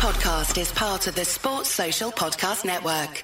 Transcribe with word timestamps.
podcast 0.00 0.58
is 0.58 0.72
part 0.72 1.06
of 1.08 1.14
the 1.14 1.26
Sports 1.26 1.68
Social 1.68 2.10
Podcast 2.10 2.64
Network. 2.64 3.22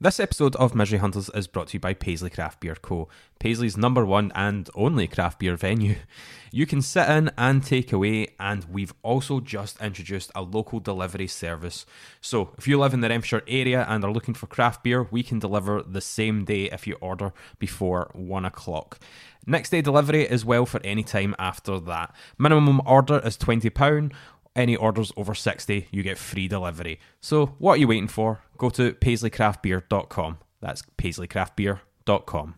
This 0.00 0.18
episode 0.18 0.56
of 0.56 0.74
Misery 0.74 0.98
Hunters 0.98 1.28
is 1.34 1.46
brought 1.46 1.68
to 1.68 1.74
you 1.74 1.80
by 1.80 1.92
Paisley 1.92 2.30
Craft 2.30 2.60
Beer 2.60 2.74
Co., 2.74 3.10
Paisley's 3.38 3.76
number 3.76 4.06
one 4.06 4.32
and 4.34 4.70
only 4.74 5.06
craft 5.06 5.38
beer 5.38 5.56
venue. 5.56 5.96
You 6.52 6.66
can 6.66 6.82
sit 6.82 7.08
in 7.08 7.30
and 7.38 7.62
take 7.62 7.92
away, 7.92 8.34
and 8.40 8.64
we've 8.64 8.92
also 9.04 9.38
just 9.38 9.80
introduced 9.80 10.32
a 10.34 10.42
local 10.42 10.80
delivery 10.80 11.28
service. 11.28 11.86
So, 12.20 12.50
if 12.58 12.66
you 12.66 12.76
live 12.76 12.92
in 12.92 13.02
the 13.02 13.08
Renfrewshire 13.08 13.42
area 13.46 13.86
and 13.88 14.02
are 14.02 14.10
looking 14.10 14.34
for 14.34 14.48
craft 14.48 14.82
beer, 14.82 15.06
we 15.12 15.22
can 15.22 15.38
deliver 15.38 15.80
the 15.80 16.00
same 16.00 16.44
day 16.44 16.64
if 16.64 16.88
you 16.88 16.96
order 17.00 17.32
before 17.60 18.10
one 18.14 18.44
o'clock. 18.44 18.98
Next 19.46 19.70
day 19.70 19.80
delivery 19.80 20.24
is 20.24 20.44
well 20.44 20.66
for 20.66 20.80
any 20.82 21.04
time 21.04 21.36
after 21.38 21.78
that. 21.78 22.12
Minimum 22.36 22.82
order 22.84 23.20
is 23.24 23.38
£20 23.38 24.10
any 24.56 24.76
orders 24.76 25.12
over 25.16 25.34
60, 25.34 25.88
you 25.90 26.02
get 26.02 26.18
free 26.18 26.48
delivery. 26.48 27.00
So, 27.20 27.46
what 27.58 27.74
are 27.74 27.76
you 27.78 27.88
waiting 27.88 28.08
for? 28.08 28.42
Go 28.58 28.70
to 28.70 28.92
paisleycraftbeer.com. 28.92 30.38
That's 30.60 30.82
paisleycraftbeer.com. 30.98 32.54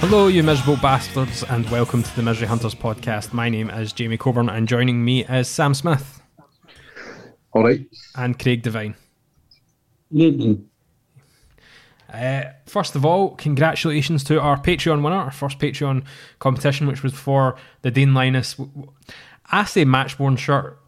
Hello, 0.00 0.28
you 0.28 0.42
miserable 0.42 0.76
bastards, 0.76 1.42
and 1.50 1.68
welcome 1.68 2.02
to 2.02 2.16
the 2.16 2.22
Misery 2.22 2.46
Hunters 2.46 2.74
podcast. 2.74 3.34
My 3.34 3.50
name 3.50 3.68
is 3.68 3.92
Jamie 3.92 4.16
Coburn, 4.16 4.48
and 4.48 4.66
joining 4.66 5.04
me 5.04 5.26
is 5.26 5.48
Sam 5.48 5.74
Smith 5.74 6.18
All 7.52 7.64
right. 7.64 7.86
and 8.16 8.38
Craig 8.38 8.62
Devine. 8.62 8.94
Mm-hmm. 10.12 10.62
Uh, 12.12 12.42
first 12.66 12.96
of 12.96 13.04
all, 13.04 13.34
congratulations 13.36 14.24
to 14.24 14.40
our 14.40 14.58
Patreon 14.58 15.02
winner, 15.02 15.16
our 15.16 15.30
first 15.30 15.58
Patreon 15.58 16.04
competition, 16.38 16.86
which 16.86 17.02
was 17.02 17.12
for 17.12 17.56
the 17.82 17.90
Dean 17.90 18.14
Lyness. 18.14 18.58
I 19.50 19.64
say 19.64 19.84
matchworn 19.84 20.38
shirt. 20.38 20.78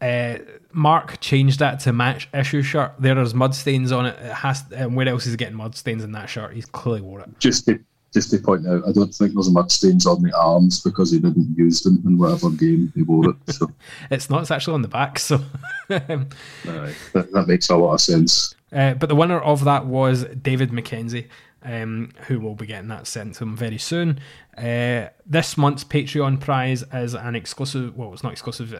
Uh, 0.00 0.38
Mark 0.72 1.20
changed 1.20 1.58
that 1.58 1.78
to 1.80 1.92
match 1.92 2.28
issue 2.32 2.62
shirt. 2.62 2.94
There 2.98 3.18
is 3.18 3.34
mud 3.34 3.54
stains 3.54 3.92
on 3.92 4.06
it. 4.06 4.18
It 4.18 4.32
has. 4.32 4.64
Um, 4.76 4.94
where 4.94 5.06
else 5.08 5.26
is 5.26 5.32
he 5.32 5.36
getting 5.36 5.56
mud 5.56 5.76
stains 5.76 6.02
in 6.02 6.12
that 6.12 6.28
shirt? 6.28 6.54
He's 6.54 6.66
clearly 6.66 7.02
wore 7.02 7.20
it. 7.20 7.28
Just 7.38 7.66
to 7.66 7.78
just 8.12 8.30
to 8.30 8.38
point 8.38 8.66
out, 8.66 8.82
I 8.86 8.92
don't 8.92 9.14
think 9.14 9.34
there's 9.34 9.50
much 9.50 9.72
stains 9.72 10.06
on 10.06 10.22
the 10.22 10.36
arms 10.36 10.82
because 10.82 11.12
he 11.12 11.18
didn't 11.18 11.56
use 11.56 11.82
them 11.82 12.02
in 12.04 12.18
whatever 12.18 12.50
game 12.50 12.92
he 12.94 13.02
wore 13.02 13.30
it. 13.30 13.54
So 13.54 13.70
It's 14.10 14.28
not. 14.28 14.42
It's 14.42 14.50
actually 14.50 14.74
on 14.74 14.82
the 14.82 14.88
back. 14.88 15.18
So, 15.18 15.36
um, 15.90 16.28
uh, 16.66 16.90
that, 17.12 17.30
that 17.32 17.44
makes 17.46 17.68
a 17.70 17.76
lot 17.76 17.94
of 17.94 18.00
sense. 18.00 18.54
Uh, 18.72 18.94
but 18.94 19.08
the 19.08 19.14
winner 19.14 19.40
of 19.40 19.64
that 19.64 19.86
was 19.86 20.24
David 20.24 20.70
McKenzie, 20.70 21.28
um, 21.62 22.10
who 22.26 22.40
will 22.40 22.54
be 22.54 22.66
getting 22.66 22.88
that 22.88 23.06
sent 23.06 23.36
to 23.36 23.44
him 23.44 23.56
very 23.56 23.78
soon. 23.78 24.20
Uh, 24.56 25.08
this 25.26 25.56
month's 25.56 25.84
Patreon 25.84 26.40
prize 26.40 26.84
is 26.92 27.14
an 27.14 27.36
exclusive. 27.36 27.96
Well, 27.96 28.12
it's 28.12 28.22
not 28.22 28.32
exclusive. 28.32 28.72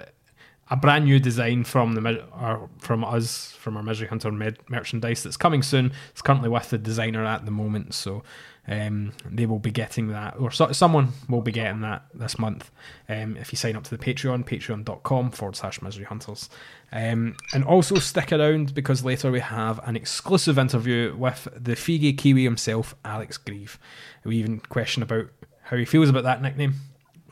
A 0.71 0.77
brand 0.77 1.05
new 1.05 1.19
design 1.19 1.65
from 1.65 1.95
the 1.95 2.69
from 2.79 3.05
us 3.05 3.53
from 3.53 3.77
our 3.77 3.83
Misery 3.83 4.09
Hunter 4.09 4.31
med- 4.31 4.59
merchandise 4.69 5.23
that's 5.23 5.37
coming 5.37 5.63
soon. 5.63 5.93
It's 6.11 6.23
currently 6.23 6.49
with 6.49 6.71
the 6.71 6.79
designer 6.79 7.25
at 7.25 7.45
the 7.45 7.51
moment, 7.51 7.93
so 7.93 8.23
um, 8.69 9.13
they 9.29 9.47
will 9.47 9.59
be 9.59 9.73
getting 9.73 10.09
that, 10.09 10.39
or 10.39 10.53
so, 10.53 10.71
someone 10.71 11.09
will 11.29 11.41
be 11.41 11.51
getting 11.51 11.81
that 11.81 12.05
this 12.15 12.39
month. 12.39 12.71
Um, 13.09 13.37
if 13.37 13.53
you 13.53 13.57
sign 13.57 13.75
up 13.75 13.83
to 13.85 13.91
the 13.91 13.99
Patreon, 13.99 14.45
patreon.com 14.45 15.33
forward 15.33 15.57
slash 15.57 15.83
misery 15.83 16.05
hunters. 16.05 16.49
Um, 16.93 17.37
and 17.53 17.65
also 17.65 17.97
stick 17.97 18.33
around 18.33 18.75
because 18.75 19.05
later 19.05 19.31
we 19.33 19.41
have 19.41 19.81
an 19.89 19.97
exclusive 19.97 20.57
interview 20.57 21.17
with 21.17 21.49
the 21.57 21.75
Feegie 21.75 22.17
Kiwi 22.17 22.45
himself, 22.45 22.95
Alex 23.05 23.39
Greive. 23.39 23.79
We 24.25 24.37
even 24.37 24.61
question 24.61 25.03
about 25.03 25.31
how 25.65 25.77
he 25.77 25.85
feels 25.85 26.09
about 26.09 26.25
that 26.25 26.41
nickname. 26.41 26.75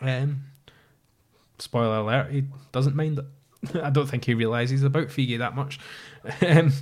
Um, 0.01 0.45
spoiler 1.59 1.99
alert, 1.99 2.31
he 2.31 2.45
doesn't 2.73 2.97
mind 2.97 3.19
it. 3.19 3.25
I 3.83 3.91
don't 3.91 4.07
think 4.09 4.25
he 4.25 4.35
realises 4.35 4.83
about 4.83 5.09
Feegie 5.09 5.39
that 5.39 5.55
much. 5.55 5.79
Um, 6.47 6.73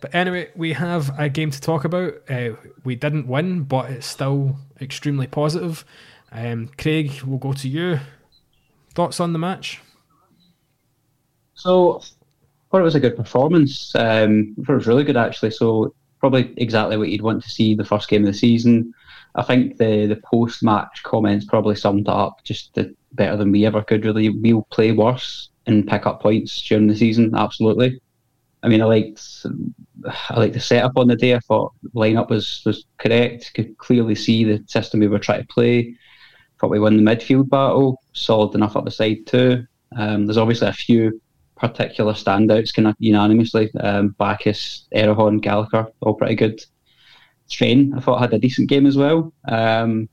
but 0.00 0.14
anyway, 0.14 0.50
we 0.56 0.72
have 0.72 1.18
a 1.18 1.28
game 1.28 1.50
to 1.50 1.60
talk 1.60 1.84
about. 1.84 2.14
Uh, 2.28 2.50
we 2.84 2.96
didn't 2.96 3.28
win, 3.28 3.62
but 3.62 3.90
it's 3.90 4.06
still 4.06 4.56
extremely 4.80 5.26
positive. 5.26 5.84
Um, 6.32 6.70
Craig, 6.76 7.22
we'll 7.22 7.38
go 7.38 7.52
to 7.52 7.68
you. 7.68 8.00
Thoughts 8.94 9.20
on 9.20 9.32
the 9.32 9.38
match? 9.38 9.80
So, 11.54 11.98
I 12.00 12.02
thought 12.70 12.80
it 12.80 12.84
was 12.84 12.94
a 12.94 13.00
good 13.00 13.16
performance. 13.16 13.94
Um, 13.94 14.54
I 14.58 14.64
thought 14.64 14.72
it 14.72 14.76
was 14.76 14.86
really 14.86 15.04
good 15.04 15.16
actually. 15.16 15.50
So, 15.52 15.94
probably 16.18 16.52
exactly 16.56 16.96
what 16.96 17.08
you'd 17.08 17.22
want 17.22 17.42
to 17.42 17.50
see 17.50 17.74
the 17.74 17.84
first 17.84 18.08
game 18.08 18.22
of 18.22 18.32
the 18.32 18.38
season. 18.38 18.92
I 19.34 19.42
think 19.42 19.76
the 19.76 20.06
the 20.06 20.20
post 20.24 20.62
match 20.62 21.02
comments 21.04 21.46
probably 21.46 21.76
summed 21.76 22.08
up 22.08 22.42
just 22.44 22.74
the, 22.74 22.94
better 23.12 23.36
than 23.36 23.52
we 23.52 23.66
ever 23.66 23.82
could. 23.82 24.04
Really, 24.04 24.28
we'll 24.28 24.66
play 24.70 24.92
worse 24.92 25.50
and 25.66 25.86
pick 25.86 26.06
up 26.06 26.22
points 26.22 26.60
during 26.62 26.86
the 26.86 26.96
season. 26.96 27.34
Absolutely. 27.34 28.00
I 28.62 28.68
mean, 28.68 28.82
I 28.82 28.84
liked 28.84 29.46
I 30.28 30.38
liked 30.38 30.54
the 30.54 30.60
setup 30.60 30.92
on 30.96 31.08
the 31.08 31.16
day. 31.16 31.34
I 31.34 31.40
thought 31.40 31.72
the 31.82 31.90
lineup 31.90 32.30
was 32.30 32.62
was 32.64 32.84
correct. 32.98 33.52
Could 33.54 33.76
clearly 33.78 34.14
see 34.14 34.44
the 34.44 34.62
system 34.66 35.00
we 35.00 35.08
were 35.08 35.18
trying 35.18 35.42
to 35.42 35.46
play. 35.48 35.96
Thought 36.60 36.70
we 36.70 36.80
won 36.80 36.96
the 36.96 37.02
midfield 37.02 37.48
battle. 37.48 38.00
Solid 38.12 38.54
enough 38.54 38.76
up 38.76 38.84
the 38.84 38.90
side 38.90 39.26
too. 39.26 39.64
Um, 39.96 40.26
there's 40.26 40.36
obviously 40.36 40.68
a 40.68 40.72
few 40.72 41.20
particular 41.56 42.12
standouts, 42.12 42.74
kind 42.74 42.88
of 42.88 42.94
unanimously. 42.98 43.70
Um, 43.80 44.14
Baccus, 44.18 44.86
Erhahon, 44.94 45.40
Gallagher, 45.40 45.86
all 46.00 46.14
pretty 46.14 46.34
good. 46.34 46.60
Train, 47.50 47.94
I 47.94 48.00
thought 48.00 48.20
had 48.20 48.32
a 48.32 48.38
decent 48.38 48.68
game 48.68 48.86
as 48.86 48.96
well. 48.96 49.32
Um, 49.48 50.08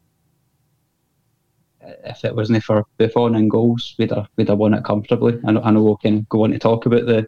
if 2.06 2.25
it 2.25 2.36
wasn't 2.36 2.64
for 2.64 2.86
Buffon 2.98 3.36
and 3.36 3.50
goals, 3.50 3.96
we'd 3.98 4.12
have, 4.12 4.28
we'd 4.36 4.50
have 4.50 4.58
won 4.58 4.74
it 4.74 4.84
comfortably. 4.84 5.40
I 5.46 5.52
know, 5.52 5.62
I 5.62 5.72
know 5.72 5.84
we'll 5.84 5.98
kind 5.98 6.20
of 6.20 6.30
go 6.30 6.44
on 6.44 6.52
to 6.52 6.59
talk 6.59 6.86
about 6.86 7.06
the 7.06 7.28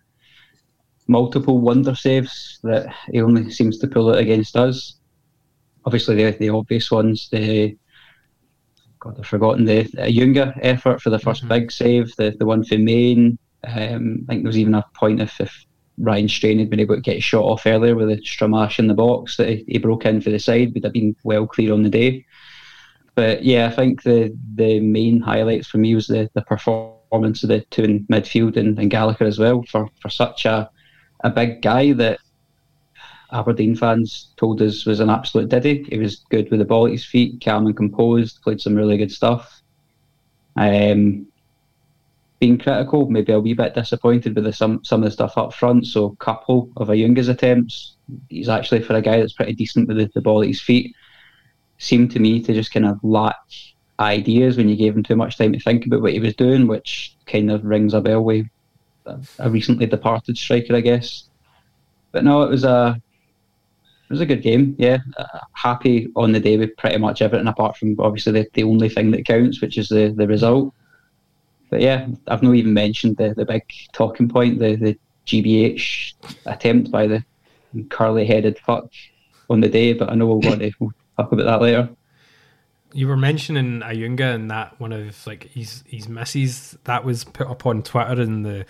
multiple 1.07 1.59
wonder 1.59 1.95
saves 1.95 2.59
that 2.63 2.93
he 3.11 3.21
only 3.21 3.49
seems 3.51 3.79
to 3.79 3.87
pull 3.87 4.13
it 4.13 4.19
against 4.19 4.55
us. 4.55 4.95
Obviously, 5.85 6.15
the, 6.15 6.37
the 6.37 6.49
obvious 6.49 6.91
ones, 6.91 7.29
the 7.31 7.77
God, 8.99 9.17
I've 9.17 9.27
forgotten 9.27 9.65
the, 9.65 9.83
the 9.83 10.03
Junga 10.03 10.57
effort 10.61 11.01
for 11.01 11.09
the 11.09 11.17
1st 11.17 11.47
big 11.47 11.71
save, 11.71 12.13
the, 12.17 12.35
the 12.37 12.45
one 12.45 12.65
for 12.65 12.77
Maine. 12.77 13.39
Um, 13.63 14.25
I 14.27 14.33
think 14.33 14.43
there 14.43 14.49
was 14.49 14.57
even 14.57 14.75
a 14.75 14.85
point 14.93 15.21
if, 15.21 15.39
if 15.39 15.65
Ryan 15.97 16.27
Strain 16.27 16.59
had 16.59 16.69
been 16.69 16.81
able 16.81 16.95
to 16.95 17.01
get 17.01 17.23
shot 17.23 17.43
off 17.43 17.65
earlier 17.65 17.95
with 17.95 18.09
a 18.09 18.17
Stramash 18.17 18.77
in 18.77 18.87
the 18.87 18.93
box 18.93 19.37
that 19.37 19.49
he, 19.49 19.63
he 19.67 19.77
broke 19.77 20.05
in 20.05 20.19
for 20.19 20.31
the 20.31 20.39
side, 20.39 20.73
would 20.73 20.83
have 20.83 20.93
been 20.93 21.15
well 21.23 21.47
clear 21.47 21.73
on 21.73 21.83
the 21.83 21.89
day. 21.89 22.25
But 23.19 23.43
yeah, 23.43 23.67
I 23.67 23.71
think 23.71 24.03
the 24.03 24.33
the 24.55 24.79
main 24.79 25.19
highlights 25.19 25.67
for 25.67 25.77
me 25.77 25.93
was 25.93 26.07
the, 26.07 26.29
the 26.35 26.41
performance 26.41 27.43
of 27.43 27.49
the 27.49 27.59
two 27.69 27.83
in 27.83 28.05
midfield 28.05 28.55
and, 28.55 28.79
and 28.79 28.89
Gallagher 28.89 29.25
as 29.25 29.37
well 29.37 29.61
for, 29.63 29.89
for 30.01 30.07
such 30.07 30.45
a, 30.45 30.69
a 31.25 31.29
big 31.29 31.61
guy 31.61 31.91
that 31.91 32.21
Aberdeen 33.33 33.75
fans 33.75 34.29
told 34.37 34.61
us 34.61 34.85
was 34.85 35.01
an 35.01 35.09
absolute 35.09 35.49
diddy. 35.49 35.83
He 35.89 35.97
was 35.97 36.23
good 36.29 36.49
with 36.49 36.59
the 36.59 36.65
ball 36.65 36.85
at 36.85 36.93
his 36.93 37.03
feet, 37.03 37.43
calm 37.43 37.65
and 37.65 37.75
composed, 37.75 38.41
played 38.41 38.61
some 38.61 38.73
really 38.73 38.95
good 38.95 39.11
stuff. 39.11 39.63
Um, 40.55 41.27
being 42.39 42.57
critical, 42.57 43.09
maybe 43.09 43.33
a 43.33 43.39
wee 43.41 43.53
bit 43.53 43.75
disappointed 43.75 44.33
with 44.33 44.45
the, 44.45 44.53
some 44.53 44.81
some 44.85 45.03
of 45.03 45.09
the 45.09 45.11
stuff 45.11 45.37
up 45.37 45.53
front. 45.53 45.87
So, 45.87 46.05
a 46.05 46.23
couple 46.23 46.71
of 46.77 46.87
Ayunga's 46.87 47.27
attempts, 47.27 47.97
he's 48.29 48.47
actually 48.47 48.81
for 48.81 48.95
a 48.95 49.01
guy 49.01 49.19
that's 49.19 49.33
pretty 49.33 49.55
decent 49.55 49.89
with 49.89 49.97
the, 49.97 50.09
the 50.13 50.21
ball 50.21 50.41
at 50.41 50.47
his 50.47 50.61
feet. 50.61 50.95
Seemed 51.79 52.11
to 52.11 52.19
me 52.19 52.41
to 52.43 52.53
just 52.53 52.71
kind 52.71 52.85
of 52.85 52.99
lack 53.03 53.37
ideas 53.99 54.57
when 54.57 54.69
you 54.69 54.75
gave 54.75 54.95
him 54.95 55.03
too 55.03 55.15
much 55.15 55.37
time 55.37 55.53
to 55.53 55.59
think 55.59 55.85
about 55.85 56.01
what 56.01 56.13
he 56.13 56.19
was 56.19 56.35
doing, 56.35 56.67
which 56.67 57.15
kind 57.25 57.51
of 57.51 57.65
rings 57.65 57.93
a 57.93 58.01
bell 58.01 58.23
with 58.23 58.45
a 59.39 59.49
recently 59.49 59.85
departed 59.85 60.37
striker, 60.37 60.75
I 60.75 60.81
guess. 60.81 61.25
But 62.11 62.23
no, 62.23 62.43
it 62.43 62.49
was 62.49 62.63
a 62.63 63.01
it 64.09 64.13
was 64.13 64.21
a 64.21 64.25
good 64.25 64.41
game. 64.41 64.75
Yeah, 64.79 64.97
uh, 65.17 65.39
happy 65.53 66.07
on 66.15 66.31
the 66.31 66.39
day 66.39 66.57
with 66.57 66.75
pretty 66.77 66.97
much 66.97 67.21
everything 67.21 67.47
apart 67.47 67.77
from 67.77 67.99
obviously 67.99 68.33
the, 68.33 68.47
the 68.53 68.63
only 68.63 68.89
thing 68.89 69.11
that 69.11 69.25
counts, 69.25 69.61
which 69.61 69.77
is 69.77 69.89
the, 69.89 70.13
the 70.15 70.27
result. 70.27 70.73
But 71.69 71.81
yeah, 71.81 72.07
I've 72.27 72.41
not 72.41 72.55
even 72.55 72.73
mentioned 72.73 73.17
the, 73.17 73.35
the 73.35 73.45
big 73.45 73.63
talking 73.93 74.27
point, 74.27 74.57
the, 74.57 74.75
the 74.75 74.97
GBH 75.27 76.13
attempt 76.47 76.89
by 76.89 77.05
the 77.05 77.23
curly 77.89 78.25
headed 78.25 78.57
fuck 78.57 78.85
on 79.47 79.61
the 79.61 79.69
day. 79.69 79.93
But 79.93 80.09
I 80.09 80.15
know 80.15 80.25
we'll 80.25 80.39
want 80.39 80.61
to 80.61 80.71
talk 81.23 81.31
about 81.31 81.45
that 81.45 81.61
later. 81.61 81.89
You 82.93 83.07
were 83.07 83.17
mentioning 83.17 83.81
Ayunga 83.81 84.33
and 84.33 84.49
that 84.49 84.79
one 84.79 84.91
of 84.91 85.25
like 85.27 85.43
his 85.51 85.83
his 85.87 86.09
misses 86.09 86.77
that 86.85 87.03
was 87.05 87.23
put 87.23 87.47
up 87.47 87.65
on 87.65 87.83
Twitter 87.83 88.21
in 88.21 88.43
the 88.43 88.65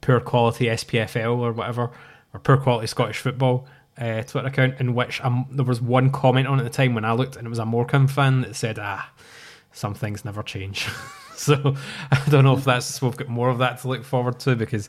poor 0.00 0.20
quality 0.20 0.66
SPFL 0.66 1.38
or 1.38 1.52
whatever 1.52 1.90
or 2.32 2.40
poor 2.40 2.56
quality 2.56 2.86
Scottish 2.86 3.18
football 3.18 3.66
uh, 3.98 4.22
Twitter 4.22 4.46
account 4.46 4.74
in 4.78 4.94
which 4.94 5.20
um, 5.22 5.46
there 5.50 5.64
was 5.64 5.80
one 5.80 6.10
comment 6.10 6.46
on 6.46 6.58
at 6.58 6.62
the 6.64 6.70
time 6.70 6.94
when 6.94 7.04
I 7.04 7.12
looked 7.12 7.36
and 7.36 7.44
it 7.46 7.50
was 7.50 7.58
a 7.58 7.66
Morecambe 7.66 8.06
fan 8.08 8.42
that 8.42 8.54
said 8.54 8.78
ah 8.80 9.10
some 9.72 9.94
things 9.94 10.24
never 10.24 10.42
change 10.42 10.86
so 11.34 11.74
I 12.12 12.22
don't 12.30 12.44
know 12.44 12.56
if 12.56 12.64
that's 12.64 13.02
we've 13.02 13.16
got 13.16 13.28
more 13.28 13.50
of 13.50 13.58
that 13.58 13.80
to 13.80 13.88
look 13.88 14.04
forward 14.04 14.38
to 14.40 14.54
because 14.56 14.88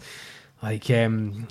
like 0.61 0.89
um 0.91 1.47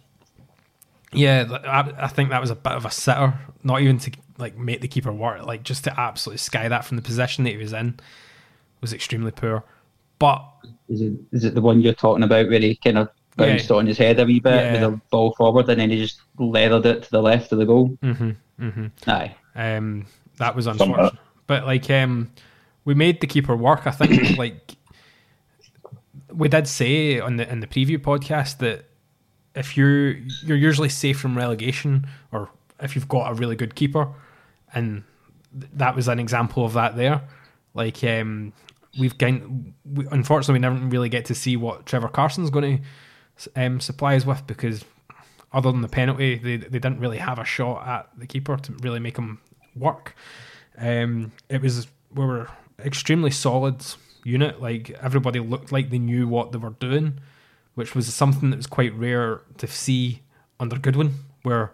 Yeah, 1.13 1.45
I, 1.65 2.05
I 2.05 2.09
think 2.09 2.31
that 2.31 2.41
was 2.41 2.51
a 2.51 2.55
bit 2.55 2.73
of 2.73 2.85
a 2.85 2.91
sitter. 2.91 3.35
Not 3.65 3.81
even 3.83 3.99
to 3.99 4.13
like 4.41 4.57
make 4.57 4.81
the 4.81 4.89
keeper 4.89 5.13
work, 5.13 5.45
like 5.47 5.63
just 5.63 5.85
to 5.85 6.01
absolutely 6.01 6.39
sky 6.39 6.69
that 6.69 6.85
from 6.85 6.97
the 6.97 7.03
position 7.03 7.45
that 7.45 7.51
he 7.51 7.57
was 7.57 7.73
in 7.73 7.99
was 8.81 8.93
extremely 8.93 9.31
poor. 9.31 9.63
But 10.19 10.45
Is 10.89 11.01
it 11.03 11.13
is 11.33 11.45
it 11.45 11.55
the 11.55 11.61
one 11.61 11.81
you're 11.81 11.95
talking 11.95 12.23
about 12.25 12.49
where 12.49 12.59
he 12.61 12.75
kind 12.77 12.99
of 12.99 13.09
bounced 13.37 13.71
Yeah. 13.71 13.77
on 13.77 13.87
his 13.87 13.99
head 13.99 14.19
a 14.21 14.25
wee 14.27 14.41
bit 14.41 14.53
Yeah. 14.55 14.73
with 14.73 14.81
the 14.81 15.01
ball 15.11 15.35
forward 15.35 15.69
and 15.69 15.81
then 15.81 15.91
he 15.91 15.99
just 15.99 16.21
leathered 16.39 16.85
it 16.87 17.03
to 17.05 17.11
the 17.11 17.23
left 17.23 17.53
of 17.53 17.59
the 17.59 17.67
goal? 17.67 17.97
mhm, 18.03 18.37
mhm. 18.61 18.91
Aye. 19.07 19.35
Um, 19.55 20.07
that 20.39 20.55
was 20.57 20.67
unfortunate. 20.67 21.15
But 21.47 21.65
like, 21.67 21.89
um, 21.91 22.31
we 22.85 22.95
made 22.95 23.21
the 23.21 23.27
keeper 23.27 23.57
work. 23.57 23.87
I 23.87 23.91
think 23.93 24.37
like 24.39 24.77
we 26.33 26.49
did 26.49 26.67
say 26.69 27.19
on 27.21 27.37
the 27.37 27.51
in 27.51 27.61
the 27.61 27.67
preview 27.67 27.99
podcast 27.99 28.59
that 28.59 28.85
if 29.55 29.77
you're 29.77 30.13
you're 30.45 30.57
usually 30.57 30.89
safe 30.89 31.19
from 31.19 31.37
relegation, 31.37 32.07
or 32.33 32.51
if 32.81 32.95
you've 32.95 33.09
got 33.09 33.31
a 33.31 33.35
really 33.35 33.57
good 33.57 33.75
keeper, 33.75 34.09
and 34.75 35.05
th- 35.59 35.73
that 35.75 35.97
was 35.97 36.09
an 36.09 36.19
example 36.19 36.65
of 36.65 36.75
that 36.75 36.97
there. 36.97 37.23
Like, 37.75 38.03
um, 38.05 38.53
we've 38.99 39.17
gained. 39.17 39.75
We, 39.85 40.07
unfortunately, 40.11 40.55
we 40.55 40.59
never 40.61 40.77
really 40.87 41.09
get 41.09 41.27
to 41.27 41.35
see 41.35 41.57
what 41.57 41.87
Trevor 41.87 42.09
Carson's 42.09 42.51
going 42.51 42.83
to 43.39 43.51
um, 43.57 43.81
supply 43.81 44.17
us 44.17 44.25
with 44.25 44.47
because 44.47 44.85
other 45.53 45.71
than 45.73 45.83
the 45.83 45.89
penalty, 45.89 46.37
they 46.37 46.57
they 46.57 46.79
didn't 46.79 47.01
really 47.01 47.19
have 47.19 47.39
a 47.39 47.45
shot 47.45 47.87
at 47.87 48.09
the 48.19 48.27
keeper 48.27 48.57
to 48.57 48.73
really 48.83 49.01
make 49.01 49.17
him 49.17 49.41
work. 49.77 50.15
Um, 50.79 51.33
it 51.49 51.63
was 51.63 51.87
we 52.15 52.25
were 52.25 52.49
extremely 52.85 53.31
solid 53.31 53.85
unit. 54.25 54.61
Like 54.61 54.91
everybody 55.03 55.41
looked 55.41 55.73
like 55.73 55.91
they 55.91 55.99
knew 55.99 56.29
what 56.29 56.53
they 56.53 56.59
were 56.59 56.71
doing, 56.71 57.21
which 57.75 57.95
was 57.95 58.13
something 58.13 58.51
that 58.51 58.57
was 58.57 58.67
quite 58.67 58.95
rare 58.95 59.43
to 59.59 59.67
see 59.67 60.23
under 60.59 60.79
Goodwin, 60.79 61.15
where 61.43 61.73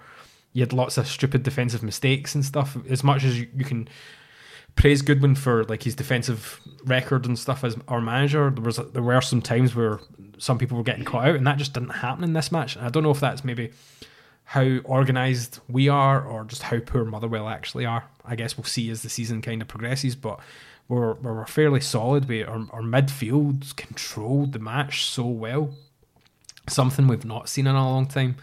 you 0.57 0.63
had 0.63 0.73
lots 0.73 0.97
of 0.97 1.07
stupid 1.07 1.43
defensive 1.43 1.83
mistakes 1.83 2.35
and 2.35 2.43
stuff. 2.43 2.79
As 2.89 3.05
much 3.05 3.25
as 3.25 3.39
you, 3.39 3.47
you 3.55 3.63
can 3.63 3.87
praise 4.75 5.03
Goodwin 5.03 5.35
for 5.35 5.65
like 5.65 5.83
his 5.83 5.95
defensive 5.95 6.63
record 6.87 7.27
and 7.27 7.39
stuff 7.39 7.63
as 7.63 7.77
our 7.89 8.01
manager, 8.01 8.49
there 8.49 8.65
was 8.65 8.79
there 8.79 9.03
were 9.03 9.21
some 9.21 9.43
times 9.43 9.75
where 9.75 10.01
some 10.39 10.57
people 10.57 10.79
were 10.79 10.83
getting 10.83 11.05
caught 11.05 11.29
out, 11.29 11.35
and 11.35 11.47
that 11.47 11.59
just 11.59 11.75
didn't 11.75 11.91
happen 11.91 12.25
in 12.25 12.33
this 12.33 12.51
match. 12.51 12.75
And 12.75 12.87
I 12.87 12.89
don't 12.89 13.03
know 13.03 13.11
if 13.11 13.21
that's 13.21 13.45
maybe 13.45 13.71
how 14.45 14.79
organised 14.87 15.61
we 15.69 15.91
are 15.91 16.25
or 16.25 16.45
just 16.45 16.63
how 16.63 16.79
poor 16.79 17.05
Motherwell 17.05 17.51
actually 17.51 17.85
are. 17.85 18.05
I 18.25 18.35
guess 18.35 18.57
we'll 18.57 18.65
see 18.65 18.89
as 18.89 19.03
the 19.03 19.11
season 19.11 19.43
kind 19.43 19.61
of 19.61 19.69
progresses, 19.69 20.17
but 20.17 20.41
we're, 20.89 21.15
we're 21.15 21.45
fairly 21.45 21.83
solid. 21.83 22.29
We, 22.29 22.45
our, 22.45 22.67
our 22.71 22.81
midfield 22.81 23.77
controlled 23.77 24.55
the 24.55 24.59
match 24.59 25.05
so 25.05 25.27
well. 25.27 25.75
Something 26.67 27.09
we've 27.09 27.27
not 27.27 27.51
seen 27.51 27.67
in 27.67 27.75
a 27.75 27.87
long 27.87 28.07
time. 28.07 28.37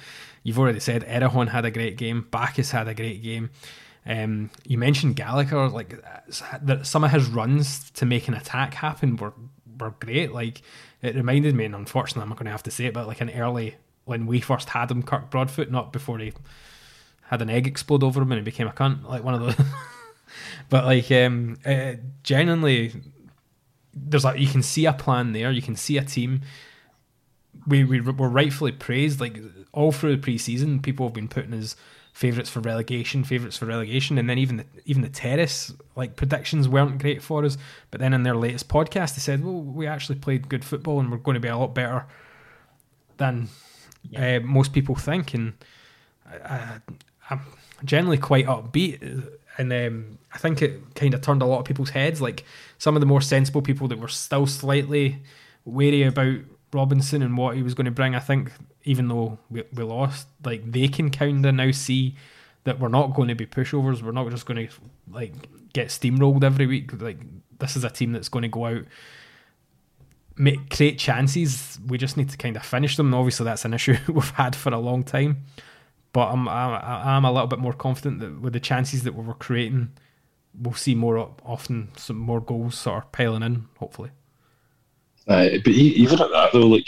You've 0.44 0.60
already 0.60 0.80
said 0.80 1.04
Erhahon 1.08 1.50
had 1.50 1.66
a 1.66 1.72
great 1.72 1.98
game. 1.98 2.28
Baccus 2.30 2.72
had 2.72 2.88
a 2.88 2.94
great 2.94 3.24
game. 3.24 3.50
Um, 4.06 4.50
you 4.66 4.78
mentioned 4.78 5.16
Gallagher. 5.16 5.70
Like 5.70 6.04
some 6.84 7.04
of 7.04 7.12
his 7.12 7.28
runs 7.28 7.90
to 7.92 8.06
make 8.06 8.28
an 8.28 8.34
attack 8.34 8.74
happen 8.74 9.16
were 9.16 9.34
were 9.80 9.96
great. 10.00 10.34
Like 10.34 10.62
it 11.02 11.16
reminded 11.16 11.56
me, 11.56 11.66
and 11.66 11.76
unfortunately, 11.76 12.24
I'm 12.24 12.30
not 12.30 12.38
going 12.38 12.46
to 12.46 12.52
have 12.52 12.64
to 12.64 12.72
say 12.72 12.86
it, 12.86 12.94
but 12.94 13.08
like 13.08 13.22
an 13.22 13.30
early 13.30 13.76
when 14.06 14.26
we 14.26 14.42
first 14.42 14.70
had 14.70 14.92
him, 14.92 15.04
Kirk 15.04 15.30
Broadfoot, 15.30 15.72
not 15.72 15.94
before 15.94 16.20
he 16.20 16.34
had 17.24 17.42
an 17.42 17.50
egg 17.50 17.68
explode 17.68 18.04
over 18.04 18.22
him 18.22 18.32
and 18.32 18.40
he 18.40 18.44
became 18.44 18.68
a 18.68 18.72
cunt. 18.72 19.08
Like 19.08 19.24
one 19.24 19.34
of 19.34 19.42
those. 19.42 19.56
but 20.70 20.86
like, 20.86 21.10
um, 21.12 21.58
uh, 21.66 21.94
genuinely, 22.24 22.94
there's 23.94 24.24
like 24.24 24.40
you 24.40 24.48
can 24.48 24.64
see 24.64 24.86
a 24.86 24.94
plan 24.94 25.34
there. 25.34 25.52
You 25.52 25.62
can 25.62 25.76
see 25.76 25.98
a 25.98 26.04
team. 26.04 26.42
We 27.68 27.84
we 27.84 28.02
were 28.02 28.30
rightfully 28.30 28.72
praised. 28.72 29.20
Like 29.20 29.38
all 29.72 29.92
through 29.92 30.18
the 30.18 30.32
preseason, 30.32 30.82
people 30.82 31.06
have 31.08 31.14
been 31.14 31.28
putting 31.28 31.54
as 31.54 31.76
favourites 32.14 32.50
for 32.50 32.60
relegation, 32.60 33.24
favourites 33.24 33.58
for 33.58 33.66
relegation, 33.66 34.18
and 34.18 34.30
then 34.30 34.38
even 34.38 34.58
the 34.58 34.66
even 34.86 35.02
the 35.02 35.10
terrace 35.10 35.74
like 35.96 36.16
predictions 36.16 36.70
weren't 36.70 37.00
great 37.00 37.22
for 37.22 37.44
us. 37.44 37.58
But 37.92 38.00
then 38.00 38.14
in 38.14 38.24
their 38.24 38.36
latest 38.36 38.70
podcast, 38.70 39.16
they 39.16 39.20
said, 39.20 39.44
"Well, 39.44 39.62
we 39.62 39.88
actually 39.88 40.20
played 40.20 40.48
good 40.48 40.64
football, 40.64 41.00
and 41.00 41.12
we're 41.12 41.18
going 41.18 41.36
to 41.36 41.42
be 41.42 41.48
a 41.48 41.58
lot 41.58 41.74
better 41.74 42.06
than 43.18 43.50
uh, 44.16 44.40
most 44.42 44.74
people 44.74 44.96
think." 44.96 45.34
And 45.34 45.54
I, 46.46 46.80
I'm 47.30 47.42
generally 47.84 48.18
quite 48.18 48.46
upbeat, 48.46 49.02
and 49.58 49.74
um, 49.74 50.18
I 50.34 50.38
think 50.38 50.62
it 50.62 50.96
kind 50.96 51.14
of 51.14 51.22
turned 51.22 51.42
a 51.42 51.46
lot 51.46 51.60
of 51.60 51.66
people's 51.66 51.92
heads. 51.92 52.22
Like 52.22 52.46
some 52.78 52.96
of 52.96 53.00
the 53.00 53.08
more 53.08 53.22
sensible 53.22 53.62
people 53.62 53.88
that 53.88 54.00
were 54.00 54.08
still 54.08 54.46
slightly 54.46 55.24
wary 55.66 56.04
about 56.04 56.40
Robinson 56.74 57.22
and 57.22 57.38
what 57.38 57.56
he 57.56 57.64
was 57.64 57.74
going 57.74 57.86
to 57.86 57.92
bring. 57.92 58.16
I 58.16 58.20
think 58.20 58.52
even 58.84 59.08
though 59.08 59.38
we, 59.50 59.64
we 59.74 59.84
lost, 59.84 60.28
like 60.44 60.72
they 60.72 60.88
can 60.88 61.10
kind 61.10 61.46
of 61.46 61.56
now 61.56 61.72
see 61.72 62.16
that 62.64 62.80
we're 62.80 62.88
not 62.88 63.14
going 63.14 63.28
to 63.28 63.36
be 63.36 63.46
pushovers. 63.46 64.02
We're 64.02 64.12
not 64.12 64.30
just 64.30 64.46
going 64.46 64.68
to 64.68 64.74
like 65.12 65.34
get 65.74 65.88
steamrolled 65.88 66.44
every 66.44 66.66
week. 66.66 67.00
Like 67.02 67.20
this 67.60 67.76
is 67.76 67.84
a 67.84 67.90
team 67.90 68.12
that's 68.12 68.30
going 68.30 68.44
to 68.44 68.50
go 68.50 68.66
out. 68.66 68.86
Make 70.36 70.70
create 70.70 70.98
chances. 70.98 71.80
We 71.86 71.98
just 71.98 72.18
need 72.18 72.30
to 72.30 72.38
kind 72.38 72.56
of 72.56 72.66
finish 72.66 72.98
them. 72.98 73.08
And 73.08 73.16
obviously, 73.16 73.46
that's 73.46 73.66
an 73.66 73.74
issue 73.74 73.98
we've 74.08 74.30
had 74.32 74.56
for 74.56 74.74
a 74.74 74.80
long 74.80 75.04
time 75.04 75.46
but 76.14 76.30
I'm, 76.30 76.48
I'm 76.48 76.80
I'm 76.84 77.26
a 77.26 77.32
little 77.32 77.48
bit 77.48 77.60
more 77.60 77.74
confident 77.74 78.20
that 78.22 78.40
with 78.40 78.54
the 78.54 78.60
chances 78.60 79.04
that 79.04 79.16
we 79.16 79.26
were 79.26 79.34
creating, 79.34 79.92
we'll 80.58 80.76
see 80.76 80.96
more 80.96 81.34
often 81.44 81.90
some 81.98 82.18
more 82.18 82.40
goals 82.40 82.78
sort 82.78 83.04
of 83.04 83.12
piling 83.12 83.44
in. 83.44 83.66
Hopefully, 83.80 84.12
Aye, 85.30 85.62
but 85.64 85.74
even 85.74 86.22
at 86.22 86.32
that 86.32 86.50
though, 86.52 86.68
like 86.68 86.88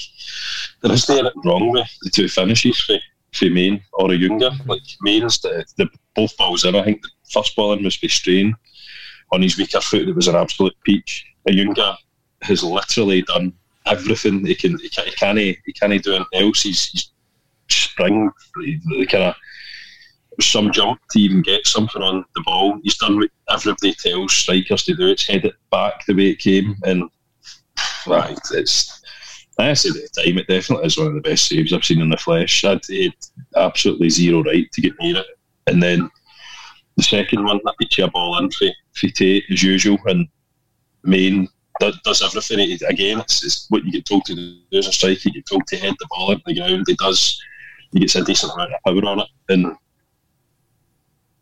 there 0.81 0.91
is 0.91 1.07
nothing 1.07 1.31
wrong 1.45 1.71
with 1.71 1.89
the 2.01 2.09
two 2.09 2.27
finishes 2.27 2.79
for 2.79 2.97
for 3.33 3.49
Main 3.49 3.81
or 3.93 4.09
Ayunga. 4.09 4.65
Like 4.67 4.81
Main's 5.01 5.39
the, 5.39 5.65
the 5.77 5.87
both 6.15 6.35
balls 6.37 6.65
in. 6.65 6.75
I 6.75 6.83
think 6.83 7.01
the 7.01 7.09
first 7.31 7.55
ball 7.55 7.73
in 7.73 7.83
must 7.83 8.01
be 8.01 8.07
strain 8.07 8.55
on 9.31 9.41
his 9.41 9.57
weaker 9.57 9.81
foot. 9.81 10.07
It 10.07 10.15
was 10.15 10.27
an 10.27 10.35
absolute 10.35 10.75
peach. 10.83 11.25
Ayunga 11.47 11.97
has 12.41 12.63
literally 12.63 13.21
done 13.23 13.53
everything 13.85 14.45
he 14.45 14.55
can. 14.55 14.79
He 14.79 14.89
can't. 14.89 15.07
He 15.07 15.15
can't, 15.15 15.37
he 15.37 15.73
can't 15.73 16.03
do 16.03 16.15
anything 16.15 16.47
else. 16.47 16.61
He's, 16.61 16.85
he's 16.85 17.11
spring, 17.69 18.31
the 18.55 19.05
kind 19.05 19.23
of 19.25 19.35
some 20.41 20.71
jump 20.71 20.99
to 21.11 21.19
even 21.19 21.41
get 21.41 21.65
something 21.65 22.01
on 22.01 22.25
the 22.35 22.41
ball. 22.41 22.79
He's 22.83 22.97
done 22.97 23.17
what 23.17 23.29
everybody 23.49 23.93
tells 23.93 24.33
strikers 24.33 24.83
to 24.83 24.95
do. 24.95 25.07
It's 25.07 25.27
head 25.27 25.45
it 25.45 25.55
back 25.71 26.05
the 26.05 26.13
way 26.13 26.31
it 26.31 26.39
came, 26.39 26.75
and 26.83 27.09
right, 28.07 28.39
it's. 28.53 29.01
I 29.57 29.73
said 29.73 29.95
at 29.95 30.11
the 30.13 30.23
time, 30.23 30.37
it 30.37 30.47
definitely 30.47 30.85
is 30.85 30.97
one 30.97 31.07
of 31.07 31.13
the 31.13 31.21
best 31.21 31.47
saves 31.47 31.71
I've 31.71 31.85
seen 31.85 32.01
in 32.01 32.09
the 32.09 32.17
flesh. 32.17 32.65
I'd 32.65 32.81
absolutely 33.55 34.09
zero 34.09 34.43
right 34.43 34.69
to 34.69 34.81
get 34.81 34.99
near 34.99 35.17
it, 35.17 35.25
and 35.67 35.81
then 35.81 36.11
the 36.97 37.03
second 37.03 37.43
one, 37.43 37.59
that 37.63 37.75
beat 37.77 37.97
you 37.97 38.05
a 38.05 38.11
ball 38.11 38.37
in 38.37 38.49
for, 38.51 38.67
Tait 39.07 39.43
as 39.49 39.63
usual, 39.63 39.97
and 40.05 40.27
Main 41.03 41.47
does, 41.79 41.99
does 42.03 42.21
everything. 42.21 42.77
Again, 42.87 43.19
it's, 43.19 43.43
it's 43.43 43.65
what 43.69 43.83
you 43.83 43.91
get 43.91 44.05
told 44.05 44.25
to 44.25 44.35
do 44.35 44.77
as 44.77 44.87
a 44.87 44.93
striker. 44.93 45.19
You 45.25 45.33
get 45.33 45.45
told 45.45 45.67
to 45.67 45.77
head 45.77 45.95
the 45.99 46.07
ball 46.09 46.31
into 46.31 46.43
the 46.45 46.55
ground. 46.55 46.85
He 46.87 46.95
does. 46.95 47.41
He 47.91 47.99
gets 47.99 48.15
a 48.15 48.23
decent 48.23 48.53
amount 48.53 48.73
of 48.73 48.81
power 48.85 49.09
on 49.09 49.19
it, 49.19 49.27
and 49.49 49.67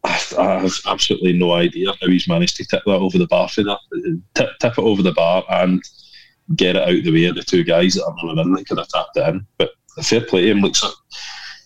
I, 0.03 0.21
I 0.37 0.59
have 0.59 0.73
absolutely 0.87 1.33
no 1.33 1.53
idea 1.53 1.93
how 2.01 2.07
he's 2.07 2.27
managed 2.27 2.57
to 2.57 2.65
tip 2.65 2.83
that 2.85 2.95
over 2.95 3.17
the 3.17 3.27
bar 3.27 3.47
for 3.47 3.63
that. 3.63 3.79
Tip, 4.33 4.49
tip 4.59 4.77
it 4.77 4.83
over 4.83 5.01
the 5.01 5.13
bar 5.13 5.43
and 5.49 5.81
get 6.55 6.75
it 6.75 6.81
out 6.83 6.95
of 6.95 7.03
the 7.03 7.11
way 7.11 7.25
of 7.25 7.35
the 7.35 7.43
two 7.43 7.63
guys 7.63 7.93
that 7.95 8.05
are 8.05 8.15
running 8.23 8.39
in 8.45 8.53
that 8.53 8.67
could 8.67 8.77
have 8.77 8.87
tapped 8.89 9.17
it 9.17 9.27
in. 9.27 9.45
But 9.57 9.71
the 9.95 10.03
fair 10.03 10.21
play 10.21 10.43
to 10.43 10.51
him. 10.51 10.61
Looks 10.61 10.83
like 10.83 10.93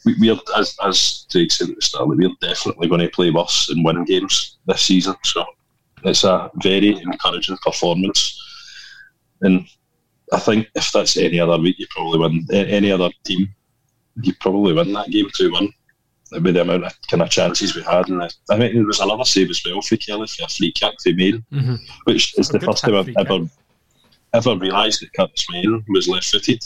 we, 0.05 0.15
we're 0.19 0.39
as 0.57 0.75
as 0.84 1.25
Drake 1.29 1.51
said 1.51 1.69
at 1.69 1.75
the 1.75 1.81
start, 1.81 2.07
we're 2.07 2.29
definitely 2.41 2.88
going 2.88 3.01
to 3.01 3.10
play 3.10 3.31
worse 3.31 3.69
and 3.69 3.84
win 3.84 4.03
games 4.05 4.57
this 4.67 4.81
season. 4.81 5.15
So 5.24 5.46
it's 6.03 6.24
a 6.24 6.50
very 6.62 6.89
encouraging 7.00 7.57
performance. 7.63 8.41
And 9.41 9.67
I 10.34 10.39
think 10.39 10.67
if 10.75 10.91
that's 10.91 11.17
any 11.17 11.39
other 11.39 11.57
week, 11.60 11.79
you 11.79 11.88
probably 11.89 12.19
win. 12.19 12.48
Any 12.51 12.91
other 12.91 13.10
team, 13.24 13.48
you 14.22 14.34
probably 14.39 14.74
win 14.74 14.93
that 14.93 15.10
game 15.10 15.27
two 15.36 15.51
one. 15.51 15.69
With 16.29 16.55
the 16.55 16.62
amount 16.62 16.84
of 16.84 16.93
kind 17.10 17.24
of 17.24 17.29
chances 17.29 17.74
we 17.74 17.81
had, 17.84 18.10
and 18.10 18.22
I 18.22 18.27
I 18.50 18.57
think 18.57 18.74
there 18.74 18.84
was 18.86 19.00
another 19.00 19.24
save 19.24 19.50
as 19.50 19.62
well 19.65 19.81
for 19.81 19.96
Kelly 19.96 20.27
for 20.27 20.43
a 20.43 20.50
free 20.50 20.74
kick 20.74 20.96
they 21.05 21.13
made, 21.13 21.36
Mm-hmm. 21.53 21.75
which 22.03 22.38
is 22.38 22.50
A 22.50 22.53
the 22.53 22.60
first 22.60 22.84
time 22.84 22.96
I've 22.96 23.07
ever. 23.17 23.39
kick. 23.39 23.50
Ever 24.34 24.55
realised 24.55 25.01
that 25.01 25.13
Curtis 25.13 25.48
Main 25.51 25.84
was 25.88 26.07
left 26.07 26.29
footed. 26.29 26.63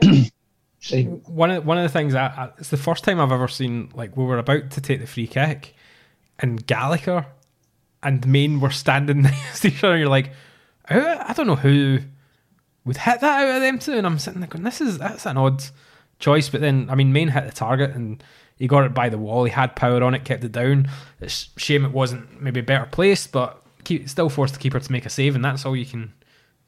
one 1.26 1.50
of 1.50 1.66
one 1.66 1.78
of 1.78 1.82
the 1.82 1.88
things 1.88 2.14
it's 2.58 2.70
the 2.70 2.76
first 2.76 3.04
time 3.04 3.20
I've 3.20 3.32
ever 3.32 3.48
seen 3.48 3.90
like 3.94 4.16
we 4.16 4.24
were 4.24 4.38
about 4.38 4.70
to 4.72 4.80
take 4.80 5.00
the 5.00 5.06
free 5.06 5.26
kick, 5.26 5.74
and 6.38 6.66
Gallagher 6.66 7.26
and 8.02 8.26
Main 8.26 8.60
were 8.60 8.70
standing 8.70 9.22
next 9.22 9.60
to 9.60 9.68
each 9.68 9.84
other. 9.84 9.94
And 9.94 10.00
you're 10.00 10.08
like, 10.08 10.32
I 10.88 11.32
don't 11.36 11.46
know 11.46 11.56
who 11.56 11.98
would 12.84 12.96
hit 12.96 13.20
that 13.20 13.44
out 13.44 13.56
of 13.56 13.62
them 13.62 13.78
two, 13.78 13.92
and 13.92 14.06
I'm 14.06 14.18
sitting 14.18 14.40
there 14.40 14.48
going, 14.48 14.64
this 14.64 14.80
is 14.80 14.98
that's 14.98 15.26
an 15.26 15.36
odd 15.36 15.62
choice. 16.18 16.48
But 16.48 16.60
then 16.60 16.88
I 16.90 16.94
mean, 16.94 17.12
Main 17.12 17.28
hit 17.28 17.44
the 17.44 17.52
target 17.52 17.90
and 17.90 18.22
he 18.56 18.66
got 18.66 18.84
it 18.84 18.94
by 18.94 19.08
the 19.08 19.18
wall. 19.18 19.44
He 19.44 19.50
had 19.50 19.76
power 19.76 20.02
on 20.02 20.14
it, 20.14 20.24
kept 20.24 20.44
it 20.44 20.52
down. 20.52 20.88
It's 21.20 21.50
shame 21.56 21.84
it 21.84 21.92
wasn't 21.92 22.40
maybe 22.40 22.60
better 22.60 22.86
placed, 22.90 23.30
but 23.32 23.64
keep, 23.88 24.08
still 24.08 24.28
forced 24.28 24.54
the 24.54 24.60
keeper 24.60 24.78
to 24.80 24.92
make 24.92 25.06
a 25.06 25.10
save, 25.10 25.34
and 25.34 25.44
that's 25.44 25.64
all 25.66 25.74
you 25.76 25.86
can 25.86 26.12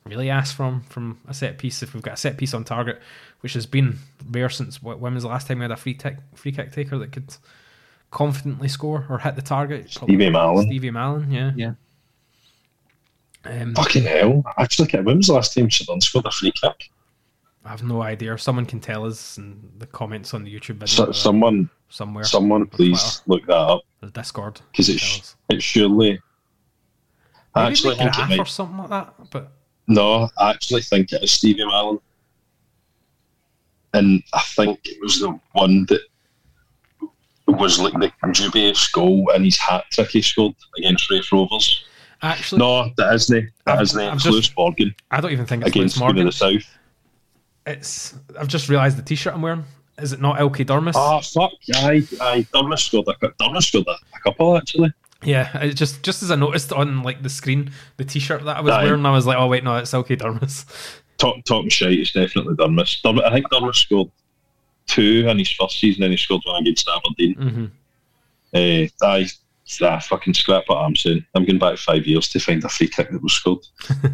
really 0.07 0.31
ask 0.31 0.57
from 0.57 0.81
from 0.83 1.21
a 1.29 1.35
set 1.35 1.59
piece 1.59 1.83
if 1.83 1.93
we've 1.95 2.03
got 2.03 2.15
a 2.15 2.17
set 2.17 2.37
piece 2.39 2.55
on 2.55 2.65
target, 2.65 3.01
which 3.41 3.53
has 3.53 3.67
been 3.67 3.99
rare 4.31 4.49
since 4.49 4.83
what, 4.83 4.99
when 4.99 5.15
was 5.15 5.23
the 5.25 5.29
last 5.29 5.47
time 5.47 5.59
we 5.59 5.65
had 5.65 5.71
a 5.71 5.77
free 5.77 5.95
kick 5.95 6.17
free 6.35 6.53
kick 6.53 6.73
taker 6.73 6.99
that 6.99 7.13
could 7.13 7.35
confidently 8.11 8.69
score 8.69 9.07
or 9.11 9.19
hit 9.19 9.37
the 9.37 9.43
target? 9.43 9.91
Stevie 9.91 10.31
Mallan. 10.31 10.65
Stevie 10.67 10.91
Mallan, 10.91 11.33
yeah. 11.33 11.53
Yeah. 11.57 11.73
Um, 13.45 13.75
Fucking 13.75 14.03
hell. 14.05 14.43
I 14.57 14.63
Actually, 14.63 14.91
when 15.03 15.17
was 15.19 15.29
the 15.29 15.35
last 15.35 15.55
time 15.55 15.69
Siobhan 15.69 16.03
scored 16.03 16.27
a 16.27 16.31
free 16.31 16.53
kick? 16.53 16.91
I 17.65 17.69
have 17.71 17.83
no 17.83 18.03
idea. 18.03 18.37
Someone 18.39 18.67
can 18.67 18.81
tell 18.81 19.05
us 19.07 19.39
in 19.39 19.61
the 19.79 19.87
comments 19.87 20.33
on 20.35 20.45
the 20.45 20.55
YouTube 20.55 20.77
video 20.77 20.87
So, 21.07 21.13
someone, 21.13 21.69
somewhere. 21.89 22.25
someone, 22.25 22.63
or 22.63 22.67
please 22.67 23.23
look 23.27 23.47
that 23.47 23.57
up 23.57 23.83
the 24.01 24.11
Discord. 24.11 24.61
because 24.73 24.89
it's 24.89 25.03
us. 25.21 25.37
it's 25.51 25.65
surely. 25.65 26.21
I 27.55 27.65
Maybe 27.65 27.73
actually 27.73 27.97
think 27.97 28.11
it 28.19 28.27
graph 28.27 28.39
or 28.39 28.45
something 28.47 28.79
like 28.79 28.91
that. 28.91 29.15
But 29.31 29.53
No, 29.89 30.29
I 30.39 30.51
actually 30.51 30.83
think 30.83 31.13
it 31.13 31.23
is 31.23 31.33
Stevie 31.33 31.63
Mallan, 31.65 32.01
and 33.95 34.23
I 34.33 34.41
think 34.41 34.79
it 34.85 35.01
was 35.03 35.19
the 35.21 35.39
one 35.53 35.87
that 35.87 36.01
was 37.47 37.81
like 37.81 37.93
the 37.95 38.13
dubious 38.33 38.87
goal 38.89 39.31
and 39.35 39.45
his 39.45 39.59
hat 39.59 39.85
trick 39.91 40.11
he 40.11 40.23
scored 40.23 40.55
against 40.79 41.11
Raith 41.11 41.33
Rovers. 41.33 41.85
actually, 42.23 42.61
No, 42.61 42.91
that 42.97 43.15
isn't. 43.15 43.51
That 43.67 43.83
isn't. 43.83 44.01
It's 44.15 44.23
just- 44.23 44.33
Lewis 44.33 44.53
Morgan 44.57 44.95
I 45.11 45.21
don't 45.21 45.33
even 45.33 45.47
think 45.47 45.63
it's 45.63 45.71
against 45.75 45.97
Lewis 45.97 46.01
Morgan. 46.01 46.27
of 46.29 46.33
the 46.33 46.39
South. 46.39 46.77
It's. 47.67 48.15
I've 48.39 48.49
just 48.49 48.69
realised 48.69 48.97
the 48.97 49.03
T-shirt 49.03 49.35
I'm 49.35 49.43
wearing. 49.43 49.65
Is 49.99 50.13
it 50.13 50.21
not 50.21 50.39
Ilkay 50.39 50.65
Durmus? 50.65 50.93
Oh 50.97 51.21
fuck! 51.21 51.53
Aye, 51.85 52.03
aye. 52.23 52.47
Dermot 52.55 52.79
scored 52.79 53.07
a 53.09 53.33
Dermot 53.39 53.63
scored 53.63 53.87
a, 53.87 53.91
a 53.91 54.21
couple 54.25 54.57
actually. 54.57 54.91
Yeah, 55.23 55.55
it 55.65 55.75
just 55.75 56.03
just 56.03 56.23
as 56.23 56.31
I 56.31 56.37
noticed 56.37 56.73
on 56.73 57.03
like 57.03 57.23
the 57.23 57.29
screen, 57.29 57.73
the 57.99 58.05
T-shirt 58.05 58.45
that 58.45 58.57
I 58.57 58.61
was 58.61 58.73
Aye. 58.73 58.85
wearing, 58.85 59.05
I 59.05 59.11
was 59.13 59.27
like, 59.27 59.37
oh 59.39 59.49
wait, 59.49 59.65
no, 59.65 59.77
it's 59.77 59.93
Ilkay 59.93 60.19
Durmus. 60.19 60.65
Top 61.19 61.37
top 61.45 61.71
shite 61.71 61.99
is 61.99 62.13
definitely 62.13 62.55
Dermot. 62.57 62.97
Dermot. 63.05 63.25
I 63.25 63.31
think 63.33 63.51
Dermot 63.51 63.75
scored 63.75 64.11
two 64.87 65.27
in 65.29 65.39
his 65.39 65.53
first 65.53 65.79
season, 65.79 66.03
and 66.05 66.13
he 66.13 66.17
scored 66.17 66.41
one 66.47 66.63
against 66.63 66.89
Aberdeen. 66.89 67.35
hmm 67.35 67.65
Uh, 68.55 68.87
aye, 69.07 69.27
ah, 69.83 69.99
fucking 69.99 70.33
scrap 70.35 70.65
what 70.69 70.79
I'm 70.79 70.97
saying. 70.97 71.25
I'm 71.35 71.45
going 71.45 71.59
back 71.59 71.77
five 71.79 72.07
years 72.07 72.29
to 72.31 72.41
find 72.41 72.65
a 72.65 72.69
free 72.71 72.89
kick 72.89 73.11
that 73.11 73.23
was 73.23 73.35
scored. 73.35 73.67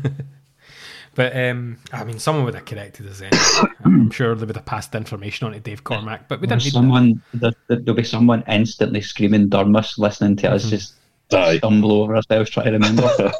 But 1.15 1.35
um, 1.35 1.79
I 1.95 2.05
mean, 2.05 2.19
someone 2.19 2.45
would 2.45 2.55
have 2.55 2.67
corrected 2.67 3.07
us. 3.09 3.23
Anyway. 3.23 3.73
I'm 3.87 4.11
sure 4.11 4.35
they 4.35 4.45
would 4.45 4.55
have 4.57 4.67
passed 4.67 4.93
the 4.93 4.99
information 4.99 5.47
on 5.47 5.55
to 5.55 5.61
Dave 5.61 5.83
Cormack, 5.83 6.29
but 6.29 6.43
we 6.43 6.47
didn't 6.47 6.61
There's 6.61 6.75
need 6.75 6.79
someone 6.79 7.23
there, 7.33 7.53
there'll 7.69 7.95
be 7.95 8.05
someone 8.05 8.45
instantly 8.49 9.01
screaming 9.01 9.49
Durmus 9.49 9.97
listening 9.97 10.37
to 10.37 10.49
Mm-hmm. 10.49 10.55
us 10.57 10.69
just 10.69 10.96
Aye. 11.33 11.59
stumble 11.59 11.93
over 11.93 12.17
ourselves 12.17 12.51
trying 12.51 12.67
to 12.67 12.73
remember. 12.73 13.33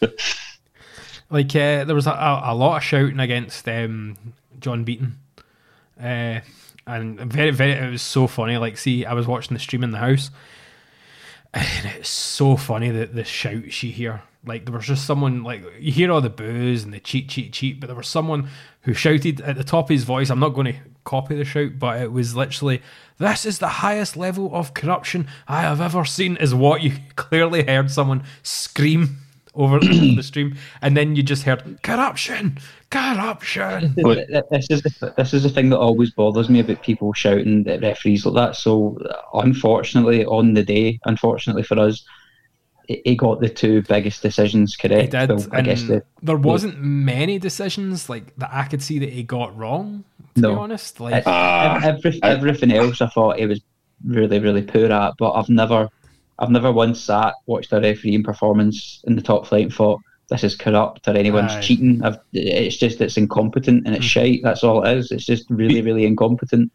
like 1.30 1.54
uh, 1.54 1.84
there 1.84 1.94
was 1.94 2.06
a, 2.06 2.42
a, 2.44 2.54
lot 2.54 2.78
of 2.78 2.82
shouting 2.82 3.20
against 3.20 3.68
um, 3.68 4.16
John 4.58 4.84
Beaton, 4.84 5.18
uh, 6.00 6.40
and 6.86 7.20
very 7.20 7.50
very 7.50 7.72
it 7.72 7.90
was 7.90 8.02
so 8.02 8.26
funny. 8.26 8.56
Like, 8.56 8.76
see, 8.76 9.04
I 9.04 9.14
was 9.14 9.26
watching 9.26 9.54
the 9.54 9.60
stream 9.60 9.84
in 9.84 9.92
the 9.92 9.98
house, 9.98 10.30
and 11.54 11.86
it's 11.96 12.08
so 12.08 12.56
funny 12.56 12.90
that 12.90 13.14
the 13.14 13.24
shouts 13.24 13.82
you 13.82 13.92
hear. 13.92 14.22
Like 14.44 14.64
there 14.64 14.74
was 14.74 14.86
just 14.86 15.06
someone 15.06 15.44
like 15.44 15.62
you 15.78 15.92
hear 15.92 16.10
all 16.10 16.20
the 16.20 16.28
boos 16.28 16.82
and 16.82 16.92
the 16.92 16.98
cheat 16.98 17.28
cheat 17.28 17.52
cheat, 17.52 17.78
but 17.78 17.86
there 17.86 17.96
was 17.96 18.08
someone 18.08 18.48
who 18.82 18.92
shouted 18.92 19.40
at 19.40 19.56
the 19.56 19.62
top 19.62 19.86
of 19.86 19.90
his 19.90 20.02
voice. 20.02 20.30
I'm 20.30 20.40
not 20.40 20.50
going 20.50 20.74
to 20.74 20.80
copy 21.04 21.36
the 21.36 21.44
shout, 21.44 21.78
but 21.78 22.00
it 22.00 22.12
was 22.12 22.36
literally, 22.36 22.82
"This 23.18 23.44
is 23.44 23.58
the 23.58 23.68
highest 23.68 24.16
level 24.16 24.54
of 24.54 24.74
corruption 24.74 25.26
I 25.48 25.62
have 25.62 25.80
ever 25.80 26.04
seen." 26.04 26.36
Is 26.36 26.54
what 26.54 26.82
you 26.82 26.92
clearly 27.16 27.64
heard 27.64 27.90
someone 27.90 28.24
scream 28.42 29.18
over 29.54 29.78
the 29.80 30.22
stream, 30.22 30.56
and 30.80 30.96
then 30.96 31.14
you 31.14 31.22
just 31.22 31.42
heard 31.42 31.82
corruption, 31.82 32.58
corruption. 32.90 33.94
This 33.96 34.70
is 34.70 34.82
the, 34.82 35.12
this 35.16 35.34
is 35.34 35.42
the 35.42 35.50
thing 35.50 35.68
that 35.70 35.78
always 35.78 36.10
bothers 36.10 36.48
me 36.48 36.60
about 36.60 36.82
people 36.82 37.12
shouting 37.12 37.66
at 37.68 37.82
referees 37.82 38.24
like 38.24 38.34
that. 38.34 38.56
So 38.56 38.98
unfortunately, 39.34 40.24
on 40.24 40.54
the 40.54 40.62
day, 40.62 40.98
unfortunately 41.04 41.64
for 41.64 41.78
us, 41.78 42.02
he 42.88 43.02
he 43.04 43.16
got 43.16 43.40
the 43.40 43.48
two 43.48 43.82
biggest 43.82 44.22
decisions 44.22 44.74
He 44.74 44.88
correct. 44.88 45.10
did, 45.12 45.28
Well, 45.28 45.46
I 45.52 45.60
guess 45.60 45.82
the, 45.82 46.02
there 46.22 46.36
wasn't 46.36 46.80
many 46.80 47.38
decisions 47.38 48.08
like 48.08 48.34
that 48.36 48.50
I 48.52 48.64
could 48.64 48.82
see 48.82 48.98
that 49.00 49.10
he 49.10 49.22
got 49.22 49.56
wrong. 49.56 50.04
To 50.34 50.40
be 50.40 50.48
No. 50.48 50.58
honest, 50.58 51.00
like 51.00 51.14
Ev- 51.14 51.22
ah. 51.26 51.80
every, 51.84 52.18
everything 52.22 52.72
else 52.72 53.00
I 53.00 53.08
thought 53.08 53.38
he 53.38 53.46
was 53.46 53.60
really, 54.04 54.38
really 54.38 54.62
poor 54.62 54.90
at, 54.90 55.14
but 55.18 55.32
I've 55.32 55.48
never 55.48 55.88
I've 56.38 56.50
never 56.50 56.72
once 56.72 57.00
sat, 57.00 57.34
watched 57.46 57.72
a 57.72 57.80
refereeing 57.80 58.22
performance 58.22 59.02
in 59.06 59.14
the 59.14 59.22
top 59.22 59.46
flight 59.46 59.64
and 59.64 59.74
thought 59.74 60.00
this 60.28 60.42
is 60.42 60.56
corrupt 60.56 61.06
or 61.06 61.12
anyone's 61.16 61.52
Aye. 61.52 61.60
cheating. 61.60 62.02
I've, 62.02 62.18
it's 62.32 62.76
just 62.76 63.00
it's 63.00 63.16
incompetent 63.16 63.86
and 63.86 63.94
it's 63.94 64.04
hmm. 64.04 64.08
shite. 64.08 64.40
That's 64.42 64.64
all 64.64 64.82
it 64.84 64.96
is. 64.96 65.12
It's 65.12 65.26
just 65.26 65.48
really, 65.50 65.82
really 65.82 66.06
incompetent. 66.06 66.72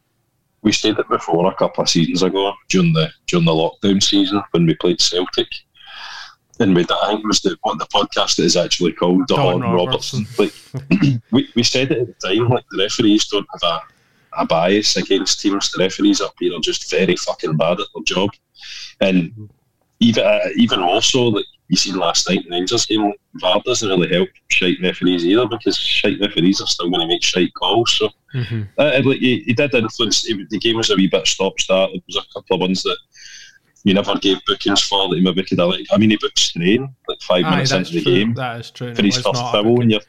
we 0.61 0.71
said 0.71 0.99
it 0.99 1.09
before 1.09 1.51
a 1.51 1.55
couple 1.55 1.83
of 1.83 1.89
seasons 1.89 2.23
ago 2.23 2.53
during 2.69 2.93
the 2.93 3.09
during 3.25 3.45
the 3.45 3.51
lockdown 3.51 4.01
season 4.01 4.41
when 4.51 4.65
we 4.65 4.75
played 4.75 5.01
Celtic. 5.01 5.47
And 6.59 6.75
we, 6.75 6.81
I 6.89 7.07
think 7.07 7.23
it 7.23 7.27
was 7.27 7.41
the 7.41 7.57
what 7.61 7.77
the 7.77 7.85
podcast 7.85 8.39
is 8.39 8.57
actually 8.57 8.93
called, 8.93 9.27
the 9.27 9.35
Don 9.35 9.61
Hon 9.61 9.73
Robertson. 9.73 10.25
Like 10.37 10.53
we, 11.31 11.49
we 11.55 11.63
said 11.63 11.91
it 11.91 11.99
at 11.99 12.19
the 12.19 12.27
time, 12.27 12.49
like 12.49 12.65
the 12.71 12.79
referees 12.79 13.27
don't 13.27 13.47
have 13.53 13.63
a, 13.71 14.41
a 14.41 14.45
bias 14.45 14.97
against 14.97 15.39
teams. 15.39 15.71
The 15.71 15.83
referees 15.83 16.21
up 16.21 16.33
here 16.39 16.55
are 16.55 16.59
just 16.59 16.89
very 16.89 17.15
fucking 17.15 17.57
bad 17.57 17.79
at 17.79 17.87
their 17.93 18.03
job, 18.03 18.31
and 19.01 19.49
even 19.99 20.23
uh, 20.23 20.39
even 20.55 20.81
more 20.81 21.01
so, 21.01 21.27
like 21.27 21.45
you 21.67 21.77
seen 21.77 21.95
last 21.95 22.29
night 22.29 22.43
in 22.43 22.49
the 22.49 22.55
Rangers 22.55 22.85
game, 22.85 23.11
VAR 23.35 23.61
doesn't 23.65 23.89
really 23.89 24.13
help 24.13 24.29
shite 24.47 24.77
referees 24.81 25.25
either 25.25 25.47
because 25.47 25.77
shite 25.77 26.19
referees 26.19 26.61
are 26.61 26.67
still 26.67 26.89
going 26.89 27.01
to 27.01 27.07
make 27.07 27.23
shite 27.23 27.53
calls. 27.55 27.91
So 27.91 28.09
mhm. 28.33 28.67
uh, 28.77 28.91
and, 28.93 29.05
like, 29.05 29.19
he, 29.19 29.41
he 29.41 29.53
did 29.53 29.75
influence. 29.75 30.27
It, 30.29 30.49
the 30.49 30.59
game 30.59 30.77
was 30.77 30.89
a 30.89 30.95
wee 30.95 31.07
bit 31.07 31.27
stop 31.27 31.59
start. 31.59 31.91
There 31.91 32.01
was 32.07 32.15
a 32.17 32.33
couple 32.33 32.55
of 32.55 32.61
ones 32.61 32.83
that 32.83 32.97
you 33.87 33.93
never 33.93 34.17
gave 34.17 34.43
bookings 34.45 34.81
for 34.81 35.07
that 35.07 35.15
he 35.15 35.21
maybe 35.21 35.43
could 35.43 35.59
have. 35.59 35.69
Like, 35.69 35.87
I 35.91 35.97
mean, 35.97 36.09
he 36.09 36.17
booked 36.17 36.37
Strain 36.37 36.93
like 37.07 37.21
five 37.21 37.45
Aye, 37.45 37.51
minutes 37.51 37.71
into 37.71 37.93
the 37.93 38.01
true. 38.01 38.13
game 38.15 38.33
That 38.33 38.59
is 38.59 38.71
true. 38.71 38.93
for 38.93 39.01
his 39.01 39.15
first 39.15 39.39
foul, 39.39 39.81
and, 39.81 39.99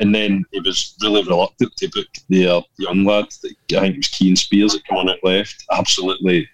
and 0.00 0.14
then 0.14 0.44
he 0.50 0.58
was 0.60 0.96
really 1.00 1.22
reluctant 1.22 1.76
to 1.76 1.88
book 1.88 2.08
the 2.28 2.48
uh, 2.48 2.60
young 2.78 3.04
lad. 3.04 3.26
That, 3.42 3.54
I 3.76 3.80
think 3.80 3.94
it 3.94 3.98
was 3.98 4.08
Keane 4.08 4.34
Spears 4.34 4.72
that 4.72 4.84
came 4.86 4.98
on 4.98 5.08
at 5.08 5.22
left. 5.22 5.64
Absolutely 5.70 6.48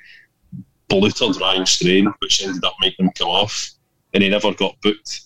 belittled 0.88 1.40
Ryan 1.40 1.64
Strain, 1.64 2.12
which 2.19 2.45
ended 2.45 2.64
up 2.64 2.75
making 2.83 3.07
him 3.07 3.12
come 3.16 3.28
off, 3.28 3.71
and 4.12 4.23
he 4.23 4.28
never 4.28 4.52
got 4.52 4.78
booked 4.83 5.23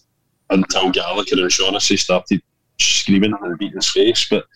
until 0.51 0.91
Gallagher 0.91 1.43
and 1.43 1.53
Shaughnessy 1.53 1.97
started 1.97 2.41
screaming 2.79 3.35
and 3.41 3.59
beating 3.59 3.77
his 3.77 3.91
face. 3.91 4.29
But 4.29 4.47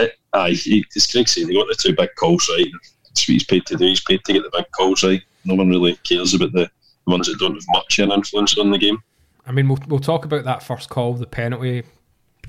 it, 0.00 0.18
aye, 0.32 0.50
he, 0.50 0.84
as 0.96 1.06
Craig 1.06 1.28
said, 1.28 1.48
he 1.48 1.54
got 1.54 1.68
the 1.68 1.76
two 1.80 1.94
big 1.94 2.10
calls 2.18 2.48
right. 2.48 2.66
That's 3.04 3.28
what 3.28 3.32
he's 3.32 3.44
paid 3.44 3.66
to 3.66 3.76
do. 3.76 3.86
He's 3.86 4.00
paid 4.00 4.24
to 4.24 4.32
get 4.32 4.42
the 4.42 4.50
big 4.52 4.66
calls 4.76 5.04
right. 5.04 5.22
No 5.44 5.54
one 5.54 5.68
really 5.68 5.96
cares 6.04 6.34
about 6.34 6.52
the 6.52 6.70
ones 7.06 7.26
that 7.26 7.38
don't 7.38 7.54
have 7.54 7.64
much 7.68 7.98
of 7.98 8.08
an 8.08 8.12
influence 8.14 8.56
on 8.58 8.70
the 8.70 8.78
game. 8.78 9.02
I 9.46 9.52
mean, 9.52 9.68
we'll, 9.68 9.78
we'll 9.88 10.00
talk 10.00 10.24
about 10.24 10.44
that 10.44 10.62
first 10.62 10.88
call, 10.88 11.14
the 11.14 11.26
penalty. 11.26 11.82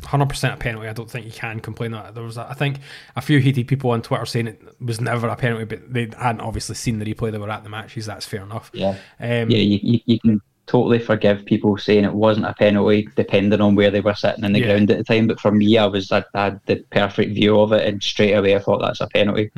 100% 0.02 0.54
a 0.54 0.58
penalty. 0.58 0.88
I 0.88 0.94
don't 0.94 1.10
think 1.10 1.26
you 1.26 1.32
can 1.32 1.60
complain 1.60 1.92
that. 1.92 2.14
There 2.16 2.24
was, 2.24 2.38
a, 2.38 2.48
I 2.50 2.54
think, 2.54 2.80
a 3.16 3.22
few 3.22 3.40
heated 3.40 3.68
people 3.68 3.90
on 3.92 4.02
Twitter 4.02 4.26
saying 4.26 4.48
it 4.48 4.62
was 4.80 5.02
never 5.02 5.28
a 5.28 5.36
penalty, 5.36 5.66
but 5.66 5.92
they 5.94 6.10
hadn't 6.18 6.42
obviously 6.42 6.76
seen 6.76 7.00
the 7.00 7.06
replay. 7.14 7.32
They 7.32 7.38
were 7.38 7.50
at 7.50 7.64
the 7.64 7.70
matches. 7.70 8.06
That's 8.06 8.26
fair 8.26 8.44
enough. 8.44 8.70
Yeah, 8.74 8.98
Um, 9.20 9.50
yeah. 9.50 9.58
You, 9.58 9.80
you, 9.82 10.00
you 10.06 10.20
can 10.20 10.42
totally 10.68 11.00
forgive 11.00 11.46
people 11.46 11.78
saying 11.78 12.04
it 12.04 12.14
wasn't 12.14 12.46
a 12.46 12.54
penalty, 12.54 13.08
depending 13.16 13.62
on 13.62 13.76
where 13.76 13.90
they 13.92 14.02
were 14.02 14.14
sitting 14.16 14.44
in 14.44 14.54
the 14.54 14.60
Yeah. 14.60 14.66
ground 14.68 14.92
at 14.92 14.98
the 14.98 15.04
time. 15.04 15.28
But 15.28 15.40
for 15.40 15.52
me, 15.52 15.78
I 15.78 15.86
was 15.86 16.12
I, 16.12 16.24
I 16.34 16.44
had 16.46 16.60
the 16.66 16.78
perfect 16.92 17.34
view 17.34 17.60
of 17.60 17.72
it, 17.72 17.88
and 17.88 18.02
straight 18.04 18.34
away 18.34 18.56
I 18.56 18.60
thought 18.60 18.82
that's 18.82 19.02
a 19.02 19.08
penalty. 19.08 19.50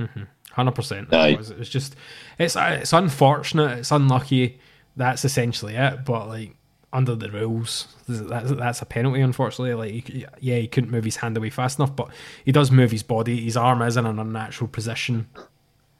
Hundred 0.58 0.72
percent. 0.76 1.14
Aye. 1.14 1.28
It 1.28 1.38
was. 1.38 1.70
Just. 1.70 1.96
It's 2.40 2.56
uh, 2.56 2.80
it's 2.82 2.92
unfortunate. 2.92 3.78
It's 3.78 3.92
unlucky. 3.92 4.60
That's 4.96 5.24
essentially 5.24 5.76
it. 5.76 6.04
But 6.04 6.28
like 6.28 6.56
under 6.92 7.14
the 7.14 7.30
rules, 7.30 7.88
that's 8.08 8.50
that's 8.54 8.82
a 8.82 8.86
penalty. 8.86 9.22
Unfortunately, 9.22 9.76
like 9.76 10.08
he- 10.08 10.26
yeah, 10.42 10.58
he 10.58 10.68
couldn't 10.68 10.90
move 10.90 11.04
his 11.06 11.18
hand 11.18 11.38
away 11.38 11.52
fast 11.52 11.78
enough, 11.78 11.96
but 11.96 12.10
he 12.44 12.52
does 12.52 12.72
move 12.72 12.90
his 12.90 13.04
body. 13.04 13.40
His 13.40 13.56
arm 13.56 13.84
is 13.84 13.98
in 13.98 14.08
an 14.08 14.18
unnatural 14.18 14.68
position. 14.68 15.28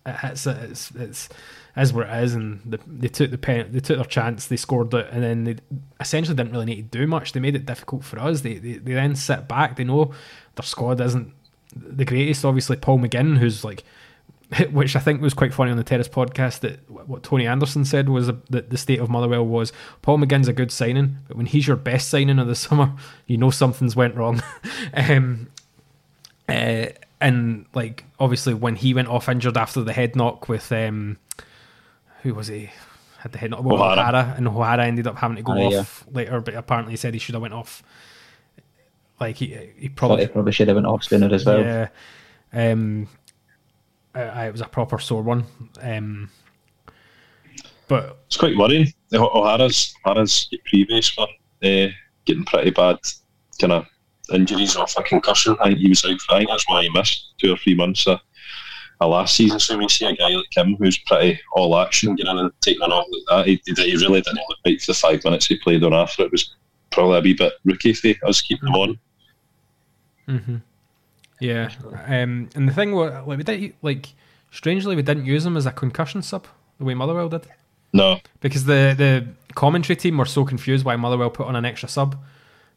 It 0.08 0.16
hits 0.16 0.48
it. 0.48 0.58
It's 0.72 0.90
it's 0.96 1.30
is 1.76 1.94
where 1.94 2.08
it 2.08 2.24
is, 2.24 2.34
and 2.34 2.60
the, 2.66 2.80
they 2.88 3.10
took 3.10 3.30
the 3.30 3.38
pen. 3.38 3.72
They 3.72 3.80
took 3.80 3.98
their 3.98 4.06
chance. 4.06 4.48
They 4.48 4.58
scored 4.58 4.92
it, 4.96 5.08
and 5.12 5.22
then 5.24 5.44
they 5.44 5.58
essentially 6.00 6.36
didn't 6.36 6.52
really 6.52 6.66
need 6.66 6.92
to 6.92 6.98
do 6.98 7.06
much. 7.06 7.34
They 7.34 7.40
made 7.40 7.56
it 7.56 7.68
difficult 7.68 8.04
for 8.04 8.18
us. 8.18 8.42
They 8.42 8.56
they, 8.56 8.74
they 8.80 8.94
then 8.94 9.16
sit 9.16 9.48
back. 9.48 9.76
They 9.76 9.84
know 9.84 10.14
their 10.56 10.64
squad 10.64 11.00
isn't 11.00 11.32
the 11.76 12.06
greatest. 12.06 12.44
Obviously, 12.44 12.78
Paul 12.78 12.98
McGinn, 12.98 13.38
who's 13.38 13.64
like 13.64 13.84
which 14.72 14.96
I 14.96 15.00
think 15.00 15.22
was 15.22 15.34
quite 15.34 15.54
funny 15.54 15.72
on 15.72 15.78
the 15.78 15.84
Terrace 15.84 16.08
podcast. 16.08 16.62
That 16.62 16.90
what 16.90 17.24
Tony 17.24 17.46
Anderson 17.46 17.84
said 17.86 18.10
was 18.10 18.28
that 18.28 18.70
the 18.70 18.78
state 18.78 19.00
of 19.00 19.10
Motherwell 19.10 19.46
was 19.46 19.74
Paul 20.02 20.20
McGinn's 20.20 20.48
a 20.48 20.54
good 20.54 20.72
signing, 20.72 21.18
but 21.28 21.36
when 21.38 21.46
he's 21.46 21.68
your 21.68 21.76
best 21.76 22.10
signing 22.10 22.40
of 22.40 22.48
the 22.48 22.56
summer, 22.68 22.94
you 23.26 23.38
know 23.38 23.50
something's 23.52 23.96
went 23.96 24.16
wrong. 24.16 24.42
um, 24.94 25.50
uh, 26.48 26.88
and 27.20 27.66
like 27.74 28.06
obviously 28.20 28.54
when 28.54 28.76
he 28.76 28.94
went 28.94 29.08
off 29.08 29.28
injured 29.28 29.58
after 29.58 29.82
the 29.82 29.92
head 29.94 30.16
knock 30.16 30.48
with 30.48 30.72
um, 30.72 31.18
who 32.24 32.34
was 32.34 32.48
he? 32.48 32.70
Had 33.20 33.32
the 33.32 33.40
head 33.40 33.52
knock. 33.52 33.64
Well, 33.64 33.76
O'Hara. 33.76 34.00
O'Hara, 34.00 34.34
and 34.38 34.48
O'Hara 34.48 34.86
ended 34.86 35.08
up 35.08 35.18
having 35.18 35.38
to 35.38 35.44
go 35.44 35.54
Aye, 35.54 35.76
off 35.78 36.06
later, 36.12 36.40
but 36.40 36.54
apparently 36.54 36.94
he 36.94 36.98
said 36.98 37.14
he 37.14 37.20
should 37.20 37.34
have 37.36 37.42
went 37.42 37.54
off 37.54 37.82
Like 39.20 39.38
he 39.38 39.58
he 39.78 39.90
probably 39.90 40.22
he 40.26 40.28
probably 40.28 40.52
should 40.52 40.68
have 40.68 40.76
went 40.76 40.88
off 40.88 41.04
sooner 41.04 41.34
as 41.34 41.44
well. 41.46 41.60
yeah. 41.60 41.88
Um, 42.54 43.08
it 44.18 44.52
was 44.52 44.62
a 44.62 44.66
proper 44.68 45.00
sore 45.00 45.22
one. 45.22 45.46
Um, 45.82 46.30
but 47.88 48.20
It's 48.28 48.38
quite 48.38 48.58
worrying. 48.58 48.94
O'Hara's 49.14 49.94
O'Hara's 50.06 50.50
previous 50.66 51.10
for 51.10 51.28
uh, 51.64 51.88
getting 52.26 52.44
pretty 52.46 52.72
bad 52.72 53.00
kind 53.60 53.74
of 53.74 53.86
injuries 54.34 54.76
off 54.76 54.98
a 54.98 55.04
concussion. 55.04 55.56
I 55.62 55.70
think 55.70 55.80
he 55.80 55.90
was 55.90 56.04
out 56.06 56.20
for. 56.22 56.36
I 56.36 56.40
think 56.40 56.50
that's 56.50 56.68
why 56.68 56.84
he 56.84 56.90
missed 56.90 57.34
two 57.38 57.54
or 57.54 57.58
three 57.58 57.76
months 57.76 58.06
of, 58.08 58.20
of 59.00 59.12
last 59.12 59.36
season. 59.36 59.60
So 59.60 59.76
when 59.76 59.84
you 59.84 59.90
see 59.90 60.06
a 60.06 60.16
guy 60.16 60.30
like 60.30 60.46
him 60.56 60.76
who's 60.76 60.98
pretty 60.98 61.40
all 61.54 61.78
action, 61.78 62.16
getting 62.16 62.32
in 62.34 62.40
and 62.40 62.52
taking 62.62 62.82
a 62.82 62.88
knock 62.88 63.08
like 63.10 63.46
that, 63.46 63.48
he, 63.48 63.62
he 63.66 63.96
really 63.96 64.22
didn't 64.22 64.44
look 64.50 64.58
right 64.66 64.82
for 64.82 64.92
the 64.92 64.98
five 64.98 65.24
minutes 65.24 65.46
he 65.48 65.58
played 65.58 65.84
on 65.84 65.94
after. 65.94 66.24
It 66.24 66.32
was 66.32 66.56
probably 66.92 67.18
a 67.18 67.22
wee 67.22 67.34
bit 67.34 67.54
rookie 67.64 67.94
for 67.94 68.14
us 68.28 68.42
keeping 68.42 68.68
him 68.68 68.76
on. 68.76 69.00
Yeah, 71.40 71.70
um, 72.06 72.50
and 72.56 72.68
the 72.68 72.74
thing 72.74 72.94
was, 72.94 73.12
like 73.28 73.38
we 73.38 73.44
did, 73.44 73.74
like 73.82 74.10
strangely, 74.52 74.96
we 74.96 75.02
didn't 75.02 75.26
use 75.26 75.46
him 75.46 75.58
as 75.58 75.66
a 75.66 75.72
concussion 75.72 76.22
sub 76.22 76.48
the 76.78 76.86
way 76.86 76.94
Motherwell 76.94 77.30
did. 77.30 77.48
No, 77.94 78.20
because 78.42 78.66
the 78.66 78.94
the 78.98 79.28
commentary 79.56 79.96
team 79.96 80.18
were 80.18 80.26
so 80.26 80.46
confused 80.46 80.86
why 80.86 80.96
Motherwell 80.96 81.30
put 81.30 81.48
on 81.48 81.56
an 81.56 81.66
extra 81.66 81.90
sub, 81.90 82.18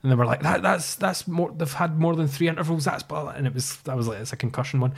and 0.02 0.10
they 0.10 0.16
were 0.16 0.26
like, 0.26 0.42
"That 0.42 0.62
that's 0.62 0.94
that's 0.94 1.26
more. 1.26 1.52
They've 1.56 1.72
had 1.72 1.98
more 1.98 2.14
than 2.14 2.28
three 2.28 2.48
intervals. 2.48 2.84
That's 2.84 3.02
blah." 3.02 3.30
And 3.30 3.46
it 3.46 3.54
was 3.54 3.76
that 3.82 3.96
was 3.96 4.08
like 4.08 4.20
it's 4.20 4.32
a 4.32 4.36
concussion 4.36 4.80
one. 4.80 4.94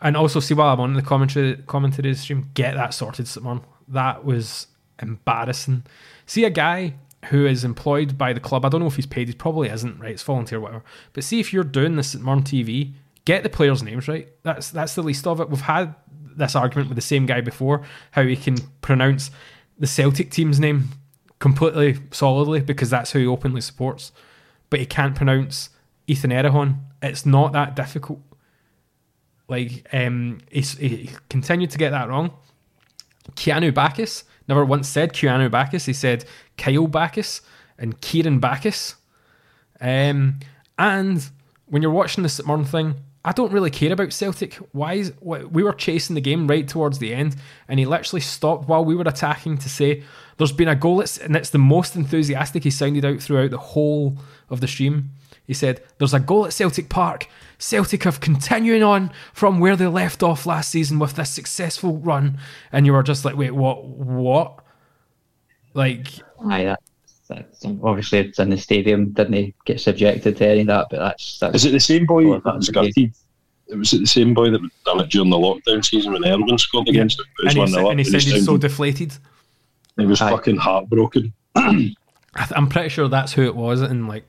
And 0.00 0.16
also, 0.16 0.38
see 0.38 0.54
while 0.54 0.72
I'm 0.72 0.80
on 0.80 0.94
the 0.94 1.02
commentary 1.02 1.56
commentary 1.66 2.14
stream, 2.14 2.50
get 2.54 2.74
that 2.74 2.94
sorted, 2.94 3.26
Simon. 3.26 3.62
That 3.88 4.24
was 4.24 4.68
embarrassing. 5.00 5.84
See 6.26 6.44
a 6.44 6.50
guy 6.50 6.94
who 7.26 7.46
is 7.46 7.64
employed 7.64 8.16
by 8.16 8.32
the 8.32 8.40
club. 8.40 8.64
I 8.64 8.68
don't 8.68 8.80
know 8.80 8.86
if 8.86 8.96
he's 8.96 9.06
paid. 9.06 9.28
He 9.28 9.34
probably 9.34 9.68
isn't. 9.68 10.00
Right, 10.00 10.12
it's 10.12 10.22
volunteer, 10.22 10.60
whatever. 10.60 10.84
But 11.12 11.24
see 11.24 11.40
if 11.40 11.52
you're 11.52 11.64
doing 11.64 11.96
this 11.96 12.14
at 12.14 12.20
Murn 12.20 12.42
TV, 12.42 12.92
get 13.24 13.42
the 13.42 13.48
players' 13.48 13.82
names 13.82 14.08
right. 14.08 14.28
That's 14.42 14.70
that's 14.70 14.94
the 14.94 15.02
least 15.02 15.26
of 15.26 15.40
it. 15.40 15.50
We've 15.50 15.60
had 15.60 15.94
this 16.36 16.54
argument 16.54 16.88
with 16.88 16.96
the 16.96 17.02
same 17.02 17.26
guy 17.26 17.40
before, 17.40 17.82
how 18.12 18.22
he 18.22 18.36
can 18.36 18.56
pronounce 18.80 19.30
the 19.78 19.86
Celtic 19.86 20.30
team's 20.30 20.58
name 20.58 20.90
completely 21.38 21.98
solidly 22.10 22.60
because 22.60 22.90
that's 22.90 23.12
who 23.12 23.20
he 23.20 23.26
openly 23.26 23.60
supports, 23.60 24.12
but 24.70 24.80
he 24.80 24.86
can't 24.86 25.14
pronounce 25.14 25.70
Ethan 26.06 26.30
Erhahon. 26.30 26.80
It's 27.02 27.26
not 27.26 27.52
that 27.52 27.76
difficult. 27.76 28.20
Like, 29.48 29.86
um, 29.92 30.40
he's, 30.50 30.76
he 30.76 31.10
continued 31.30 31.70
to 31.70 31.78
get 31.78 31.90
that 31.90 32.08
wrong. 32.08 32.32
Keanu 33.32 33.72
Baccus 33.72 34.24
never 34.48 34.64
once 34.64 34.88
said 34.88 35.12
Keanu 35.12 35.50
Baccus. 35.50 35.86
He 35.86 35.92
said 35.92 36.24
Kyle 36.58 36.86
Baccus 36.86 37.40
and 37.78 38.00
Kieran 38.00 38.40
Baccus. 38.40 38.96
Um, 39.80 40.40
and 40.78 41.28
when 41.66 41.82
you're 41.82 41.90
watching 41.90 42.22
the 42.22 42.28
St 42.28 42.46
Mirren 42.46 42.64
thing, 42.64 42.96
I 43.24 43.32
don't 43.32 43.52
really 43.52 43.70
care 43.70 43.92
about 43.92 44.12
Celtic. 44.12 44.54
Why 44.72 44.94
is 44.94 45.12
we 45.20 45.62
were 45.62 45.72
chasing 45.72 46.14
the 46.14 46.20
game 46.20 46.46
right 46.46 46.66
towards 46.66 46.98
the 46.98 47.12
end, 47.12 47.36
and 47.68 47.78
he 47.78 47.84
literally 47.84 48.20
stopped 48.20 48.68
while 48.68 48.84
we 48.84 48.94
were 48.94 49.04
attacking 49.06 49.58
to 49.58 49.68
say, 49.68 50.02
"There's 50.36 50.52
been 50.52 50.68
a 50.68 50.76
goal," 50.76 51.00
it's, 51.00 51.18
and 51.18 51.36
it's 51.36 51.50
the 51.50 51.58
most 51.58 51.94
enthusiastic 51.96 52.64
he 52.64 52.70
sounded 52.70 53.04
out 53.04 53.20
throughout 53.20 53.50
the 53.50 53.58
whole 53.58 54.16
of 54.48 54.60
the 54.60 54.68
stream. 54.68 55.10
He 55.46 55.52
said, 55.52 55.82
"There's 55.98 56.14
a 56.14 56.20
goal 56.20 56.46
at 56.46 56.52
Celtic 56.52 56.88
Park. 56.88 57.28
Celtic 57.58 58.04
have 58.04 58.20
continuing 58.20 58.82
on 58.82 59.10
from 59.32 59.58
where 59.58 59.76
they 59.76 59.88
left 59.88 60.22
off 60.22 60.46
last 60.46 60.70
season 60.70 60.98
with 60.98 61.16
this 61.16 61.30
successful 61.30 61.98
run," 61.98 62.38
and 62.72 62.86
you 62.86 62.92
were 62.92 63.02
just 63.02 63.24
like, 63.24 63.36
"Wait, 63.36 63.54
what? 63.54 63.84
What?" 63.84 64.60
Like, 65.78 66.08
Aye, 66.50 66.64
that, 66.64 66.80
that's 67.28 67.64
obviously 67.82 68.18
it's 68.18 68.38
in 68.38 68.50
the 68.50 68.58
stadium. 68.58 69.12
Didn't 69.12 69.34
he 69.34 69.54
get 69.64 69.80
subjected 69.80 70.36
to 70.38 70.46
any 70.46 70.60
of 70.62 70.66
that? 70.68 70.86
But 70.90 70.98
that's 70.98 71.38
that's 71.38 71.54
is 71.56 71.64
it 71.66 71.70
the 71.72 71.80
same 71.80 72.04
boy 72.06 72.24
that 72.32 72.42
that's 72.44 72.66
skirted? 72.66 73.12
It 73.68 73.76
was 73.76 73.92
it 73.92 74.00
the 74.00 74.06
same 74.06 74.32
boy 74.34 74.50
that 74.50 74.60
done 74.84 75.00
it 75.00 75.10
during 75.10 75.30
the 75.30 75.36
lockdown 75.36 75.84
season 75.84 76.12
when 76.14 76.24
Erwin 76.24 76.56
scored 76.58 76.88
against 76.88 77.20
it. 77.20 77.26
It 77.40 77.48
and 77.48 77.52
he, 77.52 77.58
one 77.58 77.68
sa- 77.68 77.80
nil 77.80 77.90
and 77.90 78.00
he 78.00 78.04
said 78.04 78.22
he's 78.22 78.44
so 78.46 78.56
deflated. 78.56 79.12
he 79.98 80.06
was 80.06 80.20
Aye. 80.22 80.30
fucking 80.30 80.56
heartbroken. 80.56 81.32
I 81.54 81.70
th- 82.36 82.52
I'm 82.56 82.68
pretty 82.68 82.88
sure 82.88 83.08
that's 83.08 83.32
who 83.34 83.42
it 83.44 83.54
was, 83.54 83.80
and 83.82 84.08
like, 84.08 84.24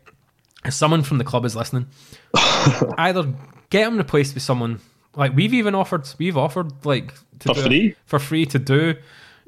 if 0.66 0.74
someone 0.74 1.04
from 1.04 1.18
the 1.20 1.24
club 1.24 1.46
is 1.46 1.56
listening, 1.56 1.88
either 2.98 3.34
get 3.70 3.88
him 3.88 3.98
replaced 3.98 4.34
with 4.34 4.44
someone 4.44 4.80
like 5.16 5.36
we've 5.36 5.54
even 5.54 5.74
offered. 5.74 6.08
We've 6.18 6.38
offered 6.38 6.86
like 6.86 7.14
to 7.40 7.48
For 7.50 7.54
do 7.54 7.60
it- 7.62 7.66
free? 7.68 7.96
for 8.06 8.20
free 8.20 8.46
to 8.48 8.60
do 8.60 8.96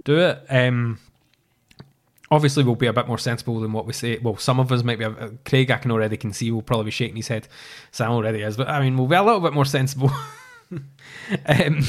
do 0.05 0.19
it. 0.19 0.43
Um, 0.49 0.99
obviously, 2.31 2.63
we'll 2.63 2.75
be 2.75 2.87
a 2.87 2.93
bit 2.93 3.07
more 3.07 3.19
sensible 3.19 3.59
than 3.59 3.73
what 3.73 3.85
we 3.85 3.93
say. 3.93 4.17
Well, 4.17 4.37
some 4.37 4.59
of 4.59 4.71
us 4.71 4.83
might 4.83 4.97
be. 4.97 5.05
Craig, 5.45 5.69
I 5.69 5.77
can 5.77 5.91
already 5.91 6.17
can 6.17 6.33
see, 6.33 6.49
will 6.49 6.61
probably 6.63 6.85
be 6.85 6.91
shaking 6.91 7.17
his 7.17 7.27
head. 7.27 7.47
Sam 7.91 8.11
already 8.11 8.41
is, 8.41 8.57
but 8.57 8.67
I 8.67 8.81
mean, 8.81 8.97
we'll 8.97 9.07
be 9.07 9.15
a 9.15 9.23
little 9.23 9.41
bit 9.41 9.53
more 9.53 9.65
sensible. 9.65 10.11
um, 11.45 11.83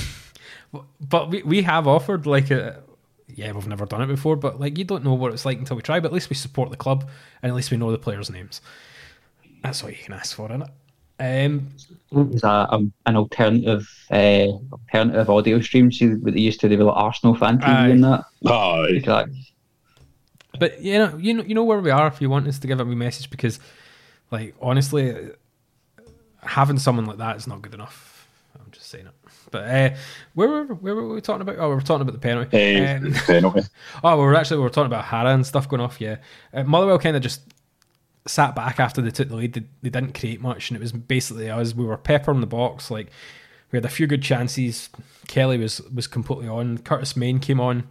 but 1.01 1.31
we 1.31 1.43
we 1.43 1.63
have 1.63 1.87
offered 1.87 2.27
like 2.27 2.51
a 2.51 2.83
yeah, 3.35 3.53
we've 3.53 3.67
never 3.67 3.87
done 3.87 4.03
it 4.03 4.07
before, 4.07 4.37
but 4.37 4.61
like 4.61 4.77
you 4.77 4.85
don't 4.85 5.05
know 5.05 5.15
what 5.15 5.33
it's 5.33 5.45
like 5.45 5.59
until 5.59 5.77
we 5.77 5.83
try. 5.83 6.01
But 6.01 6.09
at 6.09 6.13
least 6.13 6.29
we 6.29 6.37
support 6.37 6.71
the 6.71 6.77
club, 6.77 7.09
and 7.43 7.51
at 7.51 7.57
least 7.57 7.71
we 7.71 7.77
know 7.77 7.91
the 7.91 7.99
players' 7.99 8.31
names. 8.31 8.61
That's 9.63 9.83
what 9.83 9.93
you 9.93 10.03
can 10.03 10.15
ask 10.15 10.37
for, 10.37 10.51
isn't 10.51 10.63
it? 10.63 10.69
Um, 11.21 11.69
Is 12.33 12.43
a, 12.43 12.67
um, 12.71 12.93
an 13.07 13.17
alternative 13.17 13.89
uh, 14.11 14.49
alternative 14.73 15.31
audio 15.31 15.61
stream. 15.61 15.93
See 15.93 16.09
what 16.09 16.35
they 16.35 16.41
used 16.41 16.61
to 16.61 16.69
do 16.69 16.79
with 16.79 16.89
like 16.89 16.97
Arsenal 16.97 17.37
fan 17.37 17.59
TV 17.59 17.69
Aye. 17.69 17.89
and 17.89 18.05
that. 18.05 18.25
Aye. 18.47 18.87
Exactly. 18.91 19.52
But 20.63 20.81
you 20.81 20.97
know, 20.97 21.17
you 21.19 21.35
know, 21.35 21.43
you 21.43 21.55
know 21.57 21.65
where 21.65 21.81
we 21.81 21.91
are. 21.91 22.07
If 22.07 22.21
you 22.21 22.31
want 22.31 22.47
us 22.47 22.61
to 22.61 22.69
give 22.69 22.79
a 22.79 22.85
wee 22.85 22.95
message, 22.95 23.31
because 23.31 23.59
like 24.31 24.55
honestly, 24.63 25.31
having 26.41 26.79
someone 26.79 27.05
like 27.07 27.19
that 27.19 27.37
is 27.37 27.49
not 27.49 27.63
good 27.63 27.75
enough. 27.75 28.29
I'm 28.55 28.71
just 28.71 28.87
saying 28.89 29.07
it. 29.07 29.13
But 29.51 29.65
uh, 29.65 29.97
where 30.35 30.49
were 30.49 30.65
where 30.67 30.95
were 30.95 31.15
we 31.15 31.21
talking 31.21 31.43
about? 31.43 31.57
Oh, 31.59 31.71
we 31.71 31.75
were 31.75 31.81
talking 31.81 32.03
about 32.03 32.13
the 32.13 32.21
penalty. 32.21 32.57
Eh, 32.57 32.97
Um, 32.97 33.13
penalty. 33.13 33.63
Oh, 34.05 34.17
we 34.17 34.23
were 34.23 34.37
actually 34.37 34.59
we 34.59 34.63
were 34.63 34.71
talking 34.71 34.87
about 34.87 35.05
Hara 35.07 35.31
and 35.35 35.45
stuff 35.45 35.69
going 35.69 35.83
off. 35.83 36.01
Yeah, 36.01 36.19
uh, 36.55 36.63
Motherwell 36.63 37.01
kind 37.01 37.17
of 37.17 37.23
just 37.23 37.41
sat 38.29 38.55
back 38.55 38.79
after 38.79 39.03
they 39.03 39.11
took 39.11 39.31
the 39.31 39.35
lead. 39.35 39.55
They, 39.55 39.65
they 39.83 39.91
didn't 39.91 40.17
create 40.17 40.41
much, 40.41 40.71
and 40.71 40.77
it 40.77 40.81
was 40.81 40.93
basically 40.93 41.51
us. 41.51 41.75
We 41.75 41.85
were 41.85 41.97
peppering 41.97 42.41
the 42.41 42.47
box. 42.47 42.89
Like 42.89 43.09
we 43.73 43.79
had 43.79 43.85
a 43.85 43.89
few 43.89 44.07
good 44.07 44.23
chances. 44.23 44.91
Kelly 45.27 45.59
was 45.59 45.81
was 45.93 46.07
completely 46.07 46.47
on. 46.47 46.79
Curtis 46.79 47.17
Main 47.17 47.41
came 47.41 47.59
on. 47.59 47.89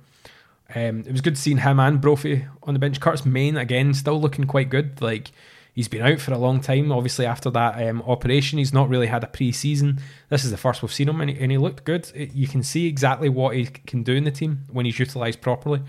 Um, 0.75 1.01
it 1.01 1.11
was 1.11 1.21
good 1.21 1.37
seeing 1.37 1.57
him 1.57 1.79
and 1.79 1.99
Brophy 2.01 2.45
on 2.63 2.73
the 2.73 2.79
bench. 2.79 2.99
Curtis 2.99 3.25
Main 3.25 3.57
again, 3.57 3.93
still 3.93 4.19
looking 4.19 4.45
quite 4.45 4.69
good. 4.69 5.01
Like 5.01 5.31
he's 5.73 5.87
been 5.87 6.01
out 6.01 6.19
for 6.19 6.33
a 6.33 6.37
long 6.37 6.61
time. 6.61 6.91
Obviously, 6.91 7.25
after 7.25 7.49
that 7.51 7.87
um, 7.87 8.01
operation, 8.03 8.57
he's 8.59 8.73
not 8.73 8.89
really 8.89 9.07
had 9.07 9.23
a 9.23 9.27
pre-season. 9.27 9.99
This 10.29 10.43
is 10.43 10.51
the 10.51 10.57
first 10.57 10.81
we've 10.81 10.93
seen 10.93 11.09
him, 11.09 11.21
and 11.21 11.29
he, 11.29 11.39
and 11.39 11.51
he 11.51 11.57
looked 11.57 11.83
good. 11.83 12.11
It- 12.15 12.33
you 12.33 12.47
can 12.47 12.63
see 12.63 12.87
exactly 12.87 13.29
what 13.29 13.55
he 13.55 13.65
can 13.65 14.03
do 14.03 14.13
in 14.13 14.23
the 14.23 14.31
team 14.31 14.65
when 14.71 14.85
he's 14.85 14.99
utilised 14.99 15.41
properly. 15.41 15.81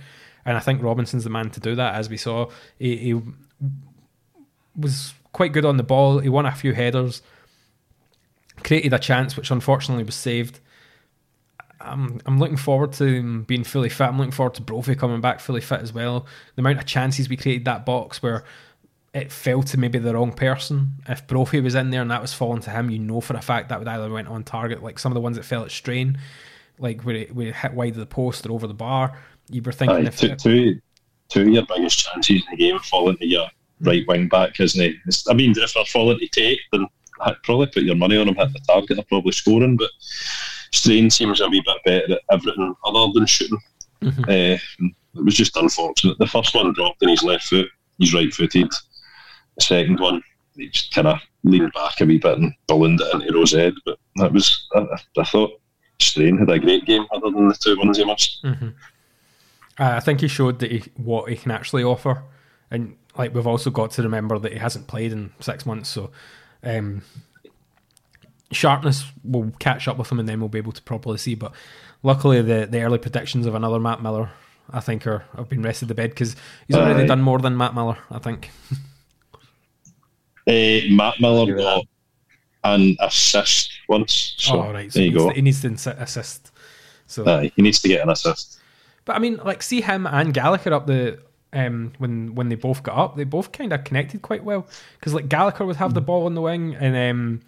And 0.44 0.56
I 0.56 0.60
think 0.60 0.82
Robinson's 0.82 1.24
the 1.24 1.30
man 1.30 1.50
to 1.50 1.60
do 1.60 1.74
that. 1.76 1.94
As 1.94 2.08
we 2.08 2.16
saw, 2.16 2.50
he, 2.78 2.96
he 2.96 3.20
was 4.76 5.14
quite 5.32 5.52
good 5.52 5.64
on 5.64 5.76
the 5.76 5.82
ball. 5.82 6.18
He 6.18 6.28
won 6.28 6.46
a 6.46 6.52
few 6.52 6.72
headers, 6.72 7.22
created 8.64 8.92
a 8.92 8.98
chance, 8.98 9.36
which 9.36 9.50
unfortunately 9.50 10.04
was 10.04 10.14
saved. 10.14 10.60
I'm, 11.84 12.20
I'm 12.26 12.38
looking 12.38 12.56
forward 12.56 12.92
to 12.94 13.42
being 13.42 13.64
fully 13.64 13.88
fit. 13.88 14.04
I'm 14.04 14.18
looking 14.18 14.32
forward 14.32 14.54
to 14.54 14.62
Brophy 14.62 14.94
coming 14.94 15.20
back 15.20 15.40
fully 15.40 15.60
fit 15.60 15.80
as 15.80 15.92
well. 15.92 16.26
The 16.56 16.60
amount 16.62 16.78
of 16.78 16.86
chances 16.86 17.28
we 17.28 17.36
created 17.36 17.64
that 17.66 17.84
box 17.86 18.22
where 18.22 18.44
it 19.14 19.30
fell 19.30 19.62
to 19.62 19.78
maybe 19.78 19.98
the 19.98 20.14
wrong 20.14 20.32
person. 20.32 20.92
If 21.08 21.26
Brophy 21.26 21.60
was 21.60 21.74
in 21.74 21.90
there 21.90 22.00
and 22.00 22.10
that 22.10 22.22
was 22.22 22.32
falling 22.32 22.62
to 22.62 22.70
him, 22.70 22.90
you 22.90 22.98
know 22.98 23.20
for 23.20 23.34
a 23.34 23.42
fact 23.42 23.68
that 23.68 23.78
would 23.78 23.88
either 23.88 24.10
went 24.10 24.28
on 24.28 24.42
target, 24.42 24.82
like 24.82 24.98
some 24.98 25.12
of 25.12 25.14
the 25.14 25.20
ones 25.20 25.36
that 25.36 25.44
fell 25.44 25.64
at 25.64 25.70
strain, 25.70 26.18
like 26.78 27.02
where 27.02 27.16
it, 27.16 27.34
where 27.34 27.48
it 27.48 27.56
hit 27.56 27.74
wide 27.74 27.92
of 27.92 27.98
the 27.98 28.06
post 28.06 28.46
or 28.46 28.52
over 28.52 28.66
the 28.66 28.74
bar. 28.74 29.18
You 29.50 29.60
were 29.62 29.72
thinking 29.72 29.98
Aye, 29.98 30.08
if 30.08 30.18
two, 30.18 30.26
it, 30.26 30.38
two, 30.38 30.80
two 31.28 31.42
of 31.42 31.48
your 31.48 31.66
biggest 31.66 31.98
chances 31.98 32.42
in 32.42 32.42
the 32.50 32.56
game 32.56 32.78
fall 32.78 33.10
into 33.10 33.26
your 33.26 33.48
hmm. 33.80 33.88
right 33.88 34.04
wing 34.08 34.28
back, 34.28 34.58
isn't 34.60 34.80
it? 34.80 34.94
It's- 35.06 35.28
I 35.28 35.34
mean, 35.34 35.52
if 35.56 35.74
they're 35.74 35.84
falling 35.84 36.18
to 36.18 36.28
take, 36.28 36.60
then 36.72 36.86
I'd 37.20 37.42
probably 37.42 37.66
put 37.66 37.82
your 37.82 37.96
money 37.96 38.16
on 38.16 38.26
them, 38.26 38.36
hit 38.36 38.52
the 38.52 38.60
target, 38.60 38.96
they're 38.96 39.04
probably 39.04 39.32
scoring. 39.32 39.76
But 39.76 39.90
Strain 40.72 41.10
seems 41.10 41.40
a 41.40 41.48
wee 41.48 41.62
bit 41.64 41.84
better 41.84 42.14
at 42.14 42.20
everything 42.30 42.74
other 42.84 43.12
than 43.12 43.26
shooting. 43.26 43.58
Mm-hmm. 44.02 44.24
Uh, 44.24 44.88
it 45.14 45.24
was 45.24 45.34
just 45.34 45.56
unfortunate. 45.56 46.18
The 46.18 46.26
first 46.26 46.54
one 46.54 46.72
dropped 46.72 47.02
in 47.02 47.10
his 47.10 47.22
left 47.22 47.44
foot, 47.44 47.68
he's 47.98 48.14
right 48.14 48.32
footed. 48.32 48.70
The 49.56 49.62
second 49.62 50.00
one, 50.00 50.22
he 50.56 50.68
just 50.68 50.94
kind 50.94 51.08
of 51.08 51.18
leaned 51.44 51.72
back 51.74 52.00
a 52.00 52.06
wee 52.06 52.18
bit 52.18 52.38
and 52.38 52.54
ballooned 52.66 53.00
it 53.00 53.14
into 53.14 53.34
Rose 53.34 53.54
Ed. 53.54 53.74
But 53.84 53.98
that 54.16 54.32
was, 54.32 54.66
I, 54.74 54.86
I 55.18 55.24
thought 55.24 55.60
Strain 56.00 56.38
had 56.38 56.50
a 56.50 56.58
great 56.58 56.86
game 56.86 57.06
other 57.12 57.30
than 57.30 57.48
the 57.48 57.54
two 57.54 57.76
ones 57.76 57.98
he 57.98 58.04
missed. 58.04 58.40
Uh, 59.78 59.94
I 59.96 60.00
think 60.00 60.20
he 60.20 60.28
showed 60.28 60.58
that 60.60 60.70
he, 60.70 60.82
what 60.96 61.30
he 61.30 61.36
can 61.36 61.50
actually 61.50 61.84
offer, 61.84 62.24
and 62.70 62.96
like 63.16 63.34
we've 63.34 63.46
also 63.46 63.70
got 63.70 63.90
to 63.92 64.02
remember 64.02 64.38
that 64.38 64.52
he 64.52 64.58
hasn't 64.58 64.86
played 64.86 65.12
in 65.12 65.32
six 65.40 65.64
months, 65.64 65.88
so 65.88 66.10
um, 66.62 67.02
sharpness 68.52 69.04
will 69.24 69.52
catch 69.58 69.88
up 69.88 69.98
with 69.98 70.10
him, 70.10 70.20
and 70.20 70.28
then 70.28 70.40
we'll 70.40 70.48
be 70.48 70.58
able 70.58 70.72
to 70.72 70.82
properly 70.82 71.18
see. 71.18 71.34
But 71.34 71.52
luckily, 72.02 72.40
the 72.42 72.66
the 72.70 72.82
early 72.82 72.98
predictions 72.98 73.46
of 73.46 73.54
another 73.54 73.80
Matt 73.80 74.02
Millar, 74.02 74.30
I 74.70 74.80
think, 74.80 75.06
are 75.06 75.24
have 75.36 75.48
been 75.48 75.62
rested 75.62 75.88
to 75.88 75.94
bed 75.94 76.10
because 76.10 76.36
he's 76.66 76.76
already 76.76 77.02
Aye. 77.02 77.06
done 77.06 77.22
more 77.22 77.38
than 77.38 77.56
Matt 77.56 77.74
Millar. 77.74 77.98
I 78.10 78.18
think. 78.18 78.50
Uh, 80.46 80.80
Matt 80.90 81.20
Millar 81.20 81.42
Agree 81.42 81.54
with 81.54 81.64
got 81.64 81.84
an 82.64 82.96
assist 83.00 83.70
once. 83.88 84.34
So 84.38 84.60
oh, 84.60 84.72
right. 84.72 84.92
So 84.92 84.98
there 84.98 85.04
he 85.04 85.10
you 85.10 85.10
needs, 85.12 85.22
go. 85.22 85.28
to, 85.28 85.34
he 85.34 85.42
needs 85.42 85.60
to 85.62 85.68
insi- 85.70 86.00
assist. 86.00 86.50
So, 87.06 87.26
Aye, 87.26 87.52
he 87.54 87.62
needs 87.62 87.80
to 87.80 87.88
get 87.88 88.02
an 88.02 88.10
assist. 88.10 88.58
but 89.04 89.16
I 89.16 89.18
mean, 89.18 89.36
like, 89.44 89.62
see 89.62 89.80
him 89.80 90.06
and 90.06 90.32
Gallagher 90.32 90.72
up 90.72 90.86
the 90.86 91.18
um 91.52 91.92
when 91.98 92.34
when 92.34 92.48
they 92.48 92.54
both 92.54 92.82
got 92.82 92.96
up, 92.96 93.16
they 93.16 93.24
both 93.24 93.52
kind 93.52 93.72
of 93.72 93.84
connected 93.84 94.22
quite 94.22 94.42
well 94.42 94.66
because 94.98 95.12
like 95.12 95.28
Gallagher 95.28 95.66
would 95.66 95.76
have 95.76 95.92
the 95.94 96.00
ball 96.00 96.26
on 96.26 96.34
the 96.34 96.40
wing 96.40 96.74
and 96.74 96.96
um 96.96 97.40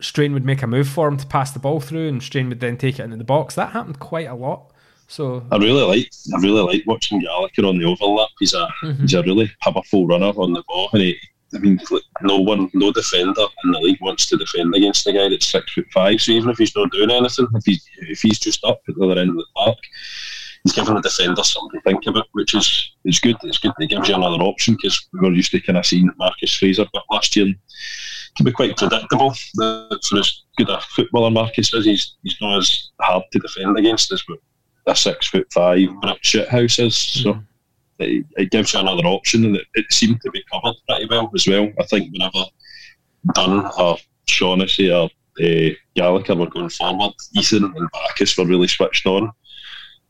Strain 0.00 0.32
would 0.32 0.44
make 0.44 0.62
a 0.62 0.66
move 0.66 0.88
for 0.88 1.08
him 1.08 1.16
to 1.16 1.26
pass 1.26 1.52
the 1.52 1.58
ball 1.58 1.80
through, 1.80 2.08
and 2.08 2.22
Strain 2.22 2.48
would 2.48 2.60
then 2.60 2.76
take 2.76 2.98
it 2.98 3.02
into 3.02 3.16
the 3.16 3.24
box. 3.24 3.54
That 3.54 3.72
happened 3.72 3.98
quite 3.98 4.28
a 4.28 4.34
lot. 4.34 4.72
So 5.06 5.44
I 5.52 5.56
really 5.58 5.82
like 5.82 6.10
I 6.34 6.40
really 6.40 6.62
like 6.62 6.86
watching 6.86 7.20
Gallagher 7.20 7.66
on 7.66 7.78
the 7.78 7.84
overlap. 7.84 8.30
He's 8.38 8.54
a 8.54 8.68
mhm. 8.82 9.00
he's 9.00 9.14
a 9.14 9.22
really 9.22 9.50
powerful 9.60 10.06
runner 10.06 10.32
on 10.36 10.52
the 10.52 10.62
ball, 10.66 10.88
and 10.92 11.02
he, 11.02 11.18
I 11.54 11.58
mean, 11.58 11.78
no 12.22 12.38
one, 12.38 12.70
no 12.74 12.90
defender 12.90 13.44
in 13.64 13.72
the 13.72 13.80
league 13.80 14.00
wants 14.00 14.26
to 14.26 14.36
defend 14.36 14.74
against 14.74 15.06
a 15.06 15.12
guy 15.12 15.28
that's 15.28 15.46
six 15.46 15.72
foot 15.72 15.86
five. 15.92 16.20
So 16.20 16.32
even 16.32 16.50
if 16.50 16.58
he's 16.58 16.74
not 16.74 16.90
doing 16.90 17.10
anything, 17.10 17.46
if 17.54 17.64
he's 17.64 17.86
if 17.98 18.22
he's 18.22 18.38
just 18.38 18.64
up 18.64 18.80
at 18.88 18.94
the 18.96 19.04
other 19.04 19.20
end 19.20 19.30
of 19.30 19.36
the 19.36 19.46
park, 19.54 19.78
he's 20.64 20.72
giving 20.72 20.94
the 20.94 21.02
defender 21.02 21.44
something 21.44 21.80
to 21.80 21.82
think 21.82 22.06
about, 22.06 22.26
which 22.32 22.54
is 22.54 22.90
is 23.04 23.20
good. 23.20 23.36
It's 23.42 23.58
good. 23.58 23.72
It 23.78 23.90
gives 23.90 24.08
you 24.08 24.14
another 24.14 24.42
option 24.42 24.74
because 24.74 25.06
we 25.12 25.20
were 25.20 25.34
used 25.34 25.52
to 25.52 25.60
kind 25.60 25.78
of 25.78 25.86
seeing 25.86 26.10
Marcus 26.18 26.56
Fraser, 26.56 26.86
but 26.92 27.04
last 27.10 27.36
year 27.36 27.54
can 28.36 28.44
be 28.44 28.52
quite 28.52 28.76
predictable. 28.76 29.34
The, 29.54 30.00
for 30.08 30.18
as 30.18 30.42
good 30.56 30.68
a 30.68 30.80
footballer 30.80 31.30
Marcus 31.30 31.72
is, 31.72 31.84
he's 31.84 32.16
he's 32.22 32.36
not 32.40 32.58
as 32.58 32.90
hard 33.00 33.24
to 33.32 33.38
defend 33.38 33.78
against 33.78 34.12
as 34.12 34.22
what 34.26 34.40
a 34.86 34.94
six 34.94 35.28
foot 35.28 35.46
five 35.52 35.88
brick 36.00 36.18
shit 36.22 36.48
house 36.48 36.78
is. 36.78 36.96
So 36.96 37.38
it, 37.98 38.26
it 38.36 38.50
gives 38.50 38.72
you 38.72 38.80
another 38.80 39.06
option, 39.06 39.44
and 39.44 39.56
it, 39.56 39.66
it 39.74 39.86
seemed 39.90 40.20
to 40.22 40.30
be 40.30 40.44
covered 40.52 40.74
pretty 40.88 41.06
well 41.08 41.30
as 41.34 41.46
well. 41.46 41.70
I 41.78 41.84
think 41.84 42.12
whenever 42.12 42.44
Dunne 43.34 43.70
or 43.78 43.96
Shaughnessy 44.26 44.92
or 44.92 45.08
uh, 45.40 45.74
Gallagher 45.94 46.36
were 46.36 46.50
going 46.50 46.70
forward, 46.70 47.12
Ethan 47.34 47.64
and 47.64 47.88
Baccus 47.92 48.36
were 48.36 48.46
really 48.46 48.68
switched 48.68 49.06
on 49.06 49.30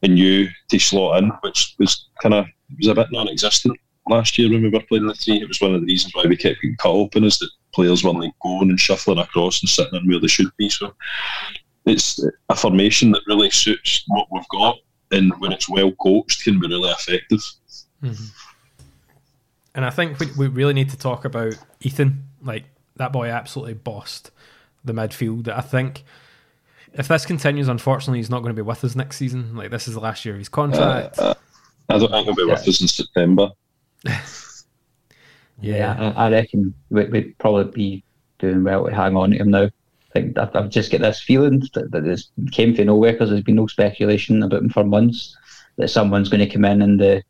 and 0.03 0.19
you 0.19 0.49
to 0.69 0.79
slot 0.79 1.23
in, 1.23 1.31
which 1.41 1.75
was 1.79 2.09
kind 2.21 2.35
of 2.35 2.47
was 2.79 2.89
a 2.89 2.95
bit 2.95 3.09
non-existent 3.11 3.79
last 4.09 4.39
year 4.39 4.51
when 4.51 4.63
we 4.63 4.69
were 4.69 4.81
playing 4.81 5.07
the 5.07 5.15
three. 5.15 5.41
It 5.41 5.49
was 5.49 5.61
one 5.61 5.75
of 5.75 5.81
the 5.81 5.87
reasons 5.87 6.15
why 6.15 6.25
we 6.27 6.37
kept 6.37 6.61
getting 6.61 6.77
cut 6.77 6.91
open 6.91 7.25
is 7.25 7.39
that 7.39 7.51
players 7.73 8.05
weren't 8.05 8.21
like, 8.21 8.33
going 8.43 8.71
and 8.71 8.79
shuffling 8.79 9.19
across 9.19 9.63
and 9.63 9.69
sitting 9.69 9.95
in 9.95 10.09
where 10.09 10.21
they 10.21 10.27
should 10.27 10.51
be. 10.57 10.69
So 10.69 10.95
it's 11.87 12.25
a 12.49 12.57
formation 12.57 13.11
that 13.13 13.23
really 13.27 13.51
suits 13.51 14.05
what 14.09 14.29
we've 14.31 14.49
got, 14.51 14.77
and 15.11 15.33
when 15.41 15.53
it's 15.53 15.69
well 15.69 15.93
coached, 15.93 16.45
can 16.45 16.61
be 16.61 16.69
really 16.69 16.91
effective. 16.91 17.41
Mm-hmm. 18.03 18.25
And 19.75 19.85
I 19.85 19.91
think 19.91 20.21
we, 20.21 20.27
we 20.37 20.47
really 20.47 20.73
need 20.73 20.91
to 20.91 20.97
talk 20.97 21.25
about 21.25 21.55
Ethan. 21.81 22.29
Like 22.43 22.65
that 22.97 23.13
boy 23.13 23.29
absolutely 23.29 23.75
bossed 23.75 24.31
the 24.85 24.93
midfield. 24.93 25.49
I 25.49 25.61
think 25.61 26.05
if 26.93 27.09
this 27.09 27.27
continues, 27.27 27.69
unfortunately, 27.69 28.19
he's 28.19 28.31
not 28.31 28.41
going 28.41 28.55
to 28.55 28.63
be 28.63 28.67
with 28.67 28.85
us 28.85 28.95
next 28.95 29.17
season. 29.17 29.57
Like 29.57 29.71
this 29.71 29.89
is 29.89 29.95
the 29.95 30.01
last 30.01 30.25
year 30.25 30.35
of 30.35 30.39
his 30.39 30.49
contract. 30.49 31.19
Uh, 31.19 31.23
uh, 31.23 31.35
I 31.89 31.99
don't 31.99 32.11
think 32.11 32.25
he'll 32.25 32.35
be 32.35 32.45
with 32.45 32.69
us 32.69 32.81
in 32.81 32.89
September. 32.89 33.51
Yeah, 35.61 36.13
I, 36.17 36.27
I 36.27 36.31
reckon 36.31 36.75
we, 36.91 37.05
we'd 37.07 37.39
probably 37.39 37.71
be 37.71 38.05
doing 38.39 38.65
well 38.65 38.87
to 38.87 38.95
hang 38.95 39.17
on 39.17 39.31
to 39.31 39.37
him 39.37 39.51
now. 39.51 39.65
I 39.65 39.71
think 40.13 40.39
I've, 40.39 40.55
I've 40.55 40.71
just 40.71 40.91
get 40.91 41.01
this 41.01 41.21
feeling 41.21 41.63
that, 41.75 41.91
that 41.91 42.05
this 42.05 42.31
came 42.53 42.75
from 42.75 42.87
nowhere 42.87 43.13
because 43.13 43.31
there's 43.31 43.43
been 43.43 43.57
no 43.57 43.67
speculation 43.67 44.43
about 44.43 44.63
him 44.63 44.69
for 44.69 44.85
months 44.85 45.37
that 45.77 45.89
someone's 45.89 46.29
going 46.29 46.47
to 46.47 46.53
come 46.53 46.65
in 46.65 46.83
in 46.83 46.97
the 46.97 47.23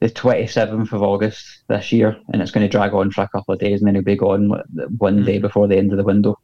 the 0.00 0.10
27th 0.10 0.92
of 0.92 1.02
August 1.02 1.62
this 1.68 1.90
year 1.90 2.20
and 2.28 2.42
it's 2.42 2.50
going 2.50 2.64
to 2.64 2.70
drag 2.70 2.92
on 2.92 3.10
for 3.10 3.22
a 3.22 3.28
couple 3.28 3.54
of 3.54 3.60
days 3.60 3.80
and 3.80 3.88
then 3.88 3.94
he'll 3.94 4.04
be 4.04 4.14
gone 4.14 4.50
one 4.98 5.24
day 5.24 5.36
hmm. 5.36 5.42
before 5.42 5.66
the 5.66 5.76
end 5.76 5.90
of 5.90 5.96
the 5.96 6.04
window. 6.04 6.38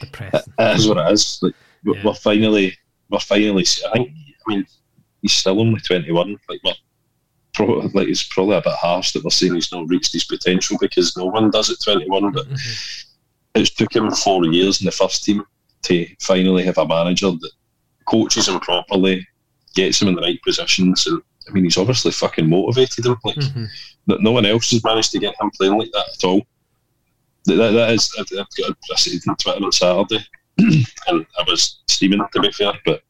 Depressing. 0.00 0.52
It 0.58 0.76
is 0.76 0.88
what 0.88 0.98
it 0.98 1.12
is. 1.12 1.40
Like 1.42 1.54
we- 1.84 1.94
Yeah. 1.96 2.02
we're 2.04 2.14
finally, 2.14 2.78
we're 3.08 3.18
finally. 3.18 3.66
I 3.88 3.92
think. 3.92 4.10
I 4.46 4.50
mean, 4.50 4.66
he's 5.22 5.32
still 5.32 5.60
only 5.60 5.80
twenty 5.80 6.12
one. 6.12 6.36
Like 6.48 6.60
we're 6.64 6.72
pro- 7.54 7.80
like 7.94 8.08
it's 8.08 8.22
probably 8.22 8.56
a 8.56 8.62
bit 8.62 8.72
harsh 8.74 9.12
that 9.12 9.24
we're 9.24 9.30
saying 9.30 9.54
he's 9.54 9.72
not 9.72 9.88
reached 9.88 10.12
his 10.12 10.24
potential 10.24 10.76
because 10.80 11.16
no 11.16 11.26
one 11.26 11.50
does 11.50 11.70
at 11.70 11.80
twenty 11.80 12.08
one. 12.08 12.32
But 12.32 12.46
it's 13.54 13.70
took 13.70 13.94
him 13.94 14.10
four 14.10 14.44
years 14.46 14.80
in 14.80 14.84
the 14.86 14.92
first 14.92 15.24
team 15.24 15.44
to 15.82 16.06
finally 16.20 16.64
have 16.64 16.78
a 16.78 16.86
manager 16.86 17.30
that 17.30 17.50
coaches 18.06 18.48
him 18.48 18.60
properly, 18.60 19.26
gets 19.74 20.00
him 20.00 20.08
in 20.08 20.14
the 20.14 20.20
right 20.22 20.40
positions, 20.42 21.06
and 21.06 21.20
I 21.48 21.52
mean 21.52 21.64
he's 21.64 21.78
obviously 21.78 22.12
fucking 22.12 22.48
motivated. 22.48 23.06
Like 23.06 23.36
Mhm. 23.36 23.66
that 24.06 24.22
no 24.22 24.32
one 24.32 24.46
else 24.46 24.70
has 24.70 24.84
managed 24.84 25.12
to 25.12 25.18
get 25.18 25.34
him 25.40 25.50
playing 25.50 25.78
like 25.78 25.90
that 25.92 26.06
at 26.16 26.24
all. 26.24 26.42
That, 27.46 27.54
that, 27.54 27.70
that 27.70 27.90
is, 27.94 28.14
I've, 28.18 28.26
I've 28.38 28.46
got 28.56 28.76
a 28.92 28.98
said 28.98 29.20
on 29.26 29.36
Twitter 29.36 29.64
on 29.64 29.72
Saturday, 29.72 30.24
and 30.58 31.26
I 31.38 31.42
was 31.46 31.80
steaming 31.88 32.20
to 32.32 32.40
be 32.40 32.52
fair, 32.52 32.72
but 32.84 33.02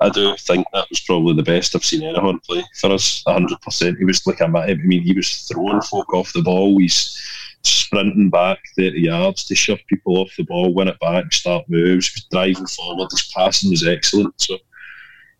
I 0.00 0.08
do 0.08 0.34
think 0.36 0.66
that 0.72 0.88
was 0.88 1.00
probably 1.00 1.34
the 1.34 1.42
best 1.42 1.76
I've 1.76 1.84
seen 1.84 2.02
anyone 2.02 2.40
play 2.40 2.64
for 2.80 2.90
us. 2.90 3.22
hundred 3.26 3.60
percent. 3.60 3.98
He 3.98 4.04
was 4.04 4.26
like 4.26 4.40
a 4.40 4.44
I 4.44 4.74
mean, 4.74 5.02
he 5.02 5.12
was 5.12 5.42
throwing 5.42 5.82
folk 5.82 6.12
off 6.14 6.32
the 6.32 6.42
ball. 6.42 6.78
He's 6.78 7.20
sprinting 7.62 8.30
back 8.30 8.58
thirty 8.76 9.02
yards 9.02 9.44
to 9.44 9.54
shove 9.54 9.80
people 9.88 10.16
off 10.16 10.34
the 10.36 10.44
ball, 10.44 10.72
win 10.72 10.88
it 10.88 10.98
back, 11.00 11.32
start 11.32 11.68
moves, 11.68 12.08
he 12.08 12.16
was 12.16 12.26
driving 12.30 12.66
forward. 12.66 13.10
His 13.10 13.30
passing 13.34 13.70
was 13.70 13.86
excellent. 13.86 14.40
So 14.40 14.56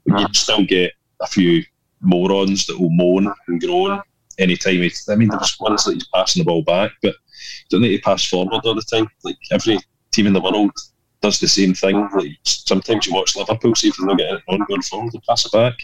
you'd 0.04 0.16
ah. 0.16 0.28
still 0.32 0.64
get 0.64 0.92
a 1.20 1.26
few 1.26 1.64
morons 2.02 2.66
that 2.66 2.78
will 2.78 2.90
moan 2.90 3.32
and 3.48 3.60
groan 3.60 4.02
anytime. 4.38 4.82
He, 4.82 4.92
I 5.08 5.14
mean, 5.14 5.28
there 5.28 5.38
was 5.38 5.58
ones 5.58 5.84
that 5.84 5.94
he's 5.94 6.08
passing 6.08 6.40
the 6.40 6.46
ball 6.46 6.62
back, 6.62 6.92
but 7.02 7.14
you 7.14 7.66
don't 7.70 7.82
need 7.82 7.96
to 7.96 8.02
pass 8.02 8.24
forward 8.26 8.60
all 8.64 8.74
the 8.74 8.82
time. 8.82 9.08
Like 9.24 9.36
every 9.50 9.78
team 10.12 10.26
in 10.26 10.32
the 10.32 10.40
world 10.40 10.72
does 11.20 11.40
the 11.40 11.48
same 11.48 11.74
thing. 11.74 12.08
Like 12.14 12.38
sometimes 12.44 13.06
you 13.06 13.14
watch 13.14 13.36
Liverpool, 13.36 13.74
see 13.74 13.88
if 13.88 13.96
they're 13.96 14.06
not 14.06 14.18
getting 14.18 14.36
it 14.36 14.42
on 14.48 14.64
going 14.66 14.82
forward, 14.82 15.12
they 15.12 15.20
pass 15.28 15.46
it 15.46 15.52
back. 15.52 15.74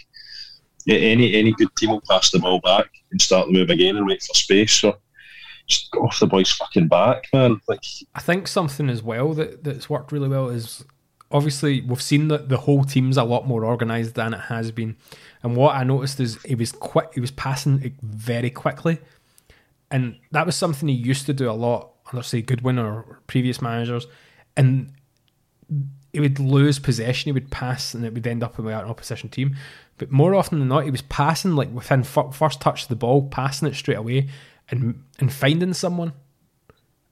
Yeah, 0.85 0.97
any 0.97 1.35
any 1.35 1.51
good 1.53 1.75
team 1.75 1.91
will 1.91 2.01
pass 2.09 2.31
the 2.31 2.39
ball 2.39 2.59
back 2.61 2.87
and 3.11 3.21
start 3.21 3.47
the 3.47 3.53
move 3.53 3.69
again 3.69 3.97
and 3.97 4.07
wait 4.07 4.23
for 4.23 4.33
space. 4.33 4.73
So 4.73 4.97
just 5.67 5.91
go 5.91 6.01
off 6.01 6.19
the 6.19 6.27
boy's 6.27 6.51
fucking 6.51 6.87
back, 6.87 7.27
man. 7.33 7.61
Like 7.67 7.83
I 8.15 8.21
think 8.21 8.47
something 8.47 8.89
as 8.89 9.03
well 9.03 9.33
that, 9.33 9.63
that's 9.63 9.89
worked 9.89 10.11
really 10.11 10.29
well 10.29 10.49
is 10.49 10.85
obviously 11.29 11.81
we've 11.81 12.01
seen 12.01 12.29
that 12.29 12.49
the 12.49 12.57
whole 12.57 12.83
team's 12.85 13.17
a 13.17 13.23
lot 13.23 13.47
more 13.47 13.65
organised 13.65 14.15
than 14.15 14.33
it 14.33 14.41
has 14.41 14.71
been. 14.71 14.95
And 15.43 15.55
what 15.55 15.75
I 15.75 15.83
noticed 15.83 16.19
is 16.19 16.41
he 16.43 16.55
was 16.55 16.71
quick 16.71 17.09
he 17.13 17.19
was 17.19 17.31
passing 17.31 17.95
very 18.01 18.49
quickly. 18.49 18.99
And 19.91 20.17
that 20.31 20.45
was 20.45 20.55
something 20.55 20.89
he 20.89 20.95
used 20.95 21.25
to 21.27 21.33
do 21.33 21.49
a 21.49 21.53
lot 21.53 21.91
under 22.11 22.23
say 22.23 22.41
Goodwin 22.41 22.79
or 22.79 23.19
previous 23.27 23.61
managers. 23.61 24.07
And 24.55 24.93
he 26.13 26.19
would 26.19 26.39
lose 26.39 26.79
possession, 26.79 27.29
he 27.29 27.33
would 27.33 27.51
pass 27.51 27.93
and 27.93 28.05
it 28.05 28.13
would 28.13 28.25
end 28.25 28.43
up 28.43 28.57
with 28.57 28.67
an 28.67 28.73
opposition 28.73 29.29
team. 29.29 29.55
But 29.97 30.11
more 30.11 30.35
often 30.35 30.59
than 30.59 30.67
not, 30.67 30.83
he 30.83 30.91
was 30.91 31.01
passing 31.03 31.55
like 31.55 31.71
within 31.73 32.01
f- 32.01 32.35
first 32.35 32.61
touch 32.61 32.83
of 32.83 32.89
the 32.89 32.95
ball, 32.95 33.27
passing 33.27 33.67
it 33.67 33.75
straight 33.75 33.97
away 33.97 34.29
and 34.69 35.03
and 35.19 35.31
finding 35.31 35.73
someone 35.73 36.13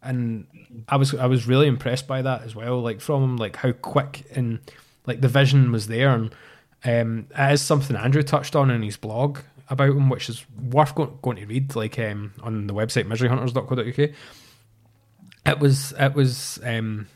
and 0.05 0.45
I 0.87 0.95
was 0.95 1.13
I 1.15 1.25
was 1.25 1.47
really 1.47 1.67
impressed 1.67 2.07
by 2.07 2.21
that 2.21 2.43
as 2.43 2.55
well. 2.55 2.79
Like 2.79 3.01
from 3.01 3.23
him, 3.23 3.37
like 3.37 3.57
how 3.57 3.71
quick 3.71 4.23
and 4.33 4.59
like 5.05 5.21
the 5.21 5.27
vision 5.27 5.71
was 5.71 5.87
there, 5.87 6.11
and 6.11 6.35
um, 6.83 7.27
it 7.37 7.53
is 7.53 7.61
something 7.61 7.95
Andrew 7.95 8.23
touched 8.23 8.55
on 8.55 8.69
in 8.69 8.83
his 8.83 8.97
blog 8.97 9.39
about 9.69 9.89
him, 9.89 10.09
which 10.09 10.29
is 10.29 10.45
worth 10.71 10.93
going, 10.93 11.17
going 11.21 11.37
to 11.37 11.45
read. 11.45 11.75
Like 11.75 11.97
um, 11.99 12.33
on 12.43 12.67
the 12.67 12.73
website 12.73 13.07
miseryhunters.co.uk. 13.07 14.11
It 15.47 15.59
was 15.59 15.93
it 15.99 16.13
was 16.13 16.59
um, 16.63 17.07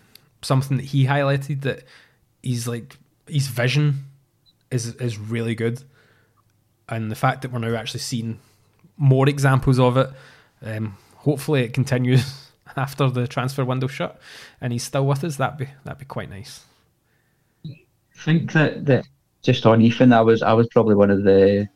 something 0.41 0.77
that 0.77 0.87
he 0.87 1.05
highlighted 1.05 1.61
that 1.61 1.83
he's 2.41 2.67
like 2.67 2.97
his 3.27 3.47
vision 3.47 4.05
is 4.71 4.95
is 4.95 5.17
really 5.17 5.55
good, 5.55 5.83
and 6.87 7.11
the 7.11 7.15
fact 7.15 7.41
that 7.41 7.51
we're 7.51 7.59
now 7.59 7.75
actually 7.75 8.01
seeing 8.01 8.39
more 8.97 9.27
examples 9.27 9.79
of 9.79 9.97
it. 9.97 10.09
Um, 10.61 10.97
hopefully, 11.15 11.63
it 11.63 11.73
continues 11.73 12.49
after 12.77 13.09
the 13.09 13.27
transfer 13.27 13.65
window 13.65 13.87
shut, 13.87 14.19
and 14.61 14.73
he's 14.73 14.83
still 14.83 15.07
with 15.07 15.23
us. 15.23 15.37
That'd 15.37 15.57
be 15.57 15.67
that'd 15.83 15.99
be 15.99 16.05
quite 16.05 16.29
nice. 16.29 16.65
I 17.65 18.21
think 18.21 18.51
that, 18.51 18.85
that 18.85 19.07
just 19.41 19.65
on 19.65 19.81
Ethan, 19.81 20.13
I 20.13 20.21
was 20.21 20.43
I 20.43 20.53
was 20.53 20.67
probably 20.67 20.95
one 20.95 21.09
of 21.09 21.23
the 21.23 21.67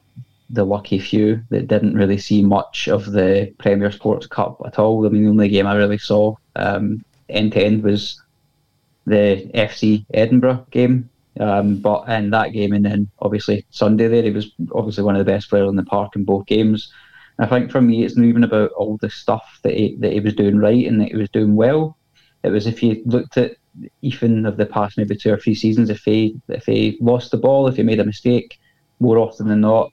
the 0.50 0.66
lucky 0.66 1.00
few 1.00 1.42
that 1.50 1.68
didn't 1.68 1.96
really 1.96 2.18
see 2.18 2.44
much 2.44 2.88
of 2.88 3.12
the 3.12 3.52
Premier 3.58 3.92
Sports 3.92 4.28
Cup 4.28 4.62
at 4.66 4.78
all. 4.78 5.06
I 5.06 5.10
mean, 5.10 5.24
the 5.24 5.30
only 5.30 5.50
game 5.50 5.66
I 5.66 5.76
really 5.76 5.98
saw 5.98 6.36
um, 6.56 7.04
end 7.30 7.54
to 7.54 7.64
end 7.64 7.84
was 7.84 8.22
the 9.06 9.50
FC 9.54 10.06
Edinburgh 10.14 10.66
game. 10.72 11.10
Um, 11.40 11.78
but 11.78 12.08
in 12.10 12.30
that 12.30 12.54
game, 12.54 12.74
and 12.74 12.86
then 12.86 13.10
obviously 13.20 13.66
Sunday 13.72 14.08
there, 14.08 14.24
he 14.24 14.30
was 14.30 14.52
obviously 14.74 15.04
one 15.04 15.16
of 15.16 15.26
the 15.26 15.32
best 15.32 15.50
players 15.50 15.70
in 15.70 15.76
the 15.76 15.84
park 15.84 16.16
in 16.16 16.26
both 16.26 16.46
games. 16.46 16.94
I 17.40 17.48
think 17.48 17.72
for 17.72 17.82
me, 17.82 18.04
it's 18.04 18.16
not 18.16 18.28
even 18.28 18.44
about 18.44 18.72
all 18.72 18.98
the 18.98 19.10
stuff 19.10 19.60
that 19.64 19.74
he, 19.74 19.96
that 20.00 20.14
he 20.14 20.20
was 20.20 20.36
doing 20.36 20.60
right 20.60 20.86
and 20.86 21.02
that 21.02 21.10
he 21.10 21.16
was 21.16 21.30
doing 21.30 21.56
well. 21.56 21.98
It 22.44 22.50
was 22.50 22.68
if 22.68 22.84
you 22.84 23.02
looked 23.06 23.38
at 23.38 23.56
Ethan 24.02 24.46
of 24.46 24.58
the 24.58 24.68
past 24.68 24.98
maybe 24.98 25.16
two 25.16 25.34
or 25.34 25.40
three 25.40 25.56
seasons, 25.56 25.90
if 25.90 26.04
he 26.04 26.40
if 26.50 26.66
he 26.66 26.98
lost 27.02 27.32
the 27.32 27.38
ball, 27.38 27.68
if 27.68 27.78
he 27.78 27.84
made 27.84 28.00
a 28.00 28.06
mistake, 28.06 28.60
more 29.00 29.18
often 29.18 29.48
than 29.48 29.62
not, 29.62 29.92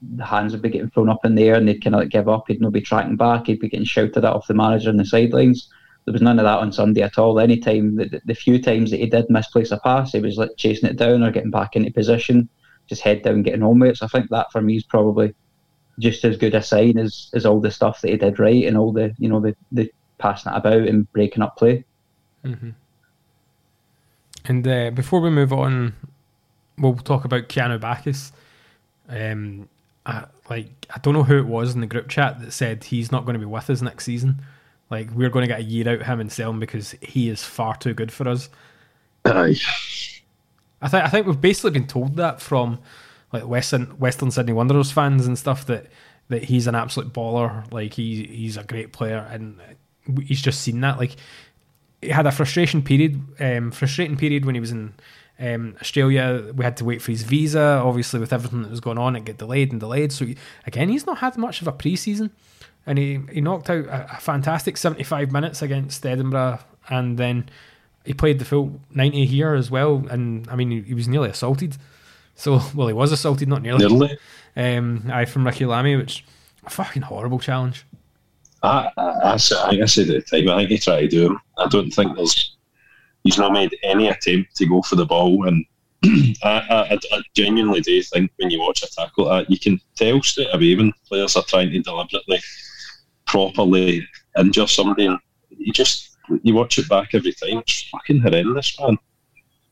the 0.00 0.24
hands 0.24 0.52
would 0.52 0.62
be 0.62 0.70
getting 0.70 0.90
thrown 0.90 1.10
up 1.10 1.24
in 1.24 1.34
the 1.34 1.44
air 1.44 1.56
and 1.56 1.68
they'd 1.68 1.82
kind 1.82 1.94
of 1.94 2.00
like 2.00 2.10
give 2.10 2.28
up. 2.28 2.44
He'd 2.48 2.60
not 2.60 2.72
be 2.72 2.80
tracking 2.80 3.16
back. 3.16 3.46
He'd 3.46 3.60
be 3.60 3.68
getting 3.68 3.84
shouted 3.84 4.24
at 4.24 4.24
off 4.24 4.46
the 4.46 4.54
manager 4.54 4.88
on 4.88 4.96
the 4.96 5.04
sidelines. 5.04 5.68
There 6.04 6.12
was 6.12 6.22
none 6.22 6.38
of 6.38 6.44
that 6.44 6.58
on 6.58 6.72
Sunday 6.72 7.02
at 7.02 7.18
all. 7.18 7.38
Any 7.38 7.58
time, 7.58 7.96
the, 7.96 8.20
the 8.24 8.34
few 8.34 8.60
times 8.60 8.90
that 8.90 9.00
he 9.00 9.06
did 9.06 9.30
misplace 9.30 9.70
a 9.70 9.78
pass, 9.78 10.12
he 10.12 10.20
was 10.20 10.36
like 10.36 10.50
chasing 10.56 10.88
it 10.88 10.96
down 10.96 11.22
or 11.22 11.30
getting 11.30 11.50
back 11.50 11.76
into 11.76 11.92
position, 11.92 12.48
just 12.88 13.02
head 13.02 13.22
down, 13.22 13.42
getting 13.42 13.62
on 13.62 13.78
with 13.78 13.90
it. 13.90 13.96
So 13.98 14.06
I 14.06 14.08
think 14.08 14.28
that 14.30 14.50
for 14.50 14.60
me 14.60 14.76
is 14.76 14.84
probably 14.84 15.34
just 15.98 16.24
as 16.24 16.36
good 16.36 16.54
a 16.54 16.62
sign 16.62 16.98
as, 16.98 17.30
as 17.34 17.46
all 17.46 17.60
the 17.60 17.70
stuff 17.70 18.00
that 18.00 18.10
he 18.10 18.16
did 18.16 18.38
right 18.38 18.64
and 18.64 18.76
all 18.76 18.92
the 18.92 19.14
you 19.18 19.28
know 19.28 19.40
the, 19.40 19.54
the 19.70 19.92
passing 20.18 20.52
it 20.52 20.56
about 20.56 20.88
and 20.88 21.10
breaking 21.12 21.42
up 21.42 21.56
play. 21.56 21.84
And 24.44 24.66
uh, 24.66 24.90
before 24.90 25.20
we 25.20 25.30
move 25.30 25.52
on, 25.52 25.94
we'll 26.78 26.96
talk 26.96 27.24
about 27.24 27.48
Keanu 27.48 27.78
Baccus. 27.78 28.32
Um, 29.08 29.68
I, 30.04 30.24
like 30.50 30.86
I 30.90 30.98
don't 30.98 31.14
know 31.14 31.22
who 31.22 31.38
it 31.38 31.46
was 31.46 31.74
in 31.74 31.80
the 31.80 31.86
group 31.86 32.08
chat 32.08 32.40
that 32.40 32.52
said 32.52 32.84
he's 32.84 33.12
not 33.12 33.24
going 33.24 33.34
to 33.34 33.38
be 33.38 33.44
with 33.44 33.70
us 33.70 33.82
next 33.82 34.04
season. 34.04 34.42
Like 34.92 35.10
we're 35.12 35.30
going 35.30 35.42
to 35.42 35.48
get 35.48 35.60
a 35.60 35.64
year 35.64 35.88
out 35.88 36.02
of 36.02 36.06
him 36.06 36.20
and 36.20 36.30
sell 36.30 36.50
him 36.50 36.60
because 36.60 36.94
he 37.00 37.30
is 37.30 37.42
far 37.42 37.74
too 37.74 37.94
good 37.94 38.12
for 38.12 38.28
us. 38.28 38.50
Aye. 39.24 39.56
I 40.82 40.88
think 40.88 41.04
I 41.04 41.08
think 41.08 41.26
we've 41.26 41.40
basically 41.40 41.70
been 41.70 41.86
told 41.86 42.16
that 42.16 42.42
from 42.42 42.78
like 43.32 43.46
Western 43.46 43.86
Western 43.98 44.30
Sydney 44.30 44.52
Wanderers 44.52 44.92
fans 44.92 45.26
and 45.26 45.38
stuff 45.38 45.64
that 45.66 45.86
that 46.28 46.44
he's 46.44 46.66
an 46.66 46.74
absolute 46.74 47.10
baller. 47.10 47.72
Like 47.72 47.94
he 47.94 48.24
he's 48.24 48.58
a 48.58 48.64
great 48.64 48.92
player, 48.92 49.26
and 49.30 49.58
he's 50.22 50.42
just 50.42 50.60
seen 50.60 50.82
that. 50.82 50.98
Like 50.98 51.16
he 52.02 52.10
had 52.10 52.26
a 52.26 52.32
frustration 52.32 52.82
period, 52.82 53.18
um, 53.40 53.70
frustrating 53.70 54.18
period 54.18 54.44
when 54.44 54.54
he 54.54 54.60
was 54.60 54.72
in 54.72 54.92
um, 55.40 55.74
Australia. 55.80 56.52
We 56.54 56.64
had 56.64 56.76
to 56.76 56.84
wait 56.84 57.00
for 57.00 57.12
his 57.12 57.22
visa. 57.22 57.80
Obviously, 57.82 58.20
with 58.20 58.32
everything 58.32 58.60
that 58.60 58.70
was 58.70 58.80
going 58.80 58.98
on, 58.98 59.16
it 59.16 59.24
get 59.24 59.38
delayed 59.38 59.70
and 59.70 59.80
delayed. 59.80 60.12
So 60.12 60.26
he, 60.26 60.36
again, 60.66 60.90
he's 60.90 61.06
not 61.06 61.18
had 61.18 61.38
much 61.38 61.62
of 61.62 61.68
a 61.68 61.72
preseason, 61.72 62.30
and 62.86 62.98
he 62.98 63.20
he 63.32 63.40
knocked 63.40 63.70
out 63.70 63.84
a, 63.86 64.16
a 64.16 64.20
fantastic 64.20 64.76
seventy 64.76 65.02
five 65.04 65.32
minutes 65.32 65.62
against 65.62 66.04
Edinburgh, 66.04 66.60
and 66.88 67.18
then 67.18 67.48
he 68.04 68.12
played 68.12 68.40
the 68.40 68.44
full 68.44 68.80
90 68.92 69.26
here 69.26 69.54
as 69.54 69.70
well 69.70 70.04
and 70.10 70.48
i 70.50 70.56
mean 70.56 70.72
he, 70.72 70.80
he 70.80 70.92
was 70.92 71.06
nearly 71.06 71.28
assaulted 71.30 71.76
so 72.34 72.60
well 72.74 72.88
he 72.88 72.92
was 72.92 73.12
assaulted 73.12 73.46
not 73.46 73.62
nearly 73.62 73.86
Nearly. 73.86 74.18
um 74.56 75.08
i 75.12 75.24
from 75.24 75.46
Ricki 75.46 75.64
Lamie, 75.66 75.94
which 75.94 76.24
a 76.66 76.70
fucking 76.70 77.02
horrible 77.02 77.38
challenge 77.38 77.86
I, 78.64 78.90
I, 78.96 79.32
I, 79.34 79.36
said- 79.36 79.58
I 79.58 79.70
think 79.70 79.82
I 79.82 79.86
said 79.86 80.10
at 80.10 80.26
the 80.26 80.42
time, 80.42 80.48
I 80.48 80.58
think 80.58 80.70
he 80.70 80.78
tried 80.78 81.00
to 81.02 81.08
do 81.08 81.26
him. 81.26 81.40
I 81.58 81.66
don't 81.68 81.90
think 81.90 82.16
there's, 82.16 82.56
he's 83.24 83.38
not 83.38 83.52
made 83.52 83.76
any 83.82 84.08
attempt 84.08 84.54
to 84.56 84.66
go 84.66 84.82
for 84.82 84.94
the 84.96 85.04
ball. 85.06 85.48
And 85.48 85.64
I, 86.44 86.60
I, 86.92 86.98
I 87.12 87.22
genuinely 87.34 87.80
do 87.80 88.00
think 88.02 88.30
when 88.36 88.50
you 88.50 88.60
watch 88.60 88.82
a 88.84 88.86
tackle 88.90 89.26
like 89.26 89.46
that, 89.46 89.52
you 89.52 89.58
can 89.58 89.80
tell 89.96 90.22
straight 90.22 90.46
away 90.52 90.76
when 90.76 90.92
players 91.08 91.34
are 91.36 91.42
trying 91.42 91.70
to 91.72 91.80
deliberately, 91.80 92.38
properly 93.26 94.06
injure 94.38 94.66
somebody. 94.66 95.06
And 95.06 95.18
you 95.50 95.72
just, 95.72 96.16
you 96.42 96.54
watch 96.54 96.78
it 96.78 96.88
back 96.88 97.14
every 97.14 97.32
time, 97.32 97.58
it's 97.58 97.82
fucking 97.90 98.20
horrendous, 98.20 98.78
man. 98.80 98.98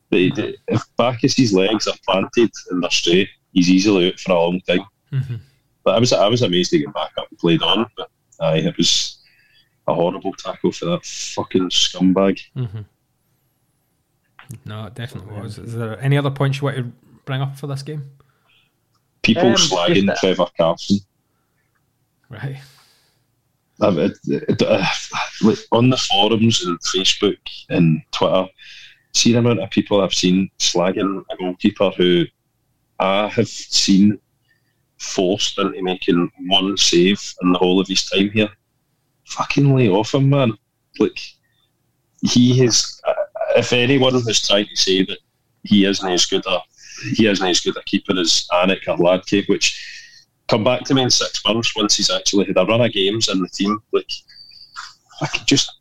The, 0.09 0.31
the, 0.31 0.57
if 0.67 0.83
Baccus's 0.97 1.53
legs 1.53 1.87
are 1.87 1.95
planted 2.05 2.51
and 2.69 2.83
they're 2.83 2.89
straight, 2.91 3.29
he's 3.53 3.69
easily 3.69 4.07
out 4.11 4.19
for 4.19 4.31
a 4.33 4.39
long 4.39 4.59
time. 4.67 4.85
Mhm. 5.11 5.39
But 5.83 5.95
I 5.95 5.99
was 5.99 6.13
I 6.13 6.27
was 6.27 6.41
amazed 6.41 6.69
to 6.71 6.79
get 6.79 6.93
back 6.93 7.11
up 7.17 7.27
and 7.29 7.39
played 7.39 7.61
on. 7.63 7.87
But 7.97 8.09
aye, 8.39 8.57
it 8.57 8.77
was 8.77 9.17
a 9.87 9.93
horrible 9.95 10.33
tackle 10.33 10.71
for 10.71 10.85
that 10.85 11.05
fucking 11.05 11.69
scumbag. 11.69 12.39
no 14.65 14.85
it 14.85 14.93
definitely 14.95 15.39
was 15.39 15.57
is 15.57 15.73
there 15.75 15.99
any 16.01 16.17
other 16.17 16.29
points 16.29 16.59
you 16.59 16.65
want 16.65 16.77
to 16.77 16.83
bring 17.25 17.41
up 17.41 17.57
for 17.57 17.67
this 17.67 17.83
game 17.83 18.03
People 19.23 19.47
Um, 19.49 19.55
slagging 19.55 19.93
just 19.93 20.07
that- 20.07 20.17
Trevor 20.19 20.47
Carson. 20.57 20.97
right 22.29 22.57
It- 23.81 24.61
uh, 24.61 24.85
on 25.71 25.89
the 25.89 25.97
forums 25.97 26.63
and 26.63 26.79
Facebook 26.81 27.37
and 27.69 28.01
Twitter, 28.11 28.45
see 29.13 29.31
the 29.33 29.39
amount 29.39 29.59
of 29.59 29.69
people 29.71 30.01
I've 30.01 30.13
seen 30.13 30.49
slagging 30.59 31.23
a 31.29 31.37
goalkeeper 31.37 31.89
who 31.91 32.25
I 32.99 33.27
have 33.27 33.47
seen 33.47 34.19
forced 34.99 35.57
into 35.57 35.81
making 35.81 36.31
one 36.47 36.77
save 36.77 37.33
in 37.41 37.51
the 37.51 37.57
whole 37.57 37.79
of 37.79 37.87
his 37.87 38.05
time 38.05 38.29
here. 38.29 38.49
Fucking 39.25 39.75
lay 39.75 39.89
off 39.89 40.13
him, 40.13 40.29
man. 40.29 40.53
Like, 40.99 41.19
he 42.21 42.63
is, 42.63 43.01
uh, 43.07 43.13
if 43.55 43.73
anyone 43.73 44.13
has 44.13 44.47
tried 44.47 44.67
to 44.67 44.75
say 44.75 45.03
that 45.05 45.17
he 45.63 45.85
isn't 45.85 46.07
as 46.09 46.25
good 46.25 46.45
a 46.45 46.59
he 47.15 47.25
isn't 47.25 47.47
as 47.47 47.61
good 47.61 47.75
a 47.77 47.83
keeper 47.83 48.17
as 48.19 48.47
Alnwick 48.51 48.87
or 48.87 48.95
Hladky, 48.97 49.47
which 49.49 50.00
come 50.51 50.63
back 50.65 50.83
to 50.83 50.93
me 50.93 51.01
in 51.01 51.09
six 51.09 51.41
months 51.47 51.73
once 51.77 51.95
he's 51.95 52.09
actually 52.11 52.45
had 52.45 52.57
a 52.57 52.65
run 52.65 52.81
of 52.81 52.91
games 52.91 53.29
in 53.29 53.41
the 53.41 53.47
team. 53.47 53.81
Like, 53.93 54.11
I 55.21 55.27
could 55.27 55.47
just 55.47 55.71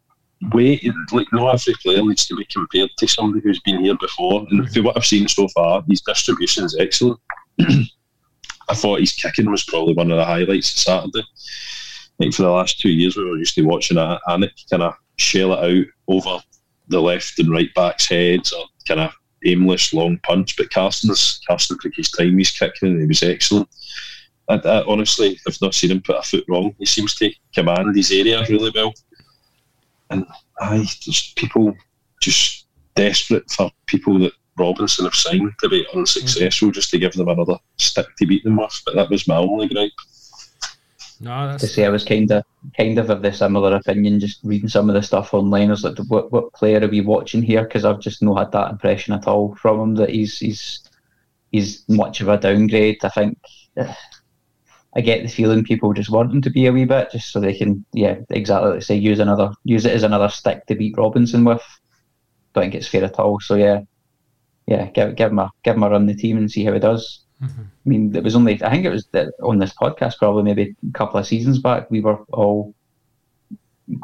wait. 0.53 0.89
Like, 1.11 1.27
no 1.33 1.49
every 1.49 1.75
player 1.83 2.03
needs 2.05 2.27
to 2.29 2.37
be 2.37 2.45
compared 2.45 2.91
to 2.97 3.09
somebody 3.09 3.43
who's 3.43 3.59
been 3.61 3.85
here 3.85 3.97
before. 4.01 4.47
And 4.49 4.73
for 4.73 4.83
what 4.83 4.97
I've 4.97 5.05
seen 5.05 5.27
so 5.27 5.49
far, 5.49 5.83
his 5.89 6.03
distribution 6.03 6.65
is 6.65 6.77
excellent. 6.79 7.19
I 7.59 8.75
thought 8.75 9.01
his 9.01 9.13
kicking 9.13 9.51
was 9.51 9.65
probably 9.65 9.95
one 9.95 10.13
of 10.13 10.19
the 10.19 10.25
highlights 10.25 10.71
of 10.71 10.79
Saturday. 10.79 11.27
Like 12.21 12.33
for 12.33 12.43
the 12.43 12.51
last 12.51 12.79
two 12.79 12.91
years, 12.91 13.17
we 13.17 13.25
were 13.25 13.39
used 13.39 13.57
to 13.57 13.63
watching 13.63 13.97
a- 13.97 14.21
Alnwick 14.29 14.71
kind 14.71 14.85
of 14.85 14.95
shell 15.17 15.53
it 15.53 15.59
out 15.59 15.87
over 16.07 16.39
the 16.87 17.01
left 17.01 17.41
and 17.41 17.51
right 17.51 17.75
back's 17.75 18.09
heads 18.09 18.53
or 18.53 18.67
kind 18.87 19.01
of 19.01 19.13
aimless 19.45 19.93
long 19.93 20.19
punch. 20.23 20.57
But 20.57 20.71
Carson's 20.71 21.41
Carson 21.49 21.77
took 21.81 21.95
his 21.97 22.13
time. 22.13 22.39
He's 22.39 22.57
kicking 22.57 22.91
and 22.91 23.01
he 23.01 23.07
was 23.07 23.25
excellent. 23.25 23.69
I, 24.51 24.57
I 24.69 24.85
honestly 24.87 25.39
have 25.47 25.57
not 25.63 25.75
seen 25.75 25.93
him 25.93 26.03
put 26.03 26.17
a 26.17 26.23
foot 26.23 26.45
wrong. 26.49 26.75
He 26.79 26.87
seems 26.87 27.15
to 27.17 27.33
command 27.55 27.95
his 27.95 28.11
area 28.11 28.45
really 28.49 28.73
well. 28.75 28.93
And 30.11 30.27
I 30.61 30.79
there's 30.79 31.33
people 31.37 31.77
just 32.21 32.67
desperate 32.95 33.49
for 33.51 33.71
people 33.87 34.19
that 34.19 34.33
Robinson 34.59 35.05
have 35.05 35.15
signed 35.15 35.53
to 35.61 35.69
be 35.69 35.87
unsuccessful 35.95 36.69
mm. 36.69 36.75
just 36.75 36.91
to 36.91 36.99
give 36.99 37.13
them 37.13 37.29
another 37.29 37.57
stick 37.79 38.07
to 38.19 38.27
beat 38.27 38.45
them 38.45 38.57
with. 38.57 38.83
But 38.85 38.97
that 38.97 39.11
was 39.11 39.29
my 39.29 39.37
only 39.37 39.69
gripe. 39.69 39.93
no 41.21 41.57
to 41.57 41.67
say 41.67 41.87
I 41.87 41.91
was 41.91 42.05
kind 42.05 42.31
of 42.33 42.43
kind 42.77 42.99
of 42.99 43.09
of 43.09 43.23
the 43.23 43.33
similar 43.33 43.77
opinion. 43.77 44.19
Just 44.19 44.41
reading 44.43 44.69
some 44.69 44.91
of 44.91 44.95
the 44.95 45.03
stuff 45.03 45.33
online, 45.33 45.69
I 45.69 45.71
was 45.71 45.85
like, 45.85 45.99
"What 46.09 46.33
what 46.33 46.53
player 46.55 46.85
are 46.85 46.89
we 46.89 47.01
watching 47.01 47.43
here?" 47.43 47.63
Because 47.63 47.85
I've 47.85 48.01
just 48.01 48.21
not 48.21 48.39
had 48.39 48.53
that 48.53 48.71
impression 48.73 49.15
at 49.15 49.29
all 49.29 49.55
from 49.55 49.81
him 49.81 49.95
that 49.95 50.11
he's 50.11 50.39
he's 50.39 50.83
he's 51.53 51.89
much 51.89 52.21
of 52.21 52.29
a 52.29 52.37
downgrade. 52.37 53.05
I 53.05 53.09
think 53.11 53.39
I 54.95 55.01
get 55.01 55.23
the 55.23 55.29
feeling 55.29 55.63
people 55.65 55.93
just 55.93 56.11
want 56.11 56.33
him 56.33 56.43
to 56.43 56.51
be 56.51 56.67
a 56.67 56.73
wee 56.73 56.85
bit, 56.85 57.13
just 57.13 57.31
so 57.33 57.39
they 57.41 57.57
can, 57.57 57.85
yeah, 57.93 58.17
exactly 58.31 58.71
like 58.73 58.83
say 58.83 58.97
use 58.97 59.21
another 59.21 59.53
use 59.65 59.85
it 59.85 59.93
as 59.93 60.03
another 60.03 60.29
stick 60.29 60.67
to 60.67 60.75
beat 60.75 60.97
Robinson 60.97 61.45
with. 61.45 61.63
Don't 62.55 62.65
think 62.65 62.75
it's 62.75 62.89
fair 62.89 63.05
at 63.05 63.19
all. 63.19 63.39
So 63.41 63.55
yeah, 63.55 63.83
yeah, 64.67 64.87
give 64.87 65.15
give 65.15 65.31
him 65.31 65.39
a 65.39 65.51
give 65.63 65.77
him 65.77 65.85
a 65.85 65.91
run 65.91 66.07
the 66.07 66.15
team 66.15 66.39
and 66.39 66.51
see 66.51 66.65
how 66.65 66.73
he 66.73 66.81
does. 66.81 67.25
Mm-hmm. 67.41 67.63
I 67.63 67.89
mean, 67.89 68.17
it 68.17 68.25
was 68.25 68.35
only 68.35 68.63
I 68.63 68.71
think 68.71 68.85
it 68.85 68.91
was 68.91 69.09
on 69.43 69.59
this 69.59 69.75
podcast 69.75 70.19
probably 70.19 70.43
maybe 70.43 70.75
a 70.89 70.93
couple 70.93 71.19
of 71.19 71.27
seasons 71.27 71.59
back 71.61 71.91
we 71.91 72.01
were 72.01 72.19
all. 72.33 72.75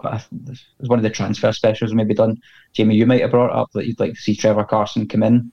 a- 0.05 0.23
It 0.33 0.59
was 0.79 0.89
one 0.89 0.99
of 0.99 1.03
the 1.03 1.11
transfer 1.11 1.53
specials 1.53 1.93
maybe 1.95 2.15
done. 2.15 2.39
Jamie, 2.73 2.95
you 2.97 3.07
might 3.07 3.21
have 3.23 3.31
brought 3.33 3.53
up 3.53 3.71
that 3.75 3.87
you'd 3.87 4.01
like 4.01 4.15
to 4.15 4.21
see 4.21 4.35
Trevor 4.37 4.65
Carson 4.65 5.09
come 5.09 5.23
in 5.23 5.53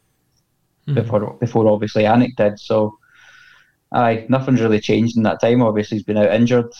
mm-hmm. 0.88 0.94
before 0.94 1.38
before 1.40 1.68
obviously 1.68 2.04
Alnwick 2.04 2.36
did. 2.36 2.60
So, 2.60 2.98
aye, 3.94 4.26
nothing's 4.30 4.62
really 4.62 4.80
changed 4.80 5.18
in 5.18 5.24
that 5.24 5.42
time. 5.42 5.62
Obviously, 5.62 5.98
he's 5.98 6.06
been 6.06 6.18
out 6.18 6.34
injured 6.34 6.74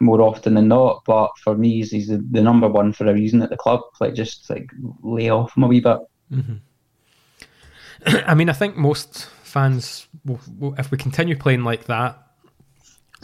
more 0.00 0.20
often 0.22 0.54
than 0.54 0.68
not. 0.68 1.04
But 1.04 1.30
for 1.38 1.56
me, 1.56 1.76
he's, 1.76 1.90
he's 1.90 2.08
the, 2.08 2.24
the 2.30 2.42
number 2.42 2.68
one 2.68 2.92
for 2.92 3.06
a 3.06 3.14
reason 3.14 3.42
at 3.42 3.50
the 3.50 3.56
club. 3.56 3.80
Like 4.00 4.14
just 4.14 4.48
like 4.50 4.70
lay 5.02 5.30
off 5.30 5.56
him 5.56 5.64
a 5.64 5.66
wee 5.66 5.80
bit. 5.80 5.98
I 8.06 8.34
mean, 8.34 8.48
I 8.48 8.52
think 8.52 8.76
most 8.76 9.26
fans, 9.42 10.06
if 10.78 10.90
we 10.90 10.98
continue 10.98 11.36
playing 11.36 11.64
like 11.64 11.84
that, 11.84 12.22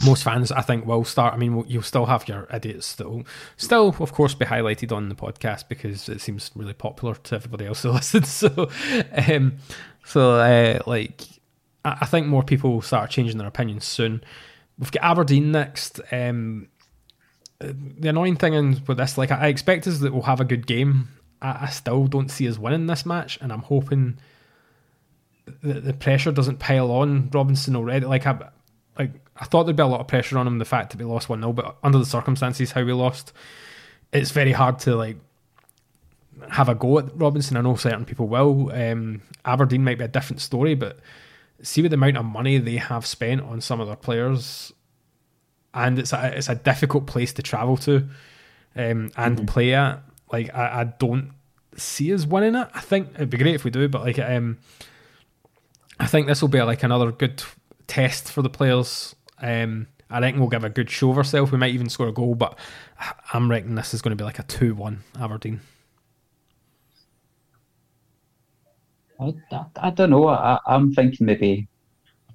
most 0.03 0.23
fans, 0.23 0.51
I 0.51 0.61
think, 0.61 0.85
will 0.85 1.05
start. 1.05 1.33
I 1.33 1.37
mean, 1.37 1.63
you'll 1.67 1.81
still 1.81 2.05
have 2.07 2.27
your 2.27 2.47
idiots 2.53 2.95
that 2.95 3.09
will 3.09 3.23
still, 3.55 3.95
of 3.99 4.11
course, 4.11 4.35
be 4.35 4.45
highlighted 4.45 4.91
on 4.91 5.07
the 5.07 5.15
podcast 5.15 5.69
because 5.69 6.09
it 6.09 6.19
seems 6.19 6.51
really 6.53 6.73
popular 6.73 7.15
to 7.15 7.35
everybody 7.35 7.65
else 7.65 7.83
who 7.83 7.91
listens. 7.93 8.29
So, 8.29 8.69
um, 9.29 9.57
so 10.03 10.33
uh, 10.33 10.79
like, 10.85 11.21
I, 11.85 12.05
think 12.05 12.27
more 12.27 12.43
people 12.43 12.71
will 12.71 12.81
start 12.81 13.09
changing 13.09 13.37
their 13.37 13.47
opinions 13.47 13.85
soon. 13.85 14.23
We've 14.77 14.91
got 14.91 15.03
Aberdeen 15.03 15.51
next. 15.51 16.01
Um, 16.11 16.67
the 17.59 18.09
annoying 18.09 18.35
thing 18.35 18.53
in, 18.53 18.81
with 18.87 18.97
this, 18.97 19.17
like, 19.17 19.31
I, 19.31 19.35
I 19.35 19.47
expect 19.47 19.87
is 19.87 19.99
that 20.01 20.11
we'll 20.11 20.23
have 20.23 20.41
a 20.41 20.45
good 20.45 20.67
game. 20.67 21.09
I, 21.41 21.65
I 21.65 21.69
still 21.69 22.07
don't 22.07 22.29
see 22.29 22.49
us 22.49 22.57
winning 22.57 22.87
this 22.87 23.05
match, 23.05 23.37
and 23.39 23.53
I'm 23.53 23.61
hoping 23.61 24.17
that 25.61 25.85
the 25.85 25.93
pressure 25.93 26.31
doesn't 26.31 26.59
pile 26.59 26.91
on 26.91 27.29
Robinson 27.31 27.75
already. 27.75 28.05
Like 28.05 28.25
I, 28.25 28.49
like 28.97 29.11
I 29.37 29.45
thought 29.45 29.65
there'd 29.65 29.75
be 29.75 29.83
a 29.83 29.87
lot 29.87 30.01
of 30.01 30.07
pressure 30.07 30.37
on 30.37 30.47
him 30.47 30.57
the 30.57 30.65
fact 30.65 30.91
that 30.91 30.99
we 30.99 31.05
lost 31.05 31.29
one 31.29 31.41
0 31.41 31.53
but 31.53 31.77
under 31.83 31.97
the 31.97 32.05
circumstances 32.05 32.71
how 32.71 32.83
we 32.83 32.93
lost, 32.93 33.33
it's 34.11 34.31
very 34.31 34.51
hard 34.51 34.79
to 34.79 34.95
like 34.95 35.17
have 36.49 36.69
a 36.69 36.75
go 36.75 36.99
at 36.99 37.15
Robinson. 37.15 37.57
I 37.57 37.61
know 37.61 37.75
certain 37.75 38.05
people 38.05 38.27
will. 38.27 38.71
Um, 38.73 39.21
Aberdeen 39.45 39.83
might 39.83 39.99
be 39.99 40.05
a 40.05 40.09
different 40.09 40.41
story, 40.41 40.75
but 40.75 40.99
see 41.61 41.81
with 41.81 41.91
the 41.91 41.95
amount 41.95 42.17
of 42.17 42.25
money 42.25 42.57
they 42.57 42.77
have 42.77 43.05
spent 43.05 43.41
on 43.41 43.61
some 43.61 43.79
of 43.79 43.87
their 43.87 43.95
players, 43.95 44.73
and 45.73 45.99
it's 45.99 46.13
a 46.13 46.37
it's 46.37 46.49
a 46.49 46.55
difficult 46.55 47.07
place 47.07 47.33
to 47.33 47.41
travel 47.41 47.77
to, 47.77 48.07
um, 48.75 49.11
and 49.17 49.47
play 49.47 49.73
at. 49.73 50.01
Like 50.31 50.53
I, 50.53 50.81
I 50.81 50.83
don't 50.83 51.31
see 51.77 52.13
us 52.13 52.25
winning 52.25 52.55
it. 52.55 52.67
I 52.73 52.81
think 52.81 53.09
it'd 53.15 53.29
be 53.29 53.37
great 53.37 53.55
if 53.55 53.63
we 53.63 53.71
do, 53.71 53.87
but 53.87 54.01
like 54.01 54.19
um, 54.19 54.57
I 55.99 56.07
think 56.07 56.27
this 56.27 56.41
will 56.41 56.49
be 56.49 56.61
like 56.61 56.83
another 56.83 57.11
good 57.11 57.43
test 57.87 58.31
for 58.31 58.41
the 58.41 58.49
players. 58.49 59.15
Um, 59.39 59.87
I 60.09 60.19
reckon 60.19 60.39
we'll 60.39 60.49
give 60.49 60.63
a 60.63 60.69
good 60.69 60.89
show 60.89 61.11
of 61.11 61.17
ourselves. 61.17 61.51
We 61.51 61.57
might 61.57 61.73
even 61.73 61.89
score 61.89 62.07
a 62.07 62.11
goal, 62.11 62.35
but 62.35 62.57
I'm 63.33 63.49
reckoning 63.49 63.75
this 63.75 63.93
is 63.93 64.01
going 64.01 64.15
to 64.15 64.21
be 64.21 64.23
like 64.25 64.39
a 64.39 64.43
two-one 64.43 65.03
Aberdeen. 65.19 65.61
I, 69.19 69.33
I, 69.51 69.65
I 69.77 69.89
don't 69.91 70.09
know. 70.09 70.27
I, 70.27 70.59
I'm 70.67 70.93
thinking 70.93 71.25
maybe 71.25 71.67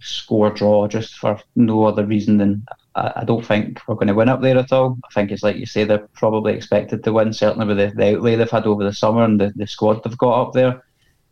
score 0.00 0.50
draw 0.50 0.88
just 0.88 1.14
for 1.14 1.38
no 1.56 1.84
other 1.84 2.04
reason 2.06 2.38
than 2.38 2.66
I, 2.94 3.12
I 3.16 3.24
don't 3.24 3.44
think 3.44 3.80
we're 3.86 3.94
going 3.94 4.08
to 4.08 4.14
win 4.14 4.28
up 4.28 4.40
there 4.40 4.58
at 4.58 4.72
all. 4.72 4.98
I 5.04 5.12
think 5.12 5.30
it's 5.30 5.42
like 5.42 5.56
you 5.56 5.66
say, 5.66 5.84
they're 5.84 6.08
probably 6.14 6.54
expected 6.54 7.04
to 7.04 7.12
win, 7.12 7.32
certainly 7.32 7.66
with 7.66 7.76
the, 7.76 7.92
the 7.94 8.16
outlay 8.16 8.36
they've 8.36 8.50
had 8.50 8.66
over 8.66 8.84
the 8.84 8.92
summer 8.92 9.24
and 9.24 9.40
the, 9.40 9.52
the 9.56 9.66
squad 9.66 10.02
they've 10.02 10.18
got 10.18 10.48
up 10.48 10.52
there. 10.52 10.82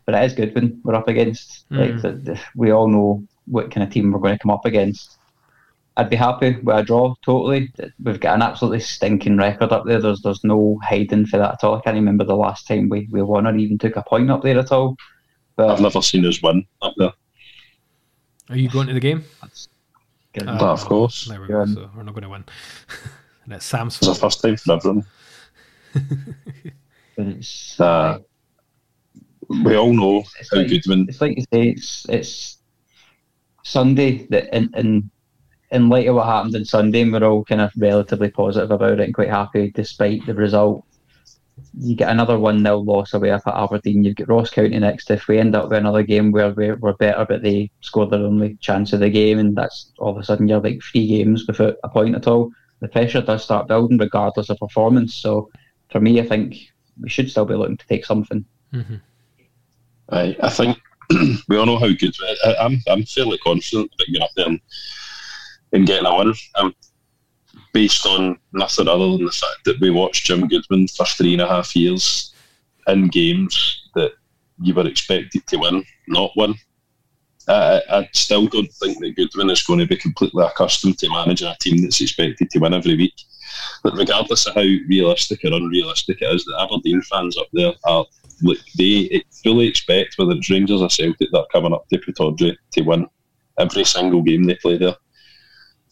But 0.04 0.14
it 0.14 0.24
is 0.24 0.34
good 0.34 0.54
when 0.54 0.80
we're 0.84 0.94
up 0.94 1.08
against. 1.08 1.66
Like 1.70 1.90
mm. 1.90 2.02
the, 2.02 2.12
the, 2.12 2.40
we 2.54 2.70
all 2.70 2.88
know 2.88 3.26
what 3.46 3.70
kind 3.70 3.86
of 3.86 3.92
team 3.92 4.10
we're 4.12 4.20
going 4.20 4.36
to 4.36 4.42
come 4.42 4.50
up 4.50 4.64
against. 4.64 5.18
I'd 5.98 6.10
be 6.10 6.16
happy 6.16 6.56
with 6.62 6.76
a 6.76 6.82
draw 6.82 7.14
totally. 7.24 7.72
We've 8.02 8.20
got 8.20 8.36
an 8.36 8.42
absolutely 8.42 8.80
stinking 8.80 9.36
record 9.36 9.72
up 9.72 9.84
there. 9.84 10.00
There's 10.00 10.22
there's 10.22 10.44
no 10.44 10.78
hiding 10.82 11.26
for 11.26 11.38
that 11.38 11.54
at 11.54 11.64
all. 11.64 11.76
I 11.76 11.80
can't 11.80 11.96
remember 11.96 12.24
the 12.24 12.36
last 12.36 12.68
time 12.68 12.88
we, 12.88 13.08
we 13.10 13.20
won 13.20 13.48
or 13.48 13.56
even 13.56 13.78
took 13.78 13.96
a 13.96 14.02
point 14.02 14.30
up 14.30 14.42
there 14.42 14.58
at 14.58 14.70
all. 14.70 14.96
But 15.58 15.70
I've 15.70 15.80
never 15.80 16.00
seen 16.00 16.24
us 16.24 16.40
win 16.40 16.64
up 16.80 16.94
there. 16.96 17.12
Are 18.48 18.56
you 18.56 18.70
going 18.70 18.86
to 18.86 18.94
the 18.94 19.00
game? 19.00 19.24
Uh, 20.40 20.70
of 20.72 20.84
course, 20.84 21.24
There 21.26 21.40
we 21.40 21.48
go. 21.48 21.64
Yeah. 21.64 21.74
So 21.74 21.90
we're 21.96 22.04
not 22.04 22.14
going 22.14 22.22
to 22.22 22.28
win. 22.28 22.44
and 23.44 23.52
it's 23.54 23.66
Sam's 23.66 23.96
it's 23.98 24.06
the 24.06 24.14
first 24.14 24.40
time 24.40 24.56
for 24.56 24.72
everyone. 24.74 25.04
but 27.16 27.26
it's, 27.26 27.80
Uh, 27.80 28.20
we 29.64 29.74
all 29.76 29.92
know 29.92 30.22
It's 30.38 30.48
how 30.52 30.58
like- 30.58 30.68
good 30.68 30.86
when 30.86 31.06
it's 31.08 31.20
like 31.20 31.36
you 31.36 31.44
say, 31.52 31.68
it's 31.70 32.06
it's 32.08 32.58
Sunday 33.64 34.26
that 34.30 34.54
in, 34.56 34.70
in 34.76 35.10
in 35.72 35.88
light 35.88 36.06
of 36.06 36.14
what 36.14 36.26
happened 36.26 36.54
on 36.54 36.64
Sunday, 36.64 37.00
and 37.02 37.12
we're 37.12 37.24
all 37.24 37.44
kind 37.44 37.60
of 37.60 37.72
relatively 37.76 38.30
positive 38.30 38.70
about 38.70 39.00
it 39.00 39.04
and 39.04 39.14
quite 39.14 39.28
happy 39.28 39.72
despite 39.72 40.24
the 40.24 40.34
result. 40.34 40.84
You 41.78 41.94
get 41.94 42.10
another 42.10 42.38
one 42.38 42.62
0 42.62 42.78
loss 42.78 43.14
away 43.14 43.30
up 43.30 43.46
at 43.46 43.54
Aberdeen. 43.54 44.04
You've 44.04 44.16
got 44.16 44.28
Ross 44.28 44.50
County 44.50 44.78
next. 44.78 45.10
If 45.10 45.28
we 45.28 45.38
end 45.38 45.54
up 45.54 45.68
with 45.68 45.78
another 45.78 46.02
game 46.02 46.32
where 46.32 46.50
we're, 46.50 46.76
we're 46.76 46.94
better, 46.94 47.24
but 47.28 47.42
they 47.42 47.70
score 47.80 48.06
their 48.06 48.20
only 48.20 48.56
chance 48.60 48.92
of 48.92 49.00
the 49.00 49.10
game, 49.10 49.38
and 49.38 49.56
that's 49.56 49.92
all 49.98 50.12
of 50.12 50.18
a 50.18 50.24
sudden 50.24 50.48
you're 50.48 50.60
like 50.60 50.80
three 50.82 51.06
games 51.06 51.46
without 51.46 51.76
a 51.84 51.88
point 51.88 52.14
at 52.14 52.26
all. 52.26 52.50
The 52.80 52.88
pressure 52.88 53.22
does 53.22 53.44
start 53.44 53.68
building 53.68 53.98
regardless 53.98 54.50
of 54.50 54.58
performance. 54.58 55.14
So 55.14 55.50
for 55.90 56.00
me, 56.00 56.20
I 56.20 56.26
think 56.26 56.56
we 57.00 57.08
should 57.08 57.30
still 57.30 57.44
be 57.44 57.54
looking 57.54 57.76
to 57.76 57.86
take 57.86 58.04
something. 58.04 58.44
I, 60.10 60.36
I 60.42 60.50
think 60.50 60.78
we 61.48 61.56
all 61.56 61.66
know 61.66 61.78
how 61.78 61.92
good. 61.92 62.14
I, 62.44 62.56
I'm 62.60 62.82
I'm 62.88 63.04
fairly 63.04 63.38
confident 63.38 63.92
about 63.94 64.06
getting 64.06 64.22
up 64.22 64.30
there 64.36 64.46
and, 64.46 64.60
and 65.72 65.86
getting 65.86 66.06
a 66.06 66.16
win. 66.16 66.34
Um, 66.56 66.74
based 67.78 68.06
on 68.06 68.36
nothing 68.54 68.88
other 68.88 69.08
than 69.12 69.24
the 69.24 69.30
fact 69.30 69.60
that 69.64 69.78
we 69.80 69.88
watched 69.88 70.26
Jim 70.26 70.48
Goodwin 70.48 70.88
for 70.88 71.06
three 71.06 71.34
and 71.34 71.42
a 71.42 71.46
half 71.46 71.76
years 71.76 72.34
in 72.88 73.06
games 73.06 73.88
that 73.94 74.14
you 74.60 74.74
were 74.74 74.88
expected 74.88 75.46
to 75.46 75.58
win, 75.58 75.84
not 76.08 76.32
win. 76.34 76.56
I, 77.46 77.80
I 77.88 78.08
still 78.14 78.48
don't 78.48 78.72
think 78.80 78.98
that 78.98 79.14
Goodwin 79.14 79.48
is 79.48 79.62
going 79.62 79.78
to 79.78 79.86
be 79.86 79.96
completely 79.96 80.44
accustomed 80.44 80.98
to 80.98 81.08
managing 81.08 81.46
a 81.46 81.56
team 81.60 81.80
that's 81.80 82.00
expected 82.00 82.50
to 82.50 82.58
win 82.58 82.74
every 82.74 82.96
week. 82.96 83.14
But 83.84 83.94
regardless 83.94 84.48
of 84.48 84.56
how 84.56 84.62
realistic 84.88 85.44
or 85.44 85.52
unrealistic 85.52 86.20
it 86.20 86.34
is, 86.34 86.44
the 86.46 86.60
Aberdeen 86.60 87.00
fans 87.02 87.38
up 87.38 87.46
there 87.52 87.74
are 87.84 88.04
like 88.42 88.58
they 88.76 89.22
fully 89.44 89.68
expect 89.68 90.16
whether 90.16 90.32
it's 90.32 90.50
Rangers 90.50 90.82
or 90.82 90.90
Celtic 90.90 91.30
that 91.30 91.38
are 91.38 91.46
coming 91.52 91.72
up 91.72 91.88
to 91.90 91.98
Pittodrie 91.98 92.56
to 92.72 92.82
win 92.82 93.06
every 93.60 93.84
single 93.84 94.22
game 94.22 94.42
they 94.42 94.56
play 94.56 94.78
there. 94.78 94.96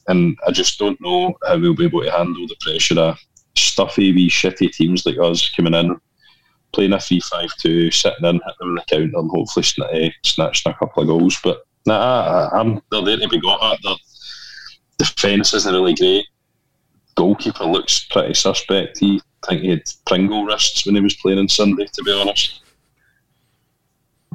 And 0.09 0.37
I 0.47 0.53
just 0.53 0.79
don't 0.79 1.01
know 1.01 1.35
how 1.47 1.59
we'll 1.59 1.75
be 1.75 1.87
able 1.87 2.03
to 2.03 2.11
handle 2.11 2.47
the 2.47 2.57
pressure 2.61 2.99
of 2.99 3.19
stuffy 3.57 4.13
wee 4.13 4.31
shitty 4.31 4.73
teams 4.73 5.05
like 5.05 5.19
us 5.19 5.49
coming 5.51 5.75
in, 5.75 5.99
playing 6.73 6.93
a 6.93 6.97
3-5-2, 6.97 7.93
sitting 7.93 8.25
in, 8.25 8.35
hitting 8.35 8.43
them 8.61 8.69
in 8.69 8.75
the 8.77 8.85
counter 8.89 9.19
and 9.19 9.31
hopefully 9.31 9.65
sn- 9.65 9.85
eh, 9.91 10.11
snatching 10.25 10.73
a 10.73 10.77
couple 10.77 11.03
of 11.03 11.09
goals. 11.09 11.39
But 11.43 11.67
nah, 11.87 12.49
I, 12.53 12.61
I'm, 12.61 12.81
they're 12.91 13.03
there 13.03 13.17
to 13.19 13.29
be 13.29 13.41
got 13.41 13.73
at. 13.73 13.83
Their 13.83 13.97
defence 14.99 15.55
isn't 15.55 15.75
really 15.75 15.95
great. 15.95 16.27
Goalkeeper 17.17 17.65
looks 17.65 18.05
pretty 18.05 18.35
suspect. 18.35 18.99
He 18.99 19.21
I 19.47 19.51
think 19.51 19.63
he 19.63 19.71
had 19.71 19.83
Pringle 20.07 20.45
wrists 20.45 20.85
when 20.87 20.97
he 20.97 21.01
was 21.01 21.15
playing 21.15 21.39
on 21.39 21.49
Sunday, 21.49 21.87
to 21.93 22.03
be 22.03 22.13
honest. 22.13 22.63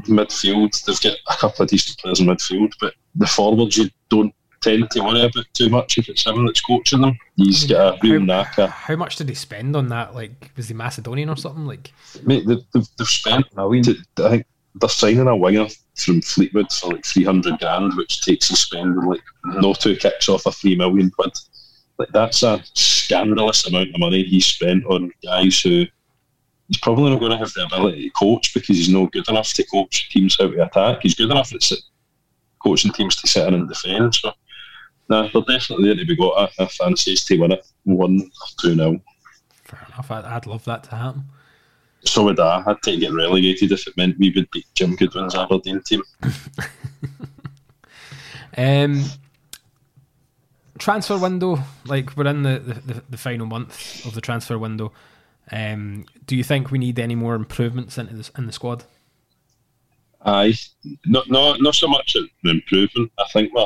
Midfield, 0.07 0.84
they've 0.86 1.01
got 1.01 1.17
a 1.29 1.38
couple 1.38 1.63
of 1.63 1.69
decent 1.69 1.97
players 1.99 2.19
in 2.19 2.27
midfield, 2.27 2.73
but 2.79 2.93
the 3.15 3.27
forwards 3.27 3.77
you 3.77 3.89
don't 4.10 4.34
tend 4.62 4.89
to 4.91 5.02
worry 5.02 5.21
about 5.21 5.45
too 5.54 5.69
much 5.69 5.97
if 5.97 6.10
it's 6.10 6.26
him 6.26 6.45
that's 6.45 6.62
coaching 6.62 7.02
them. 7.02 7.17
He's 7.36 7.63
hmm. 7.63 7.71
got 7.71 7.95
a 7.95 8.00
real 8.04 8.19
How, 8.19 8.26
knack 8.26 8.58
of 8.58 8.69
how 8.69 8.95
much 8.95 9.15
did 9.15 9.30
he 9.30 9.36
spend 9.36 9.76
on 9.76 9.89
that? 9.89 10.15
Like, 10.15 10.52
was 10.56 10.67
he 10.67 10.74
Macedonian 10.74 11.30
or 11.30 11.36
something? 11.36 11.65
Like, 11.65 11.91
Mate, 12.24 12.47
they've, 12.47 12.63
they've, 12.74 12.88
they've 12.97 13.08
spent. 13.08 13.56
Million. 13.56 13.84
To, 13.84 13.95
I 14.26 14.30
think 14.30 14.45
they're 14.76 14.89
signing 14.89 15.28
a 15.28 15.36
winger 15.36 15.67
from 15.97 16.21
Fleetwood 16.21 16.71
for 16.71 16.93
like 16.93 17.06
three 17.06 17.24
hundred 17.24 17.60
grand, 17.60 17.95
which 17.95 18.21
takes 18.21 18.50
his 18.50 18.60
spending 18.60 19.04
like 19.06 19.21
no 19.45 19.74
two 19.74 19.95
kicks 19.95 20.30
off 20.30 20.45
a 20.45 20.52
three 20.52 20.76
million 20.76 21.10
quid. 21.12 21.32
Like 21.97 22.10
that's 22.10 22.43
a 22.43 22.63
scandalous 22.74 23.67
amount 23.67 23.93
of 23.93 24.00
money 24.00 24.24
he 24.24 24.39
spent 24.39 24.86
on 24.86 25.12
guys 25.24 25.60
who 25.62 25.86
he's 26.67 26.80
probably 26.80 27.12
not 27.12 27.19
going 27.19 27.32
to 27.32 27.38
have 27.38 27.52
the 27.54 27.65
ability 27.65 28.10
to 28.10 28.10
coach 28.12 28.54
because 28.54 28.78
he's 28.78 28.89
not 28.89 29.12
good 29.12 29.28
enough 29.28 29.52
to 29.54 29.63
coach 29.65 30.10
teams 30.10 30.38
how 30.39 30.47
to 30.47 30.65
attack. 30.65 31.00
He's 31.02 31.15
good 31.15 31.30
enough 31.30 31.54
at 31.54 31.62
sit, 31.62 31.80
coaching 32.63 32.91
teams 32.93 33.17
to 33.17 33.28
sit 33.28 33.47
in 33.47 33.54
and 33.54 33.67
defend. 33.67 34.15
So, 34.15 34.32
nah, 35.12 35.30
they're 35.34 35.58
definitely 35.58 35.86
there 35.86 35.95
to 35.95 36.06
be 36.06 36.15
got. 36.15 36.52
I, 36.60 36.63
I 36.63 36.67
fancy 36.67 37.15
to 37.15 37.38
win 37.38 37.52
it 37.52 37.65
one 37.84 38.30
two 38.60 38.76
nil. 38.76 38.97
fair 39.63 39.86
enough. 39.88 40.12
I'd, 40.12 40.26
I'd 40.26 40.47
love 40.47 40.65
that 40.65 40.84
to 40.86 40.95
happen. 40.95 41.26
So 42.04 42.24
would 42.24 42.39
I. 42.39 42.63
I'd 42.65 42.82
take 42.82 43.00
get 43.00 43.13
relegated 43.13 43.71
if 43.71 43.88
it 43.88 43.95
meant 43.97 44.17
we 44.17 44.32
would 44.32 44.50
beat 44.52 44.65
Jim 44.74 44.95
Goodwin's 44.95 45.36
Aberdeen 45.36 45.82
team. 45.82 46.04
Um, 48.58 49.06
transfer 50.78 51.17
window, 51.17 51.60
like 51.86 52.15
we're 52.17 52.28
in 52.28 52.43
the, 52.43 52.60
the, 52.60 52.74
the, 52.93 53.04
the 53.12 53.17
final 53.17 53.45
month 53.45 54.06
of 54.06 54.13
the 54.13 54.21
transfer 54.21 54.58
window. 54.58 54.91
Um, 55.52 56.06
do 56.26 56.36
you 56.36 56.43
think 56.43 56.71
we 56.71 56.78
need 56.78 57.00
any 57.00 57.15
more 57.15 57.36
improvements 57.36 57.97
into 57.97 58.15
this 58.15 58.30
in 58.38 58.47
the 58.47 58.52
squad? 58.52 58.84
Aye, 60.24 60.54
not 61.06 61.30
not 61.30 61.62
not 61.62 61.76
so 61.76 61.88
much 61.88 62.15
an 62.15 62.30
improvement. 62.43 63.12
I 63.17 63.26
think 63.34 63.54
we're 63.54 63.65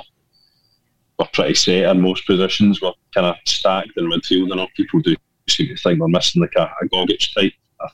we're 1.20 1.28
pretty 1.34 1.54
set 1.56 1.90
in 1.90 2.02
most 2.02 2.26
positions. 2.26 2.82
We're 2.82 2.92
kind 3.14 3.28
of 3.28 3.36
stacked 3.46 3.92
in 3.98 4.10
midfield. 4.10 4.48
and 4.52 4.58
know 4.58 4.68
people 4.76 5.00
do 5.00 5.16
seem 5.50 5.68
to 5.68 5.78
think 5.78 6.00
we're 6.00 6.08
missing 6.08 6.42
like 6.42 6.54
a, 6.58 6.64
a 6.82 6.86
Gogic 6.90 7.34
type. 7.34 7.54
I 7.82 7.88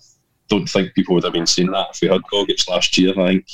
don't 0.47 0.67
think 0.67 0.93
people 0.93 1.15
would 1.15 1.23
have 1.23 1.33
been 1.33 1.47
seeing 1.47 1.71
that 1.71 1.89
if 1.93 2.01
we 2.01 2.07
had 2.07 2.21
Gogic 2.33 2.67
last 2.69 2.97
year. 2.97 3.11
I 3.11 3.27
think 3.27 3.45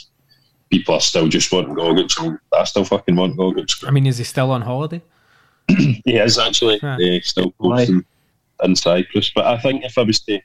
people 0.69 0.95
are 0.95 1.01
still 1.01 1.27
just 1.27 1.51
wanting 1.51 1.75
Gogic, 1.75 2.39
I 2.53 2.63
still 2.63 2.86
fucking 2.86 3.15
want 3.15 3.38
Gogic. 3.38 3.88
I 3.88 3.91
mean, 3.91 4.06
is 4.06 4.17
he 4.17 4.23
still 4.23 4.51
on 4.51 4.62
holiday? 4.62 5.01
He 6.06 6.15
is 6.17 6.39
actually 6.39 6.80
Right. 6.82 6.99
yeah, 6.99 7.19
still 7.23 7.51
coaching 7.60 8.06
in 8.63 8.75
Cyprus. 8.75 9.32
But 9.36 9.45
I 9.47 9.58
think 9.60 9.84
if 9.84 9.97
I 9.97 10.03
was 10.03 10.21
to 10.21 10.39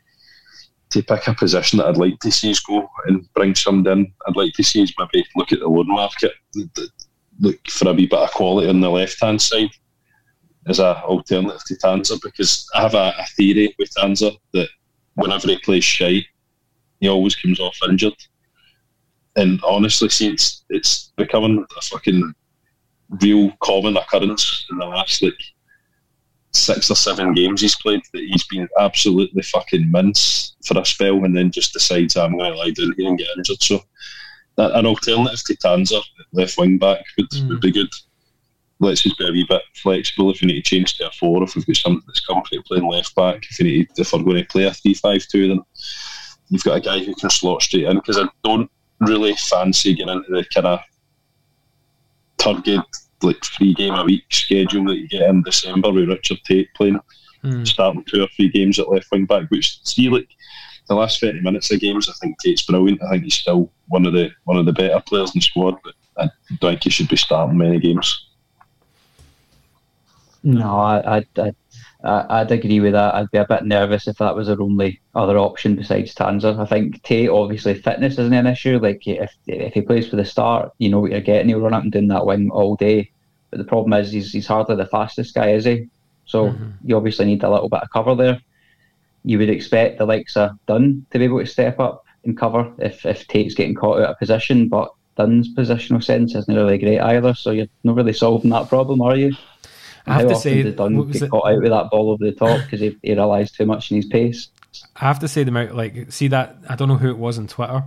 to 0.91 1.03
pick 1.03 1.27
a 1.27 1.35
position 1.35 1.79
that 1.79 1.87
I'd 1.87 1.97
like 1.97 2.19
to 2.21 2.31
see 2.31 2.51
us 2.51 2.61
go 2.61 2.87
and 3.07 3.33
bring 3.33 3.55
somebody 3.55 4.01
in, 4.01 4.13
I'd 4.27 4.37
like 4.37 4.53
to 4.55 4.63
see 4.63 4.83
us 4.83 4.93
maybe 4.99 5.27
look 5.37 5.51
at 5.53 5.61
the 5.61 5.67
loan 5.69 5.87
market, 5.89 6.33
look 7.43 7.59
for 7.69 7.91
a 7.91 7.93
wee 7.93 8.07
bit 8.07 8.19
of 8.19 8.31
quality 8.31 8.69
on 8.69 8.81
the 8.81 8.89
left 8.89 9.21
hand 9.21 9.43
side 9.43 9.71
as 10.67 10.79
a 10.79 11.03
alternative 11.03 11.61
to 11.67 11.75
Tanser 11.75 12.17
because 12.23 12.67
I 12.75 12.83
have 12.83 12.95
a, 12.95 13.13
a 13.19 13.27
theory 13.37 13.75
with 13.79 13.90
Tanser 13.90 14.31
that 14.55 14.69
whenever 15.15 15.49
he 15.49 15.59
plays 15.59 15.85
shy, 15.85 16.25
he 17.01 17.09
always 17.09 17.35
comes 17.37 17.59
off 17.59 17.77
injured. 17.88 18.15
And 19.35 19.61
honestly, 19.65 20.09
see, 20.09 20.37
it's 20.71 21.13
becoming 21.17 21.67
a 21.77 21.83
fucking 21.83 22.33
real 23.21 23.53
common 23.61 23.97
occurrence 23.97 24.65
in 24.71 24.79
the 24.79 24.87
last 24.87 25.23
like 25.23 25.35
six 26.53 26.90
or 26.90 26.95
seven 26.95 27.33
games 27.33 27.63
he's 27.63 27.77
played 27.77 28.03
that 28.13 28.23
he's 28.23 28.47
been 28.47 28.69
absolutely 28.79 29.43
fucking 29.43 29.90
mince 29.90 30.55
for 30.65 30.79
a 30.79 30.85
spell 30.85 31.25
and 31.25 31.37
then 31.37 31.51
just 31.51 31.73
decides 31.73 32.17
I'm 32.17 32.37
going 32.37 32.53
to 32.53 32.59
lie 32.59 32.71
down 32.71 32.95
here 32.97 33.09
and 33.09 33.19
get 33.19 33.29
injured. 33.37 33.63
So 33.63 33.81
an 34.59 34.87
alternative 34.87 35.42
to 35.44 35.57
Tanser, 35.57 36.00
left 36.33 36.59
wing 36.59 36.79
back, 36.79 37.05
would, 37.17 37.31
Mm. 37.31 37.48
would 37.48 37.61
be 37.61 37.71
good. 37.73 37.88
Let's 38.81 39.03
just 39.03 39.17
be 39.19 39.29
a 39.29 39.33
wee 39.33 39.46
bit 39.48 39.63
flexible 39.75 40.31
if 40.31 40.40
we 40.40 40.48
need 40.48 40.65
to 40.65 40.77
change 40.77 40.94
to 40.94 41.07
a 41.09 41.11
four, 41.13 41.42
if 41.44 41.55
we've 41.55 41.67
got 41.67 41.77
somebody 41.77 42.05
that's 42.07 42.27
comfortable 42.27 42.65
playing 42.67 42.88
left 42.88 43.15
back, 43.15 43.46
if 43.48 43.59
we 43.59 43.65
need 43.65 43.88
if 43.96 44.13
we're 44.13 44.23
going 44.23 44.37
to 44.42 44.44
play 44.48 44.65
a 44.65 44.73
three 44.75 44.94
five 44.94 45.23
two, 45.31 45.48
then 45.48 45.61
you've 46.48 46.65
got 46.65 46.77
a 46.79 46.81
guy 46.81 46.98
who 46.98 47.15
can 47.15 47.31
slot 47.31 47.63
straight 47.63 47.85
in 47.85 47.96
because 47.96 48.19
I 48.19 48.25
don't 48.42 48.69
really 49.00 49.35
fancy 49.37 49.94
getting 49.94 50.15
into 50.15 50.31
the 50.33 50.44
kind 50.53 50.67
of 50.67 50.81
turgid 52.38 52.81
like 53.23 53.44
three 53.44 53.73
game 53.75 53.94
a 53.94 54.05
week 54.05 54.25
schedule 54.31 54.85
that 54.87 54.96
you 54.96 55.07
get 55.09 55.29
in 55.31 55.42
December 55.42 55.92
with 55.92 56.09
Richard 56.09 56.38
Tait 56.44 56.69
playing, 56.75 56.98
starting 57.65 58.05
two 58.05 58.23
or 58.23 58.29
three 58.37 58.48
games 58.48 58.79
at 58.81 58.88
left 58.90 59.11
wing 59.13 59.27
back. 59.27 59.48
Which 59.50 59.79
see 59.85 60.09
like 60.09 60.29
the 60.93 61.01
last 61.01 61.21
thirty 61.21 61.40
minutes 61.40 61.73
of 61.73 61.81
games, 61.81 62.09
I 62.09 62.13
think 62.21 62.38
Tait's 62.38 62.63
brilliant. 62.63 63.03
I 63.03 63.11
think 63.11 63.25
he's 63.25 63.35
still 63.35 63.71
one 63.88 64.07
of 64.07 64.13
the 64.13 64.31
one 64.45 64.59
of 64.59 64.67
the 64.67 64.73
better 64.73 65.01
players 65.01 65.35
in 65.35 65.38
the 65.38 65.43
squad, 65.43 65.77
but 65.83 65.95
I 66.17 66.31
don't 66.61 66.73
think 66.73 66.85
he 66.85 66.90
should 66.90 67.09
be 67.09 67.17
starting 67.17 67.59
many 67.59 67.79
games. 67.79 68.29
No, 70.43 70.77
I, 70.77 71.17
I'd, 71.17 71.38
I'd, 71.38 71.57
I- 72.05 72.27
I'd 72.40 72.51
agree 72.51 72.81
with 72.81 72.93
that. 72.93 73.15
I'd 73.15 73.31
be 73.31 73.38
a 73.38 73.47
bit 73.47 73.65
nervous 73.65 74.09
if 74.09 74.19
that 74.19 74.35
was 74.35 74.49
our 74.49 74.61
only 74.61 75.01
other 75.15 75.38
option 75.38 75.77
besides 75.77 76.15
Tanser. 76.15 76.59
I 76.59 76.67
think 76.67 77.03
Tait, 77.05 77.31
obviously, 77.31 77.75
fitness 77.75 78.15
isn't 78.15 78.33
an 78.33 78.47
issue. 78.47 78.79
Like, 78.79 79.07
if 79.07 79.33
if 79.47 79.75
he 79.75 79.83
plays 79.83 80.09
for 80.09 80.17
the 80.17 80.25
start, 80.25 80.73
you 80.79 80.90
know 80.90 81.01
what 81.01 81.13
you're 81.13 81.21
getting. 81.21 81.49
He'll 81.49 81.61
run 81.61 81.75
up 81.75 81.85
and 81.85 81.93
down 81.93 82.09
that 82.09 82.27
wing 82.27 82.51
all 82.51 82.77
day. 82.77 83.11
But 83.51 83.59
the 83.59 83.65
problem 83.65 83.93
is, 83.93 84.11
he's, 84.11 84.33
he's 84.33 84.47
hardly 84.47 84.77
the 84.77 84.87
fastest 84.87 85.35
guy, 85.35 85.53
is 85.53 85.65
he? 85.65 85.88
So 86.25 86.47
mm-hmm. 86.47 86.71
you 86.85 86.97
obviously 86.97 87.27
need 87.27 87.45
a 87.45 87.51
little 87.51 87.69
bit 87.69 87.83
of 87.83 87.90
cover 87.90 88.15
there. 88.15 88.40
You 89.25 89.38
would 89.38 89.50
expect 89.50 89.98
the 89.98 90.06
likes 90.06 90.37
of 90.37 90.50
Dunne 90.66 91.06
to 91.10 91.18
be 91.18 91.25
able 91.27 91.38
to 91.40 91.46
step 91.46 91.79
up 91.81 92.04
and 92.25 92.37
cover 92.37 92.73
if, 92.79 93.04
if 93.06 93.27
Tait's 93.29 93.54
getting 93.54 93.75
caught 93.75 94.00
out 94.00 94.10
of 94.10 94.18
position, 94.18 94.68
but 94.68 94.92
Dunne's 95.16 95.54
positional 95.54 96.02
sense 96.02 96.35
isn't 96.35 96.54
really 96.54 96.79
great 96.79 97.00
either, 97.00 97.35
so 97.35 97.50
you're 97.50 97.66
not 97.85 97.96
really 97.96 98.12
solving 98.12 98.50
that 98.50 98.68
problem, 98.68 99.00
are 99.02 99.16
you? 99.16 99.33
I 100.06 100.14
have 100.14 100.23
How 100.23 100.29
to 100.29 100.35
often 100.35 100.42
say, 100.42 100.62
did 100.62 100.77
Dunne 100.77 100.96
what 100.96 101.10
get 101.12 101.23
it? 101.23 101.31
caught 101.31 101.52
out 101.52 101.62
with 101.62 101.70
that 101.70 101.90
ball 101.90 102.10
over 102.10 102.25
the 102.25 102.33
top 102.33 102.60
because 102.64 102.81
he, 102.81 102.96
he 103.02 103.14
relies 103.14 103.52
too 103.52 103.66
much 103.66 103.92
on 103.92 103.96
his 103.96 104.06
pace? 104.06 104.48
I 104.96 105.04
have 105.04 105.18
to 105.20 105.29
say 105.29 105.44
the 105.44 105.50
amount 105.50 105.77
like 105.77 106.10
see 106.10 106.29
that 106.29 106.56
I 106.68 106.77
don't 106.77 106.88
know 106.88 106.96
who 106.96 107.10
it 107.10 107.18
was 107.18 107.38
on 107.38 107.46
Twitter 107.46 107.85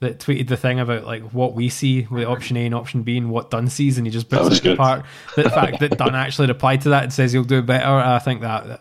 that 0.00 0.18
tweeted 0.20 0.48
the 0.48 0.56
thing 0.56 0.78
about 0.78 1.04
like 1.04 1.22
what 1.32 1.54
we 1.54 1.68
see 1.70 2.06
with 2.10 2.24
option 2.26 2.56
A 2.58 2.66
and 2.66 2.74
option 2.74 3.02
B 3.02 3.16
and 3.16 3.30
what 3.30 3.50
Dunne 3.50 3.68
sees 3.68 3.96
and 3.98 4.06
he 4.06 4.10
just 4.12 4.28
puts 4.28 4.42
That 4.42 4.48
was 4.50 4.58
it 4.58 4.62
good. 4.62 4.74
apart. 4.74 5.04
The 5.34 5.48
fact 5.50 5.80
that 5.80 5.96
Dunne 5.98 6.14
actually 6.14 6.48
replied 6.48 6.82
to 6.82 6.90
that 6.90 7.04
and 7.04 7.12
says 7.12 7.32
he'll 7.32 7.42
do 7.42 7.62
better, 7.62 7.86
I 7.86 8.18
think 8.18 8.42
that, 8.42 8.66
that 8.68 8.80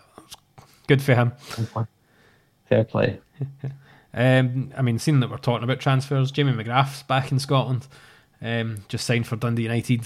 good 0.90 1.02
for 1.02 1.16
him. 1.16 1.32
Fair 2.68 2.84
play. 2.84 3.20
Um, 4.12 4.72
I 4.76 4.82
mean, 4.82 4.98
seeing 4.98 5.20
that 5.20 5.30
we're 5.30 5.38
talking 5.38 5.64
about 5.64 5.80
transfers, 5.80 6.32
Jamie 6.32 6.52
McGrath's 6.52 7.04
back 7.04 7.32
in 7.32 7.38
Scotland, 7.38 7.88
um, 8.42 8.80
just 8.88 9.06
signed 9.06 9.28
for 9.28 9.36
Dundee 9.36 9.62
United. 9.62 10.02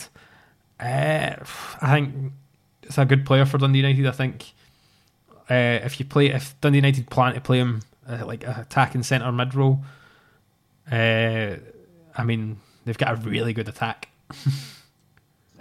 Uh, 0.77 1.35
I 1.81 1.93
think 1.93 2.33
it's 2.83 2.97
a 2.97 3.05
good 3.05 3.25
player 3.25 3.45
for 3.45 3.57
Dundee 3.57 3.79
United. 3.79 4.05
I 4.05 4.11
think 4.11 4.51
uh, 5.49 5.79
if 5.85 6.01
you 6.01 6.05
play, 6.05 6.27
if 6.27 6.59
Dundee 6.59 6.79
United 6.79 7.09
plan 7.09 7.33
to 7.33 7.39
play 7.39 7.59
him 7.59 7.81
uh, 8.05 8.25
like 8.25 8.43
a 8.43 8.65
attacking 8.67 9.03
centre 9.03 9.31
mid 9.31 9.55
role, 9.55 9.79
uh, 10.91 11.55
I 12.17 12.23
mean 12.25 12.59
they've 12.83 12.97
got 12.97 13.13
a 13.13 13.15
really 13.15 13.53
good 13.53 13.69
attack. 13.69 14.09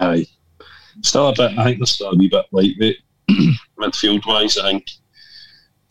Aye. 0.00 0.26
Still 1.02 1.28
a 1.28 1.32
bit, 1.32 1.56
I 1.56 1.62
think 1.62 1.78
there's 1.78 1.90
still 1.90 2.10
a 2.10 2.16
wee 2.16 2.28
bit 2.28 2.46
lightweight 2.50 2.98
midfield 3.78 4.26
wise. 4.26 4.58
I 4.58 4.72
think 4.72 4.90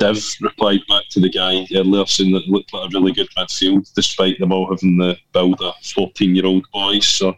Div 0.02 0.36
replied 0.42 0.82
back 0.88 1.04
to 1.10 1.20
the 1.20 1.30
guy 1.30 1.68
earlier 1.76 2.06
saying 2.08 2.34
that 2.34 2.44
it 2.44 2.50
looked 2.50 2.74
like 2.74 2.90
a 2.90 2.98
really 2.98 3.12
good 3.12 3.30
midfield 3.38 3.92
despite 3.94 4.40
them 4.40 4.52
all 4.52 4.70
having 4.70 4.98
the 4.98 5.16
build 5.32 5.62
of 5.62 5.76
14 5.94 6.36
year 6.36 6.46
old 6.46 6.66
boys. 6.74 7.08
So, 7.08 7.36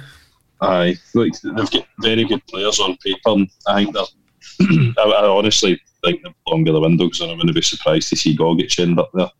aye, 0.62 0.96
like, 1.14 1.32
they've 1.42 1.70
got 1.70 1.86
very 2.00 2.24
good 2.24 2.46
players 2.46 2.80
on 2.80 2.96
paper. 3.04 3.18
And 3.26 3.50
I 3.66 3.84
think 3.84 3.94
they're, 3.94 4.64
I, 4.98 5.02
I 5.02 5.26
honestly 5.26 5.80
think 6.02 6.22
the 6.22 6.32
longer 6.46 6.72
the 6.72 6.80
window 6.80 7.04
on, 7.04 7.30
I'm 7.30 7.36
going 7.36 7.46
to 7.46 7.52
be 7.52 7.62
surprised 7.62 8.08
to 8.08 8.16
see 8.16 8.36
Gogic 8.36 8.78
end 8.80 8.98
up 8.98 9.10
there 9.12 9.30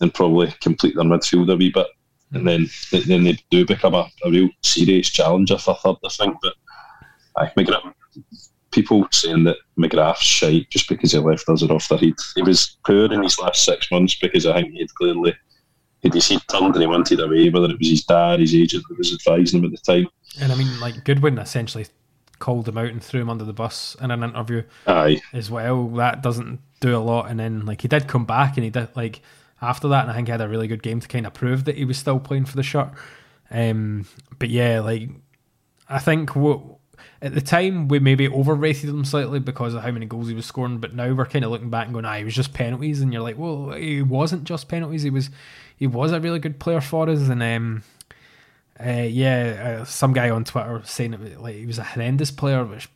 and 0.00 0.12
probably 0.12 0.52
complete 0.60 0.96
their 0.96 1.04
midfield 1.04 1.52
a 1.52 1.56
wee 1.56 1.70
bit. 1.70 1.86
And 2.32 2.46
then 2.46 2.68
then 2.92 3.24
they 3.24 3.38
do 3.50 3.66
become 3.66 3.94
a, 3.94 4.08
a 4.24 4.30
real 4.30 4.48
serious 4.62 5.10
challenger 5.10 5.58
for 5.58 5.74
third, 5.76 5.96
I 6.04 6.08
think. 6.08 6.36
But 6.42 6.54
aye, 7.36 7.52
McGrath, 7.56 7.92
people 8.70 9.06
saying 9.10 9.44
that 9.44 9.56
McGrath's 9.78 10.22
shite 10.22 10.70
just 10.70 10.88
because 10.88 11.12
he 11.12 11.18
left 11.18 11.48
us 11.48 11.62
are 11.62 11.72
off 11.72 11.88
their 11.88 11.98
head. 11.98 12.14
He 12.34 12.42
was 12.42 12.76
poor 12.86 13.12
in 13.12 13.22
his 13.22 13.38
last 13.38 13.64
six 13.64 13.90
months 13.90 14.16
because 14.16 14.46
I 14.46 14.60
think 14.60 14.72
he 14.72 14.80
had 14.80 14.94
clearly 14.94 15.34
had 16.02 16.14
his 16.14 16.28
head 16.28 16.42
turned 16.48 16.74
and 16.74 16.82
he 16.82 16.86
wanted 16.86 17.20
away, 17.20 17.50
whether 17.50 17.70
it 17.70 17.78
was 17.78 17.88
his 17.88 18.04
dad, 18.04 18.40
his 18.40 18.54
agent 18.54 18.84
that 18.88 18.98
was 18.98 19.12
advising 19.12 19.60
him 19.60 19.66
at 19.66 19.72
the 19.72 19.78
time. 19.78 20.08
And 20.40 20.52
I 20.52 20.54
mean, 20.54 20.80
like 20.80 21.04
Goodwin 21.04 21.38
essentially 21.38 21.86
called 22.38 22.68
him 22.68 22.78
out 22.78 22.86
and 22.86 23.02
threw 23.02 23.20
him 23.20 23.30
under 23.30 23.44
the 23.44 23.52
bus 23.52 23.96
in 24.00 24.10
an 24.10 24.22
interview. 24.22 24.62
Aye, 24.86 25.20
as 25.32 25.50
well. 25.50 25.88
That 25.88 26.22
doesn't 26.22 26.60
do 26.80 26.96
a 26.96 26.98
lot. 26.98 27.30
And 27.30 27.38
then 27.38 27.66
like 27.66 27.82
he 27.82 27.88
did 27.88 28.08
come 28.08 28.24
back 28.24 28.56
and 28.56 28.64
he 28.64 28.70
did 28.70 28.88
like 28.96 29.20
after 29.62 29.88
that, 29.88 30.02
and 30.02 30.10
I 30.10 30.14
think 30.14 30.28
he 30.28 30.32
had 30.32 30.40
a 30.40 30.48
really 30.48 30.68
good 30.68 30.82
game 30.82 31.00
to 31.00 31.08
kind 31.08 31.26
of 31.26 31.34
prove 31.34 31.64
that 31.64 31.76
he 31.76 31.84
was 31.84 31.98
still 31.98 32.18
playing 32.18 32.46
for 32.46 32.56
the 32.56 32.62
shirt. 32.62 32.90
Um, 33.50 34.06
but 34.38 34.48
yeah, 34.48 34.80
like 34.80 35.10
I 35.88 35.98
think 35.98 36.34
what 36.34 36.62
at 37.22 37.34
the 37.34 37.40
time 37.40 37.88
we 37.88 37.98
maybe 37.98 38.28
overrated 38.28 38.88
him 38.88 39.04
slightly 39.04 39.40
because 39.40 39.74
of 39.74 39.82
how 39.82 39.90
many 39.90 40.06
goals 40.06 40.28
he 40.28 40.34
was 40.34 40.46
scoring. 40.46 40.78
But 40.78 40.94
now 40.94 41.12
we're 41.12 41.26
kind 41.26 41.44
of 41.44 41.50
looking 41.50 41.70
back 41.70 41.86
and 41.86 41.92
going, 41.92 42.04
ah, 42.04 42.14
he 42.14 42.24
was 42.24 42.34
just 42.34 42.52
penalties, 42.54 43.00
and 43.00 43.12
you're 43.12 43.22
like, 43.22 43.38
well, 43.38 43.72
he 43.72 44.02
wasn't 44.02 44.44
just 44.44 44.68
penalties. 44.68 45.02
He 45.02 45.10
was 45.10 45.30
he 45.76 45.86
was 45.86 46.12
a 46.12 46.20
really 46.20 46.38
good 46.38 46.58
player 46.58 46.80
for 46.80 47.08
us, 47.08 47.28
and 47.28 47.42
um. 47.42 47.82
Uh, 48.82 49.02
yeah, 49.02 49.80
uh, 49.80 49.84
some 49.84 50.14
guy 50.14 50.30
on 50.30 50.42
Twitter 50.42 50.78
was 50.78 50.90
saying 50.90 51.12
it 51.12 51.38
like 51.38 51.54
he 51.54 51.66
was 51.66 51.78
a 51.78 51.84
horrendous 51.84 52.30
player, 52.30 52.64
which 52.64 52.88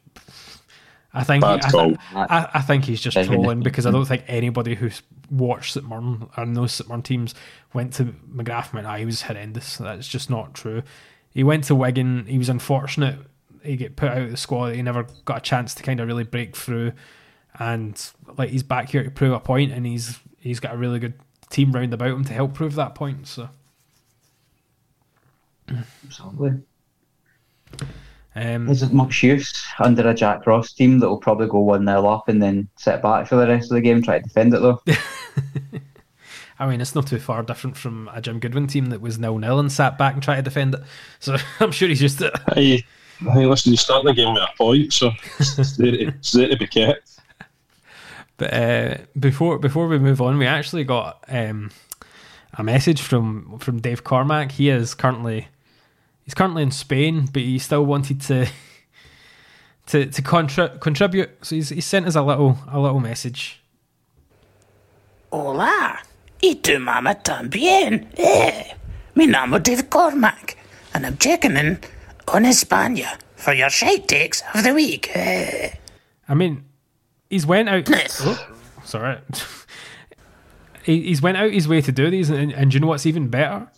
I 1.12 1.22
think 1.22 1.42
Bad 1.42 1.62
I. 1.74 1.96
I, 2.14 2.50
I 2.54 2.60
think 2.62 2.84
he's 2.84 3.00
just 3.00 3.22
trolling 3.26 3.60
because 3.60 3.84
I 3.86 3.90
don't 3.90 4.06
think 4.06 4.24
anybody 4.26 4.74
who's 4.74 5.02
watched 5.30 5.74
St 5.74 5.86
Mirren 5.86 6.28
or 6.36 6.46
knows 6.46 6.72
St 6.72 6.88
Mirren 6.88 7.02
teams 7.02 7.34
went 7.72 7.92
to 7.94 8.06
McGrath 8.34 8.66
and 8.66 8.74
went, 8.74 8.86
ah, 8.86 8.96
he 8.96 9.04
was 9.04 9.22
horrendous. 9.22 9.76
That's 9.76 10.08
just 10.08 10.30
not 10.30 10.54
true. 10.54 10.82
He 11.30 11.44
went 11.44 11.64
to 11.64 11.74
Wigan. 11.74 12.26
He 12.26 12.38
was 12.38 12.48
unfortunate. 12.48 13.18
He 13.64 13.76
get 13.76 13.96
put 13.96 14.10
out 14.10 14.22
of 14.22 14.30
the 14.30 14.36
squad. 14.36 14.74
He 14.74 14.82
never 14.82 15.06
got 15.24 15.38
a 15.38 15.40
chance 15.40 15.74
to 15.74 15.82
kind 15.82 16.00
of 16.00 16.06
really 16.06 16.24
break 16.24 16.56
through. 16.56 16.92
And 17.58 18.00
like 18.36 18.50
he's 18.50 18.62
back 18.62 18.90
here 18.90 19.04
to 19.04 19.10
prove 19.10 19.32
a 19.32 19.40
point, 19.40 19.72
and 19.72 19.86
he's 19.86 20.18
he's 20.38 20.60
got 20.60 20.74
a 20.74 20.76
really 20.76 20.98
good 20.98 21.14
team 21.50 21.72
round 21.72 21.94
about 21.94 22.10
him 22.10 22.24
to 22.24 22.32
help 22.32 22.54
prove 22.54 22.74
that 22.74 22.94
point. 22.94 23.26
So 23.26 23.48
Absolutely. 26.04 26.62
um, 28.34 28.68
Isn't 28.68 28.92
much 28.92 29.22
use 29.22 29.64
under 29.78 30.08
a 30.08 30.14
Jack 30.14 30.46
Ross 30.46 30.72
team 30.72 30.98
that 30.98 31.08
will 31.08 31.18
probably 31.18 31.46
go 31.46 31.60
1 31.60 31.86
0 31.86 32.06
up 32.06 32.28
and 32.28 32.42
then 32.42 32.68
sit 32.76 33.02
back 33.02 33.26
for 33.26 33.36
the 33.36 33.46
rest 33.46 33.70
of 33.70 33.76
the 33.76 33.80
game, 33.80 34.02
try 34.02 34.18
to 34.18 34.24
defend 34.24 34.54
it 34.54 34.60
though. 34.60 34.82
I 36.58 36.68
mean, 36.68 36.80
it's 36.80 36.94
not 36.94 37.06
too 37.08 37.18
far 37.18 37.42
different 37.42 37.76
from 37.76 38.08
a 38.12 38.20
Jim 38.20 38.38
Goodwin 38.38 38.68
team 38.68 38.86
that 38.86 39.00
was 39.00 39.18
nil 39.18 39.38
nil 39.38 39.58
and 39.58 39.72
sat 39.72 39.98
back 39.98 40.14
and 40.14 40.22
tried 40.22 40.36
to 40.36 40.42
defend 40.42 40.74
it. 40.74 40.82
So 41.18 41.36
I'm 41.60 41.72
sure 41.72 41.88
he's 41.88 42.02
used 42.02 42.18
to 42.18 42.26
it. 42.28 42.34
Hey, 43.20 43.30
hey, 43.32 43.46
listen, 43.46 43.72
you 43.72 43.76
start 43.76 44.04
the 44.04 44.12
game 44.12 44.34
with 44.34 44.42
a 44.42 44.48
point, 44.56 44.92
so 44.92 45.10
it's 45.38 45.76
there, 45.76 45.90
to- 45.92 46.06
it's 46.08 46.32
there 46.32 46.48
to 46.48 46.56
be 46.56 46.66
kept. 46.66 47.10
But 48.36 48.52
uh, 48.52 48.96
before 49.18 49.58
before 49.58 49.86
we 49.86 49.98
move 49.98 50.20
on, 50.20 50.38
we 50.38 50.46
actually 50.46 50.82
got 50.84 51.24
um, 51.28 51.70
a 52.58 52.64
message 52.64 53.00
from 53.00 53.58
from 53.60 53.80
Dave 53.80 54.02
Cormack. 54.02 54.52
He 54.52 54.70
is 54.70 54.92
currently 54.94 55.46
he's 56.24 56.34
currently 56.34 56.64
in 56.64 56.72
Spain, 56.72 57.28
but 57.32 57.42
he 57.42 57.58
still 57.60 57.86
wanted 57.86 58.20
to 58.22 58.46
to 59.86 60.06
to 60.06 60.22
contri- 60.22 60.80
contribute. 60.80 61.30
So 61.42 61.54
he's 61.54 61.68
he 61.68 61.80
sent 61.80 62.06
us 62.06 62.16
a 62.16 62.22
little 62.22 62.58
a 62.68 62.80
little 62.80 62.98
message. 63.00 63.60
Hola, 65.30 65.98
y 66.42 66.54
tu 66.62 66.78
mamá 66.78 67.14
también. 67.22 68.06
Eh, 68.16 68.74
mi 69.14 69.26
name 69.26 69.60
Dave 69.62 69.88
Cormack, 69.90 70.56
and 70.92 71.06
I'm 71.06 71.16
checking 71.18 71.56
in 71.56 71.78
on 72.28 72.44
España 72.44 73.18
for 73.36 73.52
your 73.52 73.70
shite 73.70 74.08
takes 74.08 74.42
of 74.54 74.64
the 74.64 74.74
week. 74.74 75.10
I 75.16 76.34
mean, 76.34 76.64
he's 77.28 77.46
went 77.46 77.68
out. 77.68 77.88
Nice. 77.88 78.20
Oh, 78.22 78.56
sorry. 78.84 79.18
he, 80.82 81.02
he's 81.02 81.22
went 81.22 81.36
out 81.36 81.52
his 81.52 81.68
way 81.68 81.80
to 81.80 81.92
do 81.92 82.10
these, 82.10 82.30
and, 82.30 82.52
and 82.52 82.70
do 82.70 82.76
you 82.76 82.80
know 82.80 82.86
what's 82.86 83.06
even 83.06 83.28
better? 83.28 83.68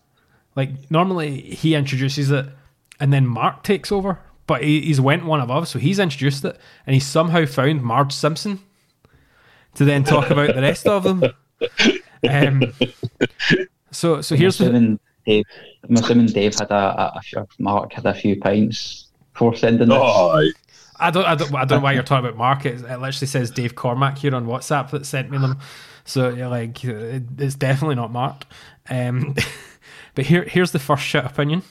Like 0.54 0.90
normally 0.90 1.40
he 1.40 1.74
introduces 1.74 2.30
it, 2.30 2.46
and 3.00 3.12
then 3.12 3.26
Mark 3.26 3.62
takes 3.62 3.90
over. 3.90 4.20
But 4.46 4.62
he, 4.62 4.80
he's 4.80 5.00
went 5.00 5.24
one 5.24 5.40
above, 5.40 5.66
so 5.66 5.78
he's 5.80 5.98
introduced 5.98 6.44
it, 6.44 6.58
and 6.86 6.94
he's 6.94 7.06
somehow 7.06 7.46
found 7.46 7.82
Marge 7.82 8.12
Simpson 8.12 8.60
to 9.74 9.84
then 9.84 10.04
talk 10.04 10.30
about 10.30 10.54
the 10.54 10.62
rest 10.62 10.86
of 10.86 11.02
them. 11.02 11.24
Um, 12.28 12.72
so, 13.92 14.20
so 14.20 14.34
here's 14.34 14.58
the, 14.58 14.64
assuming 14.64 14.98
Dave, 15.26 15.44
I'm 15.88 15.96
assuming 15.96 16.26
Dave 16.26 16.54
had 16.54 16.70
a, 16.70 16.74
a, 16.74 17.20
a 17.36 17.46
Mark 17.58 17.92
had 17.92 18.06
a 18.06 18.14
few 18.14 18.40
pints 18.40 19.08
before 19.32 19.54
sending 19.54 19.88
this. 19.88 19.98
Oh, 20.00 20.30
aye. 20.30 20.52
I 20.98 21.10
don't, 21.10 21.26
I 21.26 21.34
don't, 21.34 21.54
I 21.54 21.64
don't 21.64 21.80
know 21.80 21.84
why 21.84 21.92
you're 21.92 22.02
talking 22.02 22.26
about 22.26 22.38
Mark. 22.38 22.64
It, 22.64 22.80
it 22.80 23.00
literally 23.00 23.26
says 23.26 23.50
Dave 23.50 23.74
Cormack 23.74 24.18
here 24.18 24.34
on 24.34 24.46
WhatsApp 24.46 24.90
that 24.90 25.04
sent 25.04 25.30
me 25.30 25.38
them. 25.38 25.58
So 26.04 26.30
you're 26.30 26.48
like, 26.48 26.82
it, 26.84 27.24
it's 27.38 27.54
definitely 27.54 27.96
not 27.96 28.12
Mark. 28.12 28.44
Um, 28.88 29.34
but 30.14 30.26
here, 30.26 30.44
here's 30.44 30.70
the 30.70 30.78
first 30.78 31.02
shit 31.02 31.24
opinion. 31.24 31.62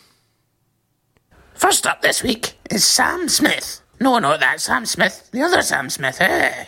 First 1.55 1.87
up 1.87 2.01
this 2.01 2.21
week 2.21 2.53
is 2.69 2.83
Sam 2.85 3.29
Smith. 3.29 3.81
No, 3.99 4.19
not 4.19 4.41
that 4.41 4.59
Sam 4.59 4.85
Smith, 4.85 5.29
the 5.31 5.41
other 5.41 5.61
Sam 5.61 5.89
Smith. 5.89 6.17
Eh. 6.19 6.65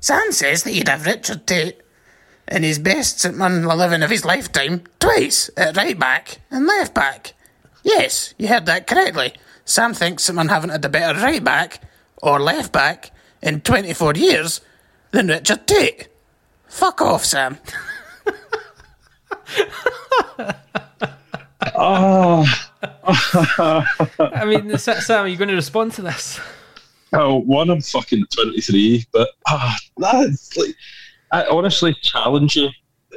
Sam 0.00 0.30
says 0.30 0.62
that 0.62 0.70
he'd 0.70 0.88
have 0.88 1.04
Richard 1.04 1.46
Tait 1.46 1.82
in 2.50 2.62
his 2.62 2.78
best 2.78 3.20
St 3.20 3.36
Mirren 3.36 3.64
11 3.64 4.02
of 4.02 4.10
his 4.10 4.24
lifetime 4.24 4.82
twice 4.98 5.50
at 5.56 5.76
right 5.76 5.98
back 5.98 6.38
and 6.50 6.66
left 6.66 6.94
back. 6.94 7.34
Yes, 7.82 8.34
you 8.38 8.48
heard 8.48 8.66
that 8.66 8.86
correctly. 8.86 9.34
Sam 9.64 9.94
thinks 9.94 10.26
that 10.26 10.32
man 10.32 10.48
haven't 10.48 10.70
had 10.70 10.84
a 10.84 10.88
better 10.88 11.18
right 11.20 11.42
back 11.42 11.82
or 12.22 12.40
left 12.40 12.72
back 12.72 13.10
in 13.42 13.60
24 13.60 14.14
years 14.14 14.60
than 15.10 15.28
Richard 15.28 15.66
Tait. 15.66 16.08
Fuck 16.68 17.00
off, 17.00 17.24
Sam. 17.24 17.58
Oh, 21.74 22.44
I 23.12 24.44
mean, 24.46 24.76
Sam, 24.78 25.24
are 25.24 25.28
you 25.28 25.36
going 25.36 25.48
to 25.48 25.54
respond 25.54 25.92
to 25.94 26.02
this? 26.02 26.40
oh, 27.12 27.36
one, 27.36 27.70
I'm 27.70 27.80
fucking 27.80 28.24
23, 28.34 29.06
but 29.12 29.28
ah, 29.46 29.76
that's 29.96 30.56
like, 30.56 30.74
I 31.32 31.46
honestly 31.46 31.94
challenge 31.94 32.56
you 32.56 32.68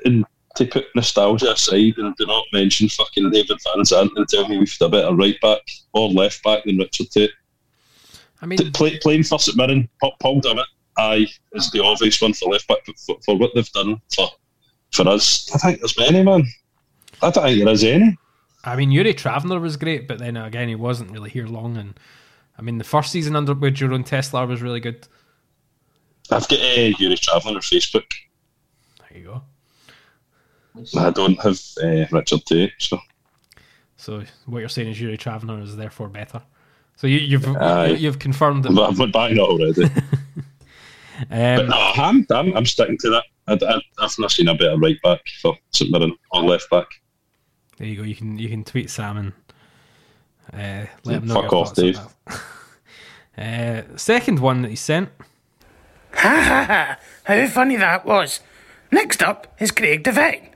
and 0.05 0.26
to 0.55 0.66
put 0.66 0.86
nostalgia 0.95 1.51
aside 1.51 1.97
and 1.97 2.16
do 2.18 2.26
not 2.26 2.45
mention 2.51 2.89
fucking 2.89 3.30
David 3.32 3.57
Van 3.64 3.84
Zanten 3.84 4.09
and 4.16 4.28
tell 4.28 4.47
me 4.47 4.57
we've 4.57 4.80
got 4.80 4.88
a 4.88 4.89
better 4.89 5.16
right 5.16 5.39
back 5.41 5.62
or 5.93 6.09
left 6.09 6.43
back 6.43 6.66
than 6.66 6.78
Richard 6.78 7.09
Tait. 7.09 7.32
I 8.41 8.45
mean, 8.45 8.57
play, 8.74 8.97
playing 8.97 9.24
for 9.24 9.39
St 9.39 9.55
Mirren, 9.55 9.88
Paul, 10.20 10.41
Dummett, 10.41 10.66
aye, 10.97 11.28
is 11.53 11.72
the 11.72 11.84
obvious 11.84 12.22
one 12.22 12.34
for 12.34 12.51
left 12.51 12.68
back, 12.68 12.80
but 12.86 12.97
for, 12.99 13.16
for 13.24 13.38
what 13.38 13.51
they've 13.55 13.72
done 13.72 14.01
for 14.14 14.28
for 14.91 15.07
us, 15.07 15.49
I 15.55 15.57
think 15.57 15.80
there's 15.80 15.97
many, 15.97 16.22
man. 16.22 16.43
I 17.22 17.30
don't 17.30 17.43
think 17.43 17.64
there 17.64 17.74
is 17.74 17.84
any. 17.84 18.18
I 18.64 18.76
mean, 18.76 18.91
Yuri 18.91 19.14
Traveller 19.14 19.59
was 19.59 19.78
great, 19.78 20.07
but 20.07 20.20
then 20.20 20.36
again, 20.38 20.68
he 20.68 20.76
wasn't 20.76 21.12
really 21.12 21.30
here 21.30 21.47
long. 21.47 21.78
And 21.78 21.99
I 22.57 22.62
mean, 22.62 22.78
the 22.78 22.84
first 22.84 23.12
season 23.12 23.36
under 23.36 23.53
with 23.53 23.76
Jeroen 23.76 24.05
Tesselaar 24.05 24.47
was 24.47 24.62
really 24.62 24.80
good. 24.80 25.07
I've 26.32 26.48
got 26.48 26.60
uh, 26.60 26.92
Yuri 26.98 27.18
Travelling 27.18 27.56
on 27.56 27.62
Facebook. 27.62 28.10
There 29.10 29.20
you 29.20 29.26
go. 29.26 29.42
I 30.98 31.10
don't 31.10 31.40
have 31.42 31.60
uh, 31.84 32.06
Richard 32.12 32.46
Tait, 32.46 32.72
so 32.80 33.00
So 33.98 34.24
what 34.46 34.60
you're 34.60 34.70
saying 34.70 34.90
is 34.90 35.02
Yuri 35.02 35.18
Traveller 35.18 35.60
is 35.60 35.76
therefore 35.76 36.08
better. 36.08 36.42
So 36.96 37.08
you, 37.08 37.18
you've 37.18 37.48
Aye. 37.58 37.88
you've 37.88 38.20
confirmed 38.20 38.64
that. 38.64 38.74
but 38.74 38.90
I've 38.90 39.00
went 39.00 39.14
back 39.14 39.32
that 39.32 39.40
already. 39.40 39.84
but 41.30 41.60
Um, 41.60 41.68
no, 41.68 41.92
I'm, 41.96 42.26
I'm, 42.32 42.58
I'm 42.58 42.66
sticking 42.66 42.98
to 43.00 43.10
that. 43.12 43.24
I, 43.48 43.54
I, 43.54 43.82
I've 44.04 44.18
not 44.18 44.32
seen 44.32 44.48
a 44.48 44.56
better 44.56 44.78
right 44.78 45.00
back 45.04 45.22
for 45.42 45.56
St 45.72 45.92
Mirren 45.92 46.16
or 46.32 46.44
left 46.44 46.70
back. 46.70 46.88
there 47.78 47.88
you 47.88 47.98
go. 47.98 48.04
You 48.04 48.16
can 48.16 48.40
you 48.40 48.50
can 48.50 48.64
tweet 48.64 48.90
Sam 48.90 49.18
and 49.18 49.34
uh, 50.54 50.88
let 51.04 51.18
him 51.18 51.28
know. 51.28 51.36
Fuck 51.36 51.52
your 51.52 51.56
off, 51.56 51.76
Dave. 51.76 52.00
uh, 53.38 53.82
second 53.98 54.40
one 54.40 54.62
that 54.62 54.70
he 54.70 54.76
sent. 54.76 55.10
Ha 56.22 56.30
ha 56.30 56.65
ha! 56.65 56.99
How 57.24 57.47
funny 57.47 57.78
that 57.78 58.05
was. 58.05 58.41
Next 58.91 59.24
up 59.24 59.55
is 59.59 59.72
Craig 59.72 60.03
Devine. 60.03 60.49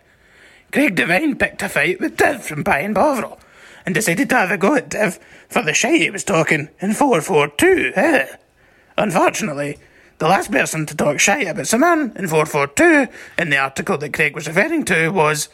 Craig 0.71 0.93
Devine 0.93 1.35
picked 1.37 1.63
a 1.63 1.69
fight 1.69 1.99
with 1.99 2.17
Div 2.17 2.43
from 2.43 2.63
Pie 2.63 2.81
and 2.81 2.93
Bovril 2.93 3.39
and 3.83 3.95
decided 3.95 4.29
to 4.29 4.35
have 4.35 4.51
a 4.51 4.59
go 4.59 4.75
at 4.75 4.89
Div 4.89 5.17
for 5.49 5.63
the 5.63 5.73
shite 5.73 6.01
he 6.01 6.11
was 6.11 6.23
talking 6.23 6.69
in 6.79 6.93
442. 6.93 7.93
Eh? 7.95 8.27
Unfortunately, 8.97 9.79
the 10.19 10.27
last 10.27 10.51
person 10.51 10.85
to 10.85 10.95
talk 10.95 11.19
shite 11.19 11.47
about 11.47 11.65
some 11.65 11.81
man 11.81 12.13
in 12.15 12.27
442 12.27 13.11
in 13.39 13.49
the 13.49 13.57
article 13.57 13.97
that 13.97 14.13
Craig 14.13 14.35
was 14.35 14.47
referring 14.47 14.85
to 14.85 15.09
was 15.09 15.49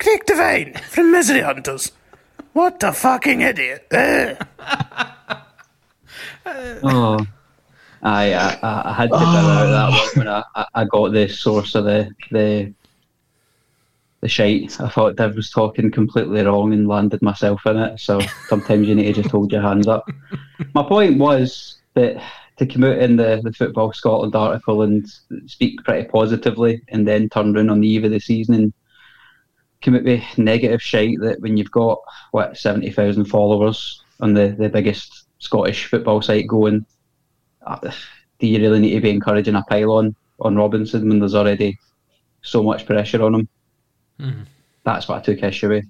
Craig 0.00 0.24
Devine 0.26 0.74
from 0.88 1.12
Misery 1.12 1.42
Hunters. 1.42 1.92
What 2.52 2.82
a 2.82 2.92
fucking 2.92 3.42
idiot. 3.42 3.86
Oh, 6.48 7.26
I, 8.06 8.32
I, 8.34 8.90
I 8.90 8.92
had 8.92 9.10
to 9.10 9.16
get 9.18 9.26
out 9.26 9.70
that 9.70 9.90
one 9.90 10.26
when 10.26 10.28
I, 10.28 10.66
I- 10.74 10.84
got 10.84 11.12
the 11.12 11.28
source 11.28 11.74
of 11.74 11.84
the 11.84 12.10
the 12.30 12.72
the 14.20 14.28
shite. 14.28 14.80
I 14.80 14.88
thought 14.88 15.16
Div 15.16 15.34
was 15.34 15.50
talking 15.50 15.90
completely 15.90 16.42
wrong 16.42 16.72
and 16.72 16.86
landed 16.88 17.20
myself 17.20 17.66
in 17.66 17.76
it. 17.76 17.98
So 18.00 18.20
sometimes 18.48 18.86
you 18.88 18.94
need 18.94 19.14
to 19.14 19.22
just 19.22 19.30
hold 19.30 19.52
your 19.52 19.62
hands 19.62 19.88
up. 19.88 20.08
My 20.74 20.82
point 20.84 21.18
was 21.18 21.78
that 21.94 22.22
to 22.58 22.66
come 22.66 22.84
out 22.84 22.98
in 22.98 23.16
the, 23.16 23.40
the 23.42 23.52
Football 23.52 23.92
Scotland 23.92 24.34
article 24.34 24.82
and 24.82 25.06
speak 25.46 25.82
pretty 25.84 26.08
positively 26.08 26.82
and 26.88 27.06
then 27.06 27.28
turn 27.28 27.54
around 27.54 27.70
on 27.70 27.80
the 27.80 27.88
eve 27.88 28.04
of 28.04 28.10
the 28.12 28.20
season 28.20 28.54
and 28.54 28.72
come 29.82 29.96
out 29.96 30.04
with 30.04 30.22
negative 30.38 30.80
shite 30.82 31.20
that 31.20 31.40
when 31.40 31.56
you've 31.56 31.70
got, 31.70 31.98
what, 32.30 32.56
70,000 32.56 33.26
followers 33.26 34.02
on 34.20 34.32
the, 34.32 34.54
the 34.58 34.68
biggest 34.70 35.24
Scottish 35.38 35.86
football 35.86 36.22
site 36.22 36.46
going, 36.46 36.86
do 38.38 38.46
you 38.46 38.58
really 38.60 38.80
need 38.80 38.94
to 38.94 39.00
be 39.00 39.10
encouraging 39.10 39.54
a 39.54 39.62
pylon 39.62 40.14
on 40.40 40.56
Robinson 40.56 41.08
when 41.08 41.18
there's 41.18 41.34
already 41.34 41.78
so 42.42 42.62
much 42.62 42.86
pressure 42.86 43.22
on 43.22 43.34
him? 43.34 43.48
Hmm. 44.18 44.42
That's 44.84 45.08
what 45.08 45.18
I 45.18 45.22
took 45.22 45.42
issue 45.42 45.68
with. 45.68 45.84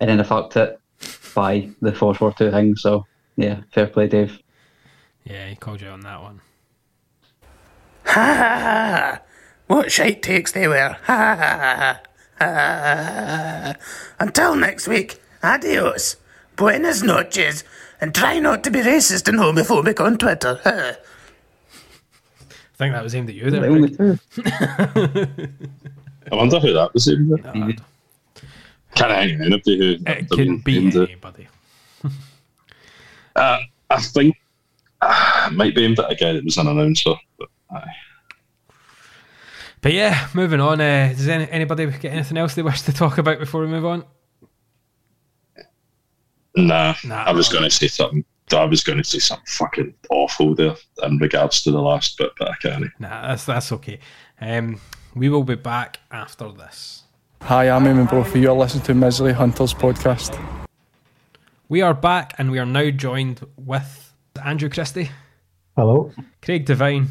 And 0.00 0.10
then 0.10 0.20
I 0.20 0.24
fucked 0.24 0.56
it 0.56 0.80
by 1.34 1.70
the 1.80 1.92
442 1.92 2.50
thing. 2.50 2.76
So, 2.76 3.06
yeah, 3.36 3.60
fair 3.72 3.86
play, 3.86 4.08
Dave. 4.08 4.38
Yeah, 5.24 5.48
he 5.48 5.56
called 5.56 5.80
you 5.80 5.88
on 5.88 6.00
that 6.00 6.20
one. 6.20 6.40
Ha 8.06 8.12
ha 8.12 8.58
ha! 8.58 9.20
What 9.68 9.92
shite 9.92 10.22
takes 10.22 10.52
they 10.52 10.66
were! 10.66 10.96
Ha 11.04 11.16
ha 11.16 11.36
ha 11.36 11.76
ha! 11.78 12.00
ha. 12.38 13.74
Until 14.18 14.56
next 14.56 14.88
week, 14.88 15.22
adios, 15.42 16.16
buenas 16.56 17.02
noches, 17.02 17.62
and 18.00 18.12
try 18.14 18.40
not 18.40 18.64
to 18.64 18.70
be 18.70 18.80
racist 18.80 19.28
and 19.28 19.38
homophobic 19.38 20.04
on 20.04 20.18
Twitter. 20.18 20.58
Ha. 22.78 22.84
I 22.84 22.88
think 22.88 22.94
that 22.94 23.02
was 23.04 23.14
aimed 23.14 23.28
at 23.28 23.34
you 23.34 23.50
The 23.50 23.60
there. 23.60 23.70
only 23.70 23.90
two. 23.96 24.18
I 26.30 26.34
wonder 26.34 26.58
who 26.60 26.72
that 26.72 26.92
was. 26.94 27.08
Aimed 27.08 27.32
at. 27.44 27.54
Nah, 27.54 27.70
Can't 28.94 29.10
hang 29.12 29.34
on 29.36 29.46
anybody 29.46 29.78
who 29.78 29.84
it 29.92 30.04
they've 30.04 30.28
can 30.30 30.58
be 30.58 30.78
anybody. 30.78 31.48
Uh, 33.34 33.58
I 33.88 34.00
think 34.00 34.36
uh, 35.00 35.48
it 35.50 35.54
might 35.54 35.74
be 35.74 35.84
aimed 35.84 35.98
at 35.98 36.10
a 36.10 36.14
guy 36.14 36.32
that 36.34 36.44
was 36.44 36.56
an 36.58 36.66
announcer. 36.68 37.14
But, 37.38 37.48
aye. 37.70 37.86
But 39.80 39.92
yeah, 39.94 40.28
moving 40.34 40.60
on. 40.60 40.80
Uh, 40.80 41.08
does 41.16 41.26
any, 41.28 41.48
anybody 41.50 41.86
get 41.86 42.12
anything 42.12 42.36
else 42.38 42.54
they 42.54 42.62
wish 42.62 42.82
to 42.82 42.92
talk 42.92 43.18
about 43.18 43.38
before 43.38 43.62
we 43.62 43.66
move 43.68 43.84
on? 43.86 44.04
Nah, 46.54 46.94
Nah. 47.04 47.24
I 47.24 47.32
was 47.32 47.48
going 47.48 47.64
to 47.64 47.70
say 47.70 47.88
something. 47.88 48.24
I 48.50 48.64
was 48.64 48.82
going 48.82 48.98
to 48.98 49.04
say 49.04 49.18
something 49.18 49.46
fucking 49.46 49.94
awful 50.10 50.54
there 50.54 50.74
in 51.02 51.18
regards 51.18 51.62
to 51.62 51.70
the 51.70 51.80
last 51.80 52.18
bit, 52.18 52.32
but 52.38 52.50
I 52.50 52.54
can't. 52.60 52.86
Nah, 52.98 53.28
that's 53.28 53.46
that's 53.46 53.72
okay. 53.72 53.98
Um, 54.40 54.80
we 55.14 55.28
will 55.28 55.44
be 55.44 55.54
back 55.54 56.00
after 56.10 56.50
this. 56.52 57.04
Hi, 57.42 57.70
I'm 57.70 57.84
Eamon 57.84 58.08
Brophy. 58.08 58.40
You're 58.40 58.52
listening 58.54 58.84
to 58.84 58.94
Misery 58.94 59.32
Hunters 59.32 59.72
podcast. 59.74 60.38
We 61.68 61.80
are 61.80 61.94
back, 61.94 62.34
and 62.38 62.50
we 62.50 62.58
are 62.58 62.66
now 62.66 62.90
joined 62.90 63.46
with 63.56 64.12
Andrew 64.44 64.68
Christie, 64.68 65.10
Hello. 65.76 66.12
Craig 66.42 66.66
Devine. 66.66 67.08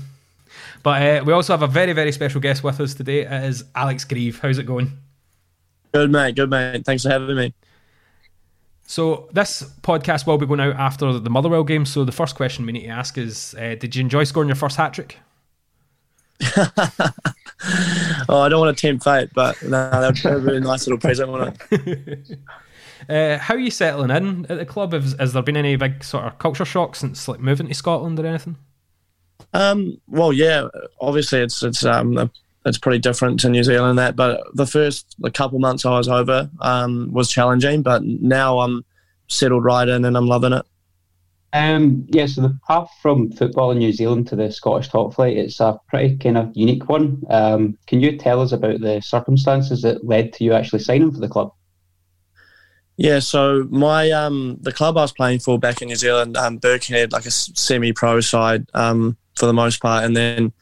But 0.83 1.01
uh, 1.01 1.23
we 1.25 1.33
also 1.33 1.53
have 1.53 1.63
a 1.63 1.67
very, 1.67 1.93
very 1.93 2.11
special 2.11 2.41
guest 2.41 2.63
with 2.63 2.79
us 2.79 2.93
today. 2.93 3.21
It 3.21 3.43
is 3.45 3.63
Alex 3.75 4.03
Greive. 4.03 4.39
How's 4.39 4.57
it 4.57 4.63
going? 4.63 4.91
Good 5.93 6.11
mate, 6.11 6.35
good 6.35 6.49
mate. 6.49 6.85
Thanks 6.85 7.03
for 7.03 7.09
having 7.09 7.35
me. 7.35 7.53
So 8.91 9.29
this 9.31 9.63
podcast 9.83 10.27
will 10.27 10.37
be 10.37 10.45
going 10.45 10.59
out 10.59 10.75
after 10.75 11.17
the 11.17 11.29
Motherwell 11.29 11.63
game. 11.63 11.85
So 11.85 12.03
the 12.03 12.11
first 12.11 12.35
question 12.35 12.65
we 12.65 12.73
need 12.73 12.83
to 12.83 12.89
ask 12.89 13.17
is: 13.17 13.55
uh, 13.57 13.75
Did 13.79 13.95
you 13.95 14.01
enjoy 14.01 14.25
scoring 14.25 14.49
your 14.49 14.57
first 14.57 14.75
hat 14.75 14.93
trick? 14.93 15.17
Oh, 18.27 18.41
I 18.41 18.49
don't 18.49 18.59
want 18.59 18.75
to 18.75 18.81
tempt 18.81 19.03
fate, 19.03 19.29
but 19.35 19.61
no, 19.61 19.69
that'd 19.69 20.23
be 20.23 20.27
a 20.27 20.37
really 20.39 20.59
nice 20.59 20.87
little 20.87 20.97
present, 20.97 21.31
wouldn't 21.31 21.61
it? 21.71 22.39
Uh, 23.09 23.37
how 23.39 23.55
are 23.55 23.59
you 23.59 23.71
settling 23.71 24.11
in 24.11 24.45
at 24.47 24.59
the 24.59 24.65
club? 24.65 24.93
Has, 24.93 25.15
has 25.19 25.33
there 25.33 25.41
been 25.41 25.57
any 25.57 25.75
big 25.75 26.03
sort 26.03 26.23
of 26.23 26.37
culture 26.37 26.65
shock 26.65 26.95
since 26.95 27.27
like 27.27 27.39
moving 27.39 27.67
to 27.67 27.73
Scotland 27.73 28.19
or 28.19 28.27
anything? 28.27 28.57
Um, 29.53 29.99
well, 30.07 30.31
yeah, 30.31 30.67
obviously 30.99 31.39
it's 31.39 31.63
it's 31.63 31.83
um 31.83 32.31
it's 32.65 32.77
pretty 32.77 32.99
different 32.99 33.39
to 33.41 33.49
New 33.49 33.63
Zealand 33.63 33.97
that, 33.99 34.15
but 34.15 34.41
the 34.53 34.67
first 34.67 35.15
the 35.19 35.31
couple 35.31 35.59
months 35.59 35.85
I 35.85 35.97
was 35.97 36.07
over 36.07 36.49
um 36.59 37.11
was 37.11 37.29
challenging, 37.29 37.81
but 37.81 38.03
now 38.03 38.59
I'm 38.59 38.85
settled 39.27 39.63
right 39.63 39.87
in 39.87 40.05
and 40.05 40.15
I'm 40.15 40.27
loving 40.27 40.53
it. 40.53 40.65
Um, 41.53 42.05
yeah, 42.09 42.27
so 42.27 42.41
the 42.41 42.57
path 42.65 42.89
from 43.01 43.31
football 43.31 43.71
in 43.71 43.79
New 43.79 43.91
Zealand 43.91 44.27
to 44.27 44.37
the 44.37 44.51
Scottish 44.51 44.87
top 44.87 45.13
flight, 45.13 45.35
it's 45.35 45.59
a 45.59 45.77
pretty 45.89 46.15
kind 46.15 46.37
of 46.37 46.51
unique 46.55 46.87
one. 46.87 47.23
Um, 47.29 47.77
can 47.87 47.99
you 47.99 48.17
tell 48.17 48.41
us 48.41 48.53
about 48.53 48.79
the 48.79 49.01
circumstances 49.01 49.81
that 49.81 50.05
led 50.05 50.31
to 50.33 50.45
you 50.45 50.53
actually 50.53 50.79
signing 50.79 51.11
for 51.11 51.19
the 51.19 51.27
club? 51.27 51.53
Yeah, 52.95 53.19
so 53.19 53.67
my 53.69 54.11
um 54.11 54.57
the 54.61 54.71
club 54.71 54.97
I 54.97 55.01
was 55.01 55.11
playing 55.11 55.39
for 55.39 55.57
back 55.57 55.81
in 55.81 55.87
New 55.87 55.95
Zealand, 55.95 56.37
um, 56.37 56.57
Birkenhead, 56.57 57.11
like 57.11 57.25
a 57.25 57.31
semi 57.31 57.91
pro 57.91 58.21
side 58.21 58.67
um 58.73 59.17
for 59.35 59.45
the 59.45 59.53
most 59.53 59.81
part, 59.81 60.05
and 60.05 60.15
then 60.15 60.53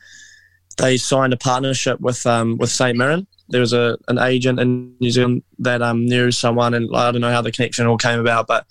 they 0.79 0.97
signed 0.97 1.33
a 1.33 1.37
partnership 1.37 1.99
with 1.99 2.25
um 2.25 2.57
with 2.57 2.71
St 2.71 2.97
Mirren. 2.97 3.27
There 3.49 3.61
was 3.61 3.73
a 3.73 3.97
an 4.07 4.17
agent 4.17 4.59
in 4.59 4.95
New 4.99 5.11
Zealand 5.11 5.43
that 5.59 5.81
um 5.81 6.05
knew 6.05 6.31
someone, 6.31 6.73
and 6.73 6.89
I 6.95 7.11
don't 7.11 7.21
know 7.21 7.31
how 7.31 7.41
the 7.41 7.51
connection 7.51 7.85
all 7.85 7.97
came 7.97 8.19
about, 8.19 8.47
but 8.47 8.65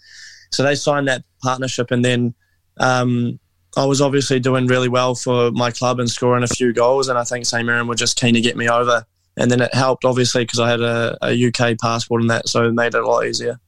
so 0.51 0.63
they 0.63 0.75
signed 0.75 1.09
that 1.09 1.25
partnership, 1.43 1.91
and 1.91 2.05
then 2.05 2.35
um 2.79 3.39
I 3.77 3.85
was 3.85 4.01
obviously 4.01 4.41
doing 4.41 4.67
really 4.67 4.89
well 4.89 5.15
for 5.15 5.51
my 5.53 5.71
club 5.71 6.01
and 6.01 6.11
scoring 6.11 6.43
a 6.43 6.49
few 6.49 6.73
goals, 6.73 7.09
and 7.09 7.19
I 7.19 7.25
think 7.25 7.47
St 7.47 7.65
Mirren 7.65 7.87
were 7.87 7.95
just 7.95 8.19
keen 8.19 8.35
to 8.35 8.41
get 8.41 8.57
me 8.57 8.69
over. 8.69 9.05
And 9.37 9.51
then 9.51 9.61
it 9.61 9.73
helped, 9.73 10.05
obviously, 10.05 10.43
because 10.43 10.59
I 10.59 10.69
had 10.69 10.81
a, 10.81 11.17
a 11.23 11.47
UK 11.47 11.79
passport 11.79 12.23
and 12.23 12.31
that, 12.31 12.49
so 12.49 12.67
it 12.67 12.73
made 12.73 12.95
it 12.95 13.05
a 13.05 13.07
lot 13.07 13.25
easier. 13.25 13.61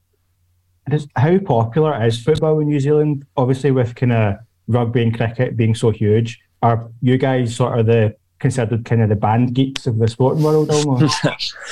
How 1.15 1.39
popular 1.39 2.05
is 2.05 2.21
football 2.21 2.59
in 2.59 2.67
New 2.67 2.81
Zealand? 2.81 3.25
Obviously, 3.37 3.71
with 3.71 3.95
kind 3.95 4.13
of 4.13 4.39
rugby 4.67 5.03
and 5.03 5.17
cricket 5.17 5.57
being 5.57 5.77
so 5.77 5.91
huge, 5.91 6.41
are 6.63 6.91
you 7.01 7.19
guys 7.19 7.55
sort 7.55 7.79
of 7.79 7.87
the 7.87 8.17
considered 8.41 8.85
kind 8.85 9.03
of 9.03 9.09
the 9.09 9.17
band 9.17 9.55
geeks 9.55 9.87
of 9.87 9.99
the 9.99 10.09
sporting 10.09 10.43
world 10.43 10.71
almost? 10.71 11.55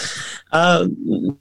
Uh, 0.50 0.88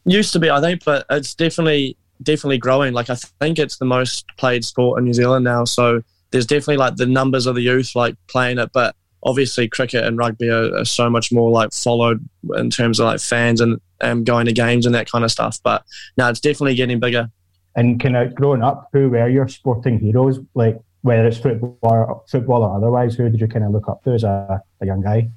used 0.03 0.33
to 0.33 0.39
be, 0.39 0.49
I 0.49 0.59
think, 0.59 0.83
but 0.83 1.05
it's 1.09 1.33
definitely 1.33 1.95
definitely 2.21 2.57
growing. 2.57 2.93
Like 2.93 3.09
I 3.09 3.15
think 3.15 3.57
it's 3.57 3.77
the 3.77 3.85
most 3.85 4.25
played 4.35 4.65
sport 4.65 4.99
in 4.99 5.05
New 5.05 5.13
Zealand 5.13 5.45
now. 5.45 5.63
So 5.63 6.01
there's 6.31 6.45
definitely 6.45 6.75
like 6.75 6.97
the 6.97 7.05
numbers 7.05 7.45
of 7.45 7.55
the 7.55 7.61
youth 7.61 7.95
like 7.95 8.15
playing 8.27 8.59
it, 8.59 8.71
but 8.73 8.95
obviously 9.23 9.67
cricket 9.67 10.03
and 10.03 10.17
rugby 10.17 10.49
are, 10.49 10.75
are 10.75 10.85
so 10.85 11.09
much 11.09 11.31
more 11.31 11.49
like 11.49 11.71
followed 11.71 12.27
in 12.55 12.69
terms 12.69 12.99
of 12.99 13.05
like 13.05 13.19
fans 13.19 13.61
and 13.61 13.79
um, 14.01 14.23
going 14.23 14.45
to 14.45 14.51
games 14.51 14.85
and 14.85 14.93
that 14.93 15.09
kind 15.09 15.23
of 15.23 15.31
stuff. 15.31 15.59
But 15.63 15.83
now 16.17 16.29
it's 16.29 16.39
definitely 16.39 16.75
getting 16.75 16.99
bigger. 16.99 17.29
and 17.75 17.99
kind 17.99 18.17
of 18.17 18.35
growing 18.35 18.61
up, 18.61 18.89
who 18.91 19.09
were 19.09 19.29
your 19.29 19.47
sporting 19.47 19.99
heroes? 19.99 20.39
Like 20.53 20.79
whether 21.01 21.25
it's 21.25 21.37
football 21.37 21.77
or, 21.81 22.23
football 22.27 22.63
or 22.63 22.75
otherwise, 22.75 23.15
who 23.15 23.29
did 23.29 23.39
you 23.39 23.47
kind 23.47 23.63
of 23.63 23.71
look 23.71 23.87
up 23.87 24.03
to 24.03 24.11
as 24.11 24.23
a, 24.23 24.61
a 24.81 24.85
young 24.85 25.01
guy? 25.01 25.29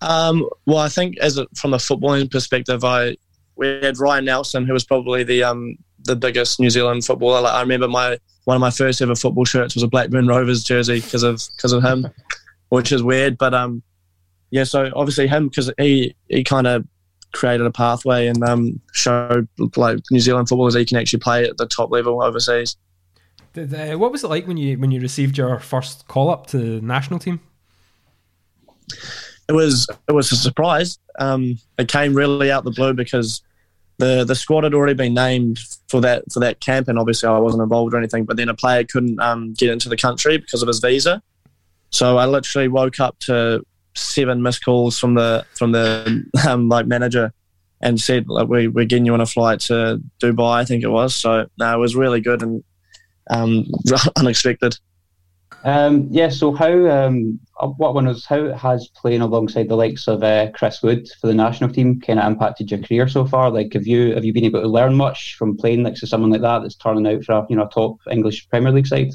Um, 0.00 0.48
well, 0.66 0.78
I 0.78 0.88
think 0.88 1.18
as 1.18 1.38
a, 1.38 1.46
from 1.54 1.74
a 1.74 1.78
footballing 1.78 2.30
perspective, 2.30 2.84
I 2.84 3.16
we 3.56 3.66
had 3.82 3.98
Ryan 3.98 4.26
Nelsen, 4.26 4.66
who 4.66 4.72
was 4.72 4.84
probably 4.84 5.24
the 5.24 5.42
um, 5.42 5.76
the 6.04 6.16
biggest 6.16 6.60
New 6.60 6.70
Zealand 6.70 7.04
footballer. 7.04 7.40
Like, 7.40 7.54
I 7.54 7.60
remember 7.60 7.88
my 7.88 8.18
one 8.44 8.56
of 8.56 8.60
my 8.60 8.70
first 8.70 9.02
ever 9.02 9.14
football 9.14 9.44
shirts 9.44 9.74
was 9.74 9.82
a 9.82 9.88
Blackburn 9.88 10.26
Rovers 10.26 10.62
jersey 10.62 11.00
because 11.00 11.22
of 11.22 11.42
because 11.56 11.72
of 11.72 11.82
him, 11.82 12.06
which 12.68 12.92
is 12.92 13.02
weird. 13.02 13.38
But 13.38 13.54
um, 13.54 13.82
yeah, 14.50 14.64
so 14.64 14.90
obviously 14.94 15.26
him 15.26 15.48
because 15.48 15.72
he 15.78 16.14
he 16.28 16.44
kind 16.44 16.66
of 16.66 16.86
created 17.32 17.66
a 17.66 17.70
pathway 17.70 18.28
and 18.28 18.42
um, 18.44 18.80
showed 18.92 19.48
like 19.76 19.98
New 20.10 20.20
Zealand 20.20 20.48
footballers 20.48 20.74
he 20.74 20.84
can 20.84 20.96
actually 20.96 21.20
play 21.20 21.44
at 21.44 21.56
the 21.56 21.66
top 21.66 21.90
level 21.90 22.22
overseas. 22.22 22.76
Did, 23.52 23.74
uh, 23.74 23.96
what 23.96 24.12
was 24.12 24.22
it 24.22 24.28
like 24.28 24.46
when 24.46 24.56
you 24.56 24.78
when 24.78 24.90
you 24.90 25.00
received 25.00 25.38
your 25.38 25.58
first 25.58 26.06
call 26.08 26.30
up 26.30 26.46
to 26.48 26.58
the 26.58 26.80
national 26.80 27.18
team? 27.18 27.40
It 29.48 29.52
was 29.52 29.86
it 30.08 30.12
was 30.12 30.32
a 30.32 30.36
surprise. 30.36 30.98
Um, 31.18 31.58
it 31.78 31.88
came 31.88 32.14
really 32.14 32.50
out 32.50 32.64
the 32.64 32.70
blue 32.70 32.92
because 32.92 33.42
the 33.98 34.24
the 34.24 34.34
squad 34.34 34.64
had 34.64 34.74
already 34.74 34.94
been 34.94 35.14
named 35.14 35.58
for 35.88 36.00
that 36.00 36.24
for 36.32 36.40
that 36.40 36.60
camp, 36.60 36.88
and 36.88 36.98
obviously 36.98 37.28
I 37.28 37.38
wasn't 37.38 37.62
involved 37.62 37.94
or 37.94 37.98
anything. 37.98 38.24
But 38.24 38.36
then 38.36 38.48
a 38.48 38.54
player 38.54 38.84
couldn't 38.84 39.20
um, 39.20 39.54
get 39.54 39.70
into 39.70 39.88
the 39.88 39.96
country 39.96 40.38
because 40.38 40.62
of 40.62 40.68
his 40.68 40.80
visa, 40.80 41.22
so 41.90 42.18
I 42.18 42.26
literally 42.26 42.68
woke 42.68 43.00
up 43.00 43.18
to 43.20 43.64
seven 43.94 44.42
missed 44.42 44.64
calls 44.64 44.98
from 44.98 45.14
the 45.14 45.44
from 45.54 45.72
the 45.72 46.24
um, 46.48 46.68
like 46.68 46.86
manager 46.86 47.32
and 47.80 48.00
said 48.00 48.28
like 48.28 48.48
we 48.48 48.68
we're 48.68 48.84
getting 48.84 49.06
you 49.06 49.14
on 49.14 49.20
a 49.20 49.26
flight 49.26 49.60
to 49.60 50.00
Dubai, 50.22 50.56
I 50.56 50.64
think 50.64 50.82
it 50.82 50.88
was. 50.88 51.14
So 51.14 51.46
no, 51.58 51.74
it 51.74 51.78
was 51.78 51.96
really 51.96 52.20
good 52.20 52.42
and 52.42 52.64
um, 53.30 53.66
unexpected. 54.16 54.78
Um, 55.64 56.06
yeah, 56.10 56.28
so 56.28 56.52
how, 56.52 56.88
um, 56.88 57.40
uh, 57.58 57.66
what 57.66 57.94
one 57.94 58.06
was, 58.06 58.24
how 58.24 58.52
has 58.52 58.88
playing 58.94 59.20
alongside 59.20 59.68
the 59.68 59.76
likes 59.76 60.06
of 60.06 60.22
uh, 60.22 60.50
Chris 60.52 60.80
Wood 60.82 61.08
for 61.20 61.26
the 61.26 61.34
national 61.34 61.70
team 61.70 62.00
kind 62.00 62.20
of 62.20 62.26
impacted 62.26 62.70
your 62.70 62.80
career 62.82 63.08
so 63.08 63.26
far? 63.26 63.50
Like, 63.50 63.72
have 63.72 63.86
you 63.86 64.14
have 64.14 64.24
you 64.24 64.32
been 64.32 64.44
able 64.44 64.62
to 64.62 64.68
learn 64.68 64.94
much 64.94 65.34
from 65.34 65.56
playing 65.56 65.82
next 65.82 66.00
to 66.00 66.06
someone 66.06 66.30
like 66.30 66.42
that 66.42 66.60
that's 66.60 66.76
turning 66.76 67.06
out 67.06 67.24
for 67.24 67.32
a 67.32 67.46
you 67.48 67.56
know 67.56 67.64
a 67.64 67.68
top 67.68 67.96
English 68.10 68.48
Premier 68.48 68.70
League 68.70 68.86
side? 68.86 69.12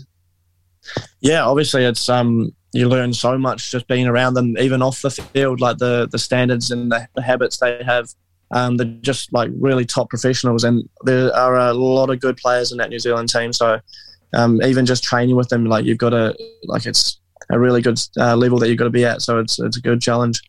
yeah, 1.21 1.43
obviously 1.43 1.85
it's 1.85 2.09
um 2.09 2.51
you 2.73 2.87
learn 2.87 3.13
so 3.13 3.37
much 3.37 3.71
just 3.71 3.87
being 3.87 4.07
around 4.07 4.33
them, 4.33 4.57
even 4.57 4.81
off 4.81 5.01
the 5.01 5.11
field, 5.11 5.59
like 5.59 5.77
the 5.77 6.07
the 6.11 6.19
standards 6.19 6.71
and 6.71 6.91
the, 6.91 7.07
the 7.15 7.21
habits 7.21 7.57
they 7.57 7.83
have. 7.83 8.09
Um, 8.53 8.75
they're 8.75 8.97
just 9.01 9.31
like 9.31 9.49
really 9.57 9.85
top 9.85 10.09
professionals, 10.09 10.63
and 10.63 10.87
there 11.03 11.33
are 11.35 11.57
a 11.57 11.73
lot 11.73 12.09
of 12.09 12.19
good 12.19 12.37
players 12.37 12.71
in 12.71 12.77
that 12.79 12.89
New 12.89 12.99
Zealand 12.99 13.29
team. 13.29 13.53
So 13.53 13.79
um, 14.33 14.61
even 14.63 14.85
just 14.85 15.03
training 15.03 15.35
with 15.35 15.49
them, 15.49 15.65
like 15.65 15.85
you've 15.85 15.97
got 15.97 16.11
to 16.11 16.35
like 16.63 16.85
it's 16.85 17.19
a 17.49 17.59
really 17.59 17.81
good 17.81 17.99
uh, 18.17 18.35
level 18.35 18.59
that 18.59 18.69
you've 18.69 18.77
got 18.77 18.85
to 18.85 18.89
be 18.89 19.05
at. 19.05 19.21
So 19.21 19.39
it's 19.39 19.59
it's 19.59 19.77
a 19.77 19.81
good 19.81 20.01
challenge. 20.01 20.41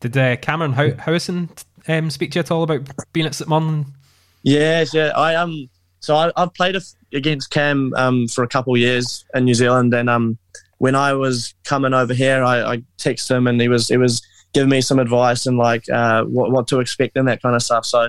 Did 0.00 0.16
uh, 0.16 0.36
Cameron 0.36 0.72
How- 0.72 0.90
Howieson 0.90 1.48
um, 1.88 2.10
speak 2.10 2.32
to 2.32 2.38
you 2.38 2.40
at 2.40 2.50
all 2.50 2.62
about 2.64 2.82
being 3.12 3.26
at 3.26 3.34
St 3.34 3.48
Mirren? 3.48 3.86
Yes, 4.42 4.92
yeah. 4.94 5.12
I 5.16 5.34
um. 5.36 5.68
So 6.00 6.14
I, 6.16 6.30
I've 6.36 6.52
played 6.52 6.74
a 6.74 6.80
f- 6.80 6.92
against 7.14 7.50
Cam 7.50 7.94
um 7.96 8.28
for 8.28 8.44
a 8.44 8.48
couple 8.48 8.74
of 8.74 8.80
years 8.80 9.24
in 9.34 9.44
New 9.46 9.54
Zealand, 9.54 9.94
and 9.94 10.10
um 10.10 10.36
when 10.78 10.94
I 10.94 11.14
was 11.14 11.54
coming 11.64 11.94
over 11.94 12.12
here, 12.12 12.42
I, 12.42 12.74
I 12.74 12.82
texted 12.98 13.30
him, 13.30 13.46
and 13.46 13.58
he 13.60 13.68
was 13.68 13.88
he 13.88 13.96
was 13.96 14.20
giving 14.52 14.68
me 14.68 14.80
some 14.82 14.98
advice 14.98 15.46
and 15.46 15.56
like 15.56 15.88
uh 15.88 16.24
what 16.24 16.52
what 16.52 16.68
to 16.68 16.80
expect 16.80 17.16
and 17.16 17.26
that 17.28 17.40
kind 17.40 17.56
of 17.56 17.62
stuff. 17.62 17.86
So 17.86 18.08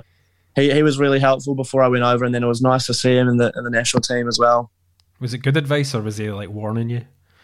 he, 0.56 0.74
he 0.74 0.84
was 0.84 1.00
really 1.00 1.20
helpful 1.20 1.56
before 1.56 1.84
I 1.84 1.88
went 1.88 2.04
over, 2.04 2.26
and 2.26 2.36
then 2.36 2.44
it 2.44 2.48
was 2.48 2.62
nice 2.62 2.86
to 2.88 2.94
see 2.94 3.16
him 3.16 3.30
in 3.30 3.38
the 3.38 3.54
in 3.56 3.64
the 3.64 3.70
national 3.70 4.02
team 4.02 4.28
as 4.28 4.38
well. 4.38 4.72
Was 5.20 5.34
it 5.34 5.40
good 5.40 5.58
advice 5.58 5.96
or 5.96 6.02
was 6.02 6.18
he 6.18 6.30
like 6.30 6.50
warning 6.50 6.90
you? 6.90 7.02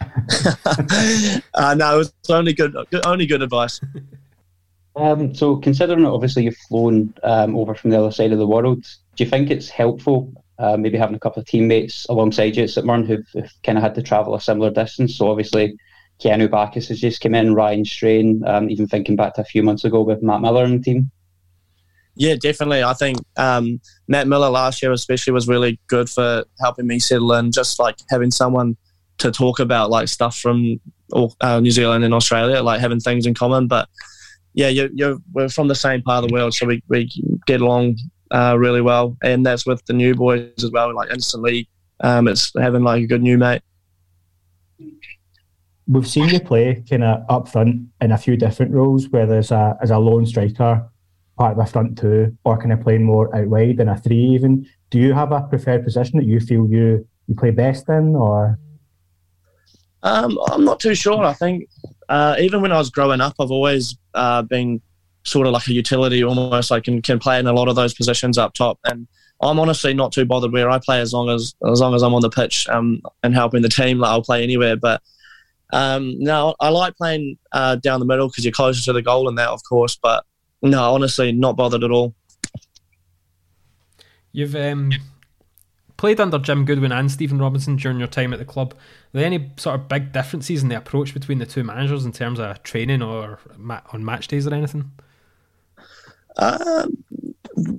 uh, 1.54 1.74
no, 1.74 1.94
it 1.94 1.98
was 1.98 2.14
only 2.28 2.52
good 2.52 2.74
only 3.04 3.26
good 3.26 3.42
advice. 3.42 3.80
Um, 4.94 5.34
so, 5.34 5.56
considering 5.56 6.02
that 6.02 6.10
obviously 6.10 6.44
you've 6.44 6.56
flown 6.68 7.14
um, 7.22 7.56
over 7.56 7.74
from 7.74 7.90
the 7.90 7.98
other 7.98 8.12
side 8.12 8.32
of 8.32 8.38
the 8.38 8.46
world, 8.46 8.82
do 9.16 9.24
you 9.24 9.30
think 9.30 9.50
it's 9.50 9.70
helpful 9.70 10.30
uh, 10.58 10.76
maybe 10.76 10.98
having 10.98 11.16
a 11.16 11.18
couple 11.18 11.40
of 11.40 11.48
teammates 11.48 12.04
alongside 12.10 12.56
you 12.56 12.64
at 12.64 12.70
St 12.70 12.86
Mirren 12.86 13.06
who've, 13.06 13.26
who've 13.32 13.50
kind 13.62 13.78
of 13.78 13.82
had 13.82 13.94
to 13.94 14.02
travel 14.02 14.34
a 14.34 14.40
similar 14.40 14.70
distance? 14.70 15.16
So, 15.16 15.30
obviously, 15.30 15.78
Keanu 16.22 16.50
Baccus 16.50 16.88
has 16.88 17.00
just 17.00 17.22
come 17.22 17.34
in, 17.34 17.54
Ryan 17.54 17.84
Strain, 17.84 18.44
um, 18.46 18.70
even 18.70 18.86
thinking 18.86 19.16
back 19.16 19.34
to 19.34 19.40
a 19.40 19.44
few 19.44 19.62
months 19.62 19.84
ago 19.84 20.02
with 20.02 20.22
Matt 20.22 20.42
Millar 20.42 20.64
and 20.64 20.80
the 20.80 20.84
team. 20.84 21.10
Yeah, 22.14 22.34
definitely. 22.36 22.82
I 22.82 22.92
think 22.92 23.18
um, 23.36 23.80
Matt 24.06 24.28
Millar 24.28 24.50
last 24.50 24.82
year, 24.82 24.92
especially, 24.92 25.32
was 25.32 25.48
really 25.48 25.80
good 25.86 26.10
for 26.10 26.44
helping 26.60 26.86
me 26.86 26.98
settle 26.98 27.32
in. 27.32 27.52
Just 27.52 27.78
like 27.78 27.96
having 28.10 28.30
someone 28.30 28.76
to 29.18 29.30
talk 29.30 29.60
about 29.60 29.90
like 29.90 30.08
stuff 30.08 30.36
from 30.36 30.78
uh, 31.40 31.60
New 31.60 31.70
Zealand 31.70 32.04
and 32.04 32.12
Australia, 32.12 32.62
like 32.62 32.80
having 32.80 33.00
things 33.00 33.26
in 33.26 33.34
common. 33.34 33.66
But 33.66 33.88
yeah, 34.54 34.68
you're, 34.68 34.90
you're 34.92 35.18
we're 35.32 35.48
from 35.48 35.68
the 35.68 35.74
same 35.74 36.02
part 36.02 36.24
of 36.24 36.28
the 36.28 36.34
world, 36.34 36.54
so 36.54 36.66
we, 36.66 36.82
we 36.88 37.10
get 37.46 37.62
along 37.62 37.96
uh, 38.30 38.56
really 38.58 38.82
well, 38.82 39.16
and 39.22 39.44
that's 39.44 39.66
with 39.66 39.84
the 39.86 39.92
new 39.92 40.14
boys 40.14 40.50
as 40.58 40.70
well. 40.70 40.94
Like 40.94 41.10
instantly, 41.10 41.68
um, 42.00 42.28
it's 42.28 42.52
having 42.58 42.82
like 42.82 43.04
a 43.04 43.06
good 43.06 43.22
new 43.22 43.38
mate. 43.38 43.62
We've 45.88 46.06
seen 46.06 46.28
you 46.28 46.40
play 46.40 46.84
kind 46.88 47.04
of 47.04 47.24
up 47.28 47.48
front 47.48 47.88
in 48.00 48.12
a 48.12 48.18
few 48.18 48.36
different 48.36 48.72
roles, 48.72 49.08
whether 49.08 49.38
it's 49.38 49.50
a, 49.50 49.76
as 49.82 49.90
a 49.90 49.98
lone 49.98 50.24
striker, 50.24 50.88
part 51.38 51.52
of 51.52 51.58
a 51.58 51.66
front 51.66 51.98
two, 51.98 52.36
or 52.44 52.58
kind 52.58 52.72
of 52.72 52.80
playing 52.80 53.04
more 53.04 53.34
out 53.36 53.48
wide 53.48 53.80
in 53.80 53.88
a 53.88 53.98
three 53.98 54.24
even. 54.34 54.66
Do 54.90 54.98
you 54.98 55.14
have 55.14 55.32
a 55.32 55.42
preferred 55.42 55.84
position 55.84 56.18
that 56.18 56.26
you 56.26 56.40
feel 56.40 56.68
you, 56.68 57.06
you 57.26 57.34
play 57.34 57.50
best 57.50 57.88
in, 57.88 58.14
or...? 58.14 58.58
Um, 60.04 60.36
I'm 60.50 60.64
not 60.64 60.80
too 60.80 60.96
sure. 60.96 61.22
I 61.24 61.32
think 61.32 61.68
uh, 62.08 62.34
even 62.40 62.60
when 62.60 62.72
I 62.72 62.78
was 62.78 62.90
growing 62.90 63.20
up, 63.20 63.34
I've 63.38 63.52
always 63.52 63.96
uh, 64.14 64.42
been 64.42 64.80
sort 65.22 65.46
of 65.46 65.52
like 65.52 65.68
a 65.68 65.72
utility, 65.72 66.24
almost 66.24 66.72
like 66.72 66.82
can, 66.82 67.00
can 67.00 67.20
play 67.20 67.38
in 67.38 67.46
a 67.46 67.52
lot 67.52 67.68
of 67.68 67.76
those 67.76 67.94
positions 67.94 68.36
up 68.36 68.52
top. 68.54 68.80
And 68.84 69.06
I'm 69.40 69.60
honestly 69.60 69.94
not 69.94 70.10
too 70.12 70.24
bothered 70.24 70.52
where 70.52 70.68
I 70.68 70.80
play 70.80 71.00
as 71.00 71.12
long 71.12 71.30
as 71.30 71.54
as 71.70 71.80
long 71.80 71.94
as 71.94 72.02
I'm 72.02 72.14
on 72.14 72.20
the 72.20 72.30
pitch 72.30 72.68
um, 72.68 73.00
and 73.22 73.32
helping 73.32 73.62
the 73.62 73.68
team. 73.68 73.98
Like 73.98 74.10
I'll 74.10 74.22
play 74.22 74.42
anywhere. 74.42 74.76
But 74.76 75.00
um, 75.72 76.18
no, 76.18 76.56
I 76.58 76.70
like 76.70 76.96
playing 76.96 77.38
uh, 77.52 77.76
down 77.76 78.00
the 78.00 78.06
middle 78.06 78.26
because 78.26 78.44
you're 78.44 78.52
closer 78.52 78.82
to 78.82 78.92
the 78.92 79.02
goal 79.02 79.28
and 79.28 79.38
that, 79.38 79.50
of 79.50 79.60
course. 79.68 79.96
But 80.02 80.24
no, 80.62 80.94
honestly, 80.94 81.32
not 81.32 81.56
bothered 81.56 81.84
at 81.84 81.90
all. 81.90 82.14
You've 84.32 84.56
um, 84.56 84.92
played 85.96 86.20
under 86.20 86.38
Jim 86.38 86.64
Goodwin 86.64 86.92
and 86.92 87.10
Stephen 87.10 87.38
Robinson 87.38 87.76
during 87.76 87.98
your 87.98 88.08
time 88.08 88.32
at 88.32 88.38
the 88.38 88.44
club. 88.44 88.72
Are 88.74 89.18
there 89.18 89.26
any 89.26 89.52
sort 89.56 89.78
of 89.78 89.88
big 89.88 90.12
differences 90.12 90.62
in 90.62 90.68
the 90.68 90.76
approach 90.76 91.12
between 91.12 91.38
the 91.38 91.46
two 91.46 91.64
managers 91.64 92.04
in 92.04 92.12
terms 92.12 92.40
of 92.40 92.62
training 92.62 93.02
or 93.02 93.38
ma- 93.56 93.82
on 93.92 94.04
match 94.04 94.28
days 94.28 94.46
or 94.46 94.54
anything? 94.54 94.90
Um, 96.36 97.04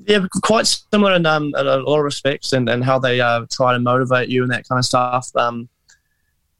yeah, 0.07 0.25
quite 0.43 0.67
similar 0.67 1.15
in, 1.15 1.25
um, 1.25 1.53
in 1.57 1.67
a 1.67 1.77
lot 1.77 1.97
of 1.97 2.03
respects, 2.03 2.53
and, 2.53 2.69
and 2.69 2.83
how 2.83 2.99
they 2.99 3.19
uh, 3.19 3.45
try 3.51 3.73
to 3.73 3.79
motivate 3.79 4.29
you 4.29 4.43
and 4.43 4.51
that 4.51 4.67
kind 4.67 4.77
of 4.77 4.85
stuff. 4.85 5.35
Um, 5.35 5.67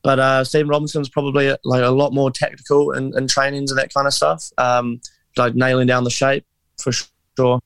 but 0.02 0.20
uh, 0.20 0.44
Stephen 0.44 0.68
Robinson's 0.68 1.10
probably 1.10 1.56
like 1.64 1.84
a 1.84 1.90
lot 1.90 2.14
more 2.14 2.32
tactical 2.32 2.92
in, 2.92 3.18
in 3.18 3.28
trainings 3.28 3.72
and 3.72 3.80
that 3.80 3.94
kind 3.94 4.08
of 4.08 4.14
stuff, 4.14 4.52
um, 4.58 5.00
like 5.38 5.56
nailing 5.56 5.88
down 5.88 6.04
the 6.04 6.10
shape 6.10 6.46
for 6.78 6.92
sure. 6.92 7.60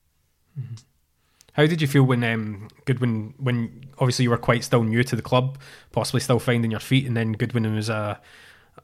How 1.52 1.66
did 1.66 1.82
you 1.82 1.88
feel 1.88 2.04
when 2.04 2.22
um, 2.22 2.68
Goodwin, 2.84 3.34
when 3.38 3.86
obviously 3.98 4.22
you 4.22 4.30
were 4.30 4.38
quite 4.38 4.64
still 4.64 4.84
new 4.84 5.02
to 5.02 5.16
the 5.16 5.22
club, 5.22 5.58
possibly 5.90 6.20
still 6.20 6.38
finding 6.38 6.70
your 6.70 6.80
feet, 6.80 7.06
and 7.06 7.16
then 7.16 7.32
Goodwin 7.32 7.74
was 7.74 7.90
uh, 7.90 8.16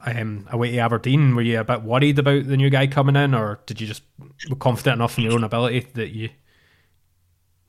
um, 0.05 0.47
away 0.51 0.71
to 0.71 0.77
Aberdeen? 0.79 1.35
Were 1.35 1.41
you 1.41 1.59
a 1.59 1.63
bit 1.63 1.83
worried 1.83 2.19
about 2.19 2.47
the 2.47 2.57
new 2.57 2.69
guy 2.69 2.87
coming 2.87 3.15
in, 3.15 3.33
or 3.33 3.59
did 3.65 3.79
you 3.79 3.87
just 3.87 4.03
were 4.49 4.55
confident 4.57 4.95
enough 4.95 5.17
in 5.17 5.23
your 5.23 5.33
own 5.33 5.43
ability 5.43 5.87
that 5.93 6.09
you 6.09 6.29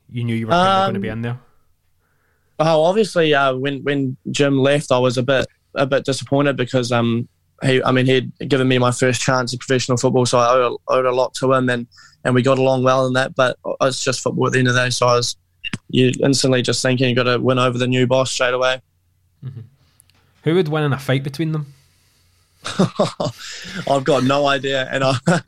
you 0.09 0.23
knew 0.23 0.35
you 0.35 0.47
were 0.47 0.53
of 0.53 0.85
going 0.85 0.93
to 0.95 0.99
be 0.99 1.09
in 1.09 1.21
there? 1.21 1.39
Oh, 2.59 2.83
obviously, 2.83 3.33
uh, 3.33 3.55
when 3.55 3.83
when 3.83 4.17
Jim 4.31 4.57
left, 4.59 4.91
I 4.91 4.97
was 4.97 5.17
a 5.17 5.23
bit 5.23 5.47
a 5.75 5.85
bit 5.85 6.05
disappointed 6.05 6.57
because 6.57 6.91
um 6.91 7.27
he, 7.63 7.83
I 7.83 7.91
mean, 7.91 8.05
he'd 8.05 8.31
given 8.47 8.67
me 8.67 8.77
my 8.77 8.91
first 8.91 9.21
chance 9.21 9.53
in 9.53 9.59
professional 9.59 9.97
football, 9.97 10.25
so 10.25 10.37
I 10.37 10.53
owed, 10.53 10.77
owed 10.87 11.05
a 11.05 11.11
lot 11.11 11.33
to 11.35 11.53
him, 11.53 11.69
and 11.69 11.87
and 12.23 12.35
we 12.35 12.41
got 12.41 12.59
along 12.59 12.83
well 12.83 13.07
in 13.07 13.13
that. 13.13 13.35
But 13.35 13.57
it's 13.81 14.03
just 14.03 14.21
football 14.21 14.47
at 14.47 14.53
the 14.53 14.59
end 14.59 14.67
of 14.67 14.75
the 14.75 14.85
day, 14.85 14.89
so 14.89 15.07
I 15.07 15.15
was 15.15 15.35
you 15.89 16.11
instantly 16.23 16.61
just 16.61 16.81
thinking 16.81 17.09
you 17.09 17.15
got 17.15 17.23
to 17.23 17.39
win 17.39 17.59
over 17.59 17.77
the 17.77 17.87
new 17.87 18.07
boss 18.07 18.31
straight 18.31 18.53
away. 18.53 18.81
Who 20.43 20.55
would 20.55 20.67
win 20.67 20.83
in 20.83 20.93
a 20.93 20.99
fight 20.99 21.23
between 21.23 21.51
them? 21.51 21.73
I've 23.89 24.03
got 24.03 24.23
no 24.23 24.47
idea, 24.47 24.87
and 24.91 25.03
I, 25.03 25.17
I 25.27 25.41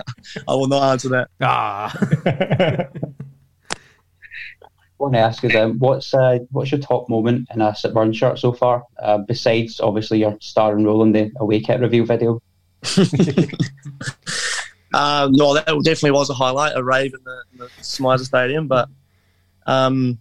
will 0.55 0.68
not 0.68 0.91
answer 0.91 1.10
that. 1.10 1.30
Ah, 1.41 1.97
I 2.26 2.88
want 5.00 5.14
to 5.14 5.20
ask 5.20 5.43
you 5.43 5.50
then, 5.50 5.80
what's 5.80 6.14
uh, 6.14 6.39
what's 6.52 6.72
your 6.72 6.82
top 6.82 7.10
moment 7.10 7.47
in 7.54 7.62
a 7.62 7.76
St 7.76 7.93
Mirren 7.93 8.14
shirt 8.14 8.38
so 8.38 8.52
far? 8.52 8.84
Uh, 9.02 9.20
besides 9.20 9.80
obviously 9.80 10.20
your 10.20 10.38
star 10.41 10.76
and 10.76 10.86
role 10.86 11.04
in 11.04 11.12
the 11.12 11.32
away 11.38 11.62
kit 11.62 11.80
review 11.80 12.06
video. 12.06 12.41
Um, 14.93 15.32
no, 15.32 15.54
that 15.54 15.66
definitely 15.84 16.12
was 16.12 16.30
a 16.30 16.34
highlight, 16.34 16.76
a 16.76 16.84
rave 16.84 17.14
in 17.14 17.24
the, 17.24 17.43
in 17.54 17.58
the 17.60 17.66
SMiSA 17.82 18.26
Stadium. 18.26 18.68
But 18.68 18.89
um, 19.66 20.20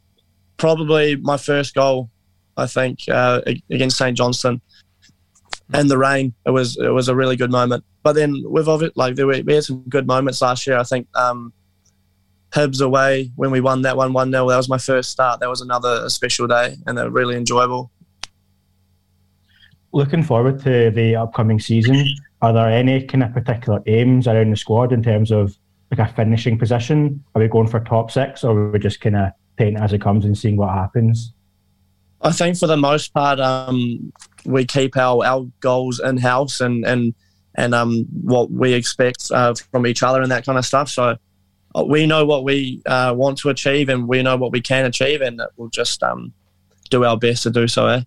probably 0.57 1.17
my 1.17 1.37
first 1.37 1.75
goal, 1.75 2.11
I 2.57 2.67
think, 2.67 3.01
uh, 3.09 3.43
against 3.71 3.99
St 3.99 4.17
Johnstone, 4.17 4.61
and 5.73 5.91
the 5.91 5.99
rain. 5.99 6.35
It 6.47 6.51
was 6.51 6.77
it 6.79 6.93
was 6.93 7.09
a 7.09 7.15
really 7.15 7.37
good 7.37 7.51
moment. 7.51 7.85
But 8.03 8.15
then 8.15 8.35
it, 8.37 8.97
like 8.97 9.17
there 9.17 9.27
were, 9.27 9.43
we 9.45 9.55
had 9.55 9.65
some 9.65 9.83
good 9.89 10.07
moments 10.07 10.41
last 10.41 10.67
year. 10.67 10.79
I 10.79 10.85
think 10.85 11.09
um, 11.17 11.53
Hibs 12.51 12.81
away 12.81 13.31
when 13.37 13.51
we 13.51 13.61
won 13.61 13.83
that 13.83 13.97
one 13.97 14.13
one 14.13 14.31
0 14.31 14.49
That 14.49 14.57
was 14.57 14.69
my 14.69 14.79
first 14.79 15.11
start. 15.11 15.41
That 15.41 15.49
was 15.49 15.61
another 15.61 16.09
special 16.09 16.47
day 16.47 16.77
and 16.87 16.99
uh, 16.99 17.11
really 17.11 17.37
enjoyable. 17.37 17.91
Looking 19.93 20.23
forward 20.23 20.63
to 20.65 20.91
the 20.91 21.17
upcoming 21.17 21.61
season, 21.61 22.07
are 22.43 22.53
there 22.53 22.69
any 22.69 23.05
kind 23.05 23.23
of 23.23 23.33
particular 23.33 23.83
aims 23.87 24.27
around 24.27 24.51
the 24.51 24.57
squad 24.57 24.93
in 24.93 25.03
terms 25.03 25.31
of 25.31 25.57
like 25.91 26.01
a 26.01 26.13
finishing 26.13 26.59
position? 26.59 27.23
Are 27.35 27.41
we 27.43 27.49
going 27.49 27.69
for 27.69 27.81
top 27.81 28.11
six 28.11 28.45
or 28.45 28.59
are 28.59 28.71
we 28.71 28.79
just 28.79 29.01
kind 29.01 29.17
of 29.17 29.33
taking 29.59 29.77
it 29.77 29.81
as 29.81 29.93
it 29.93 30.01
comes 30.01 30.25
and 30.25 30.37
seeing 30.37 30.57
what 30.57 30.71
happens? 30.71 31.33
I 32.21 32.33
think 32.33 32.57
for 32.57 32.67
the 32.67 32.77
most 32.77 33.15
part, 33.15 33.41
um, 33.41 34.13
we 34.45 34.65
keep 34.65 34.97
our, 34.97 35.25
our 35.25 35.47
goals 35.61 36.01
in 36.01 36.17
house 36.17 36.61
and 36.61 36.85
and 36.85 37.15
and 37.55 37.75
um, 37.75 38.07
what 38.23 38.51
we 38.51 38.73
expect 38.73 39.31
uh, 39.33 39.55
from 39.73 39.87
each 39.87 40.03
other 40.03 40.23
and 40.23 40.31
that 40.31 40.45
kind 40.45 40.59
of 40.59 40.65
stuff. 40.65 40.89
So 40.89 41.17
we 41.87 42.07
know 42.07 42.25
what 42.25 42.45
we 42.45 42.83
uh, 42.87 43.15
want 43.17 43.39
to 43.39 43.51
achieve 43.51 43.89
and 43.89 44.09
we 44.09 44.23
know 44.23 44.37
what 44.37 44.53
we 44.53 44.61
can 44.61 44.85
achieve, 44.85 45.21
and 45.21 45.41
we'll 45.57 45.69
just 45.69 46.03
um, 46.03 46.33
do 46.91 47.05
our 47.05 47.17
best 47.17 47.43
to 47.45 47.51
do 47.51 47.69
so. 47.69 47.87
Eh? 47.87 48.03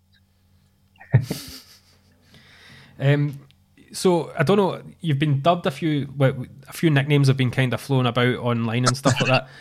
um, 2.99 3.39
so 3.93 4.31
I 4.37 4.43
don't 4.43 4.57
know. 4.57 4.81
You've 5.01 5.19
been 5.19 5.41
dubbed 5.41 5.65
a 5.65 5.71
few. 5.71 6.11
Well, 6.15 6.45
a 6.67 6.73
few 6.73 6.89
nicknames 6.89 7.27
have 7.27 7.37
been 7.37 7.51
kind 7.51 7.73
of 7.73 7.81
flown 7.81 8.05
about 8.05 8.37
online 8.37 8.85
and 8.85 8.95
stuff 8.95 9.19
like 9.21 9.29
that. 9.29 9.47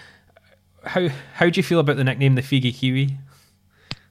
How 0.83 1.11
how 1.35 1.51
do 1.51 1.59
you 1.59 1.63
feel 1.63 1.79
about 1.79 1.99
the 1.99 2.05
nickname 2.05 2.37
the 2.37 2.41
Feegie 2.41 2.75
Kiwi? 2.75 3.19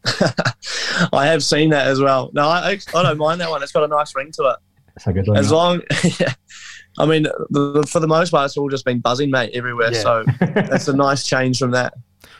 I 1.11 1.25
have 1.25 1.43
seen 1.43 1.71
that 1.71 1.87
as 1.87 1.99
well. 1.99 2.29
No, 2.31 2.47
I, 2.47 2.77
I 2.93 3.03
don't 3.03 3.17
mind 3.17 3.41
that 3.41 3.49
one. 3.49 3.63
It's 3.63 3.71
got 3.71 3.83
a 3.83 3.87
nice 3.87 4.15
ring 4.15 4.31
to 4.33 4.43
it. 4.49 4.57
It's 4.95 5.07
a 5.07 5.13
good 5.13 5.27
one. 5.27 5.37
As 5.37 5.51
long, 5.51 5.81
yeah. 6.19 6.33
I 6.99 7.05
mean, 7.05 7.23
the, 7.49 7.87
for 7.89 7.99
the 7.99 8.07
most 8.07 8.29
part, 8.31 8.45
it's 8.45 8.57
all 8.57 8.69
just 8.69 8.85
been 8.85 8.99
buzzing, 8.99 9.31
mate, 9.31 9.51
everywhere. 9.53 9.91
Yeah. 9.93 10.01
So 10.01 10.23
that's 10.39 10.87
a 10.87 10.93
nice 10.95 11.25
change 11.25 11.59
from 11.59 11.71
that. 11.71 11.93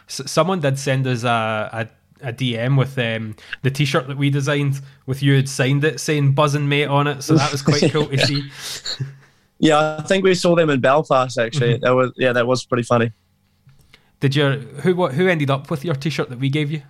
S- 0.10 0.22
someone 0.30 0.60
did 0.60 0.78
send 0.78 1.08
us 1.08 1.24
a, 1.24 1.88
a, 2.22 2.28
a 2.30 2.34
DM 2.34 2.78
with 2.78 2.98
um, 3.00 3.36
the 3.62 3.72
T-shirt 3.72 4.08
that 4.08 4.18
we 4.18 4.30
designed 4.30 4.82
with 5.06 5.24
you 5.24 5.36
had 5.36 5.48
signed 5.48 5.84
it 5.86 6.00
saying 6.00 6.34
"Buzzing 6.34 6.68
Mate" 6.68 6.88
on 6.90 7.08
it, 7.08 7.22
so 7.24 7.36
that 7.36 7.52
was 7.52 7.62
quite 7.62 7.90
cool 7.92 8.08
to 8.08 8.18
see. 8.26 8.44
Yeah, 9.60 9.98
I 10.00 10.04
think 10.04 10.24
we 10.24 10.36
saw 10.36 10.56
them 10.56 10.70
in 10.70 10.80
Belfast. 10.82 11.38
Actually, 11.38 11.76
Mm-hmm. 11.76 11.84
that 11.86 11.96
was 11.96 12.12
yeah, 12.18 12.34
that 12.34 12.46
was 12.48 12.66
pretty 12.66 12.84
funny. 12.84 13.12
Did 14.20 14.36
you 14.36 14.52
who 14.84 14.96
what 14.96 15.14
who 15.14 15.28
ended 15.28 15.50
up 15.50 15.72
with 15.72 15.86
your 15.86 15.96
T-shirt 15.96 16.30
that 16.30 16.40
we 16.40 16.50
gave 16.50 16.70
you? 16.72 16.82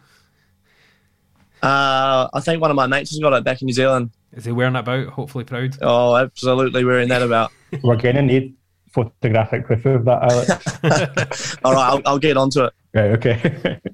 Uh, 1.61 2.29
I 2.33 2.39
think 2.39 2.61
one 2.61 2.71
of 2.71 2.75
my 2.75 2.87
mates 2.87 3.11
has 3.11 3.19
got 3.19 3.33
it 3.33 3.43
back 3.43 3.61
in 3.61 3.65
New 3.65 3.73
Zealand. 3.73 4.11
Is 4.33 4.45
he 4.45 4.51
wearing 4.51 4.73
that 4.73 4.79
about? 4.79 5.07
Hopefully 5.07 5.43
proud. 5.43 5.77
Oh, 5.81 6.15
absolutely 6.15 6.85
wearing 6.85 7.09
that 7.09 7.21
about. 7.21 7.51
We're 7.83 7.95
going 7.95 8.15
to 8.15 8.21
need 8.21 8.55
photographic 8.89 9.65
proof 9.65 9.85
of 9.85 10.05
that, 10.05 10.23
Alex. 10.23 11.57
All 11.63 11.73
right, 11.73 11.89
I'll, 11.89 12.01
I'll 12.05 12.19
get 12.19 12.37
onto 12.37 12.63
it. 12.63 12.73
right, 12.93 13.11
okay. 13.11 13.79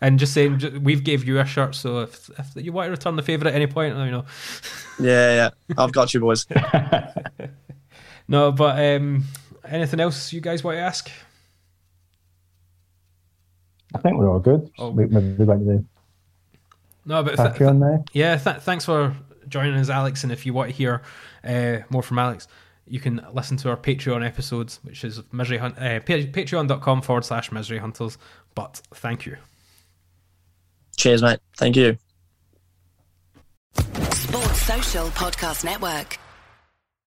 And 0.00 0.16
just 0.16 0.32
saying, 0.32 0.84
we've 0.84 1.02
gave 1.02 1.26
you 1.26 1.40
a 1.40 1.44
shirt, 1.44 1.74
so 1.74 2.02
if, 2.02 2.30
if 2.38 2.64
you 2.64 2.70
want 2.70 2.86
to 2.86 2.92
return 2.92 3.16
the 3.16 3.22
favour 3.22 3.48
at 3.48 3.54
any 3.54 3.66
point, 3.66 3.96
you 3.96 4.12
know. 4.12 4.26
Yeah, 5.00 5.34
yeah, 5.34 5.50
I've 5.76 5.90
got 5.90 6.14
you, 6.14 6.20
boys. 6.20 6.46
No, 8.28 8.52
but 8.52 8.78
um, 8.78 9.24
anything 9.64 10.00
else 10.00 10.32
you 10.32 10.42
guys 10.42 10.62
want 10.62 10.76
to 10.76 10.82
ask? 10.82 11.10
I 13.94 13.98
think 13.98 14.18
we're 14.18 14.30
all 14.30 14.38
good. 14.38 14.70
Oh. 14.78 14.90
We, 14.90 15.06
maybe 15.06 15.44
back 15.44 15.58
to 15.58 15.64
the 15.64 15.84
No, 17.08 17.22
but 17.22 17.36
th- 17.36 17.48
Patreon 17.54 17.78
now. 17.78 18.04
yeah, 18.12 18.36
th- 18.36 18.58
thanks 18.58 18.84
for 18.84 19.16
joining 19.48 19.74
us, 19.74 19.88
Alex. 19.88 20.22
And 20.24 20.30
if 20.30 20.44
you 20.44 20.52
want 20.52 20.70
to 20.70 20.76
hear 20.76 21.00
uh, 21.42 21.78
more 21.88 22.02
from 22.02 22.18
Alex, 22.18 22.46
you 22.86 23.00
can 23.00 23.24
listen 23.32 23.56
to 23.56 23.70
our 23.70 23.76
Patreon 23.78 24.24
episodes, 24.24 24.78
which 24.82 25.02
is 25.04 25.22
misery 25.32 25.56
hunt, 25.56 25.76
uh, 25.78 26.00
pa- 26.00 26.28
patreon.com 26.30 27.00
forward 27.00 27.24
slash 27.24 27.50
misery 27.50 27.78
hunters. 27.78 28.18
But 28.54 28.82
thank 28.92 29.24
you. 29.24 29.38
Cheers, 30.96 31.22
mate. 31.22 31.40
Thank 31.56 31.76
you. 31.76 31.96
Sports 34.10 34.62
Social 34.62 35.06
Podcast 35.08 35.64
Network. 35.64 36.18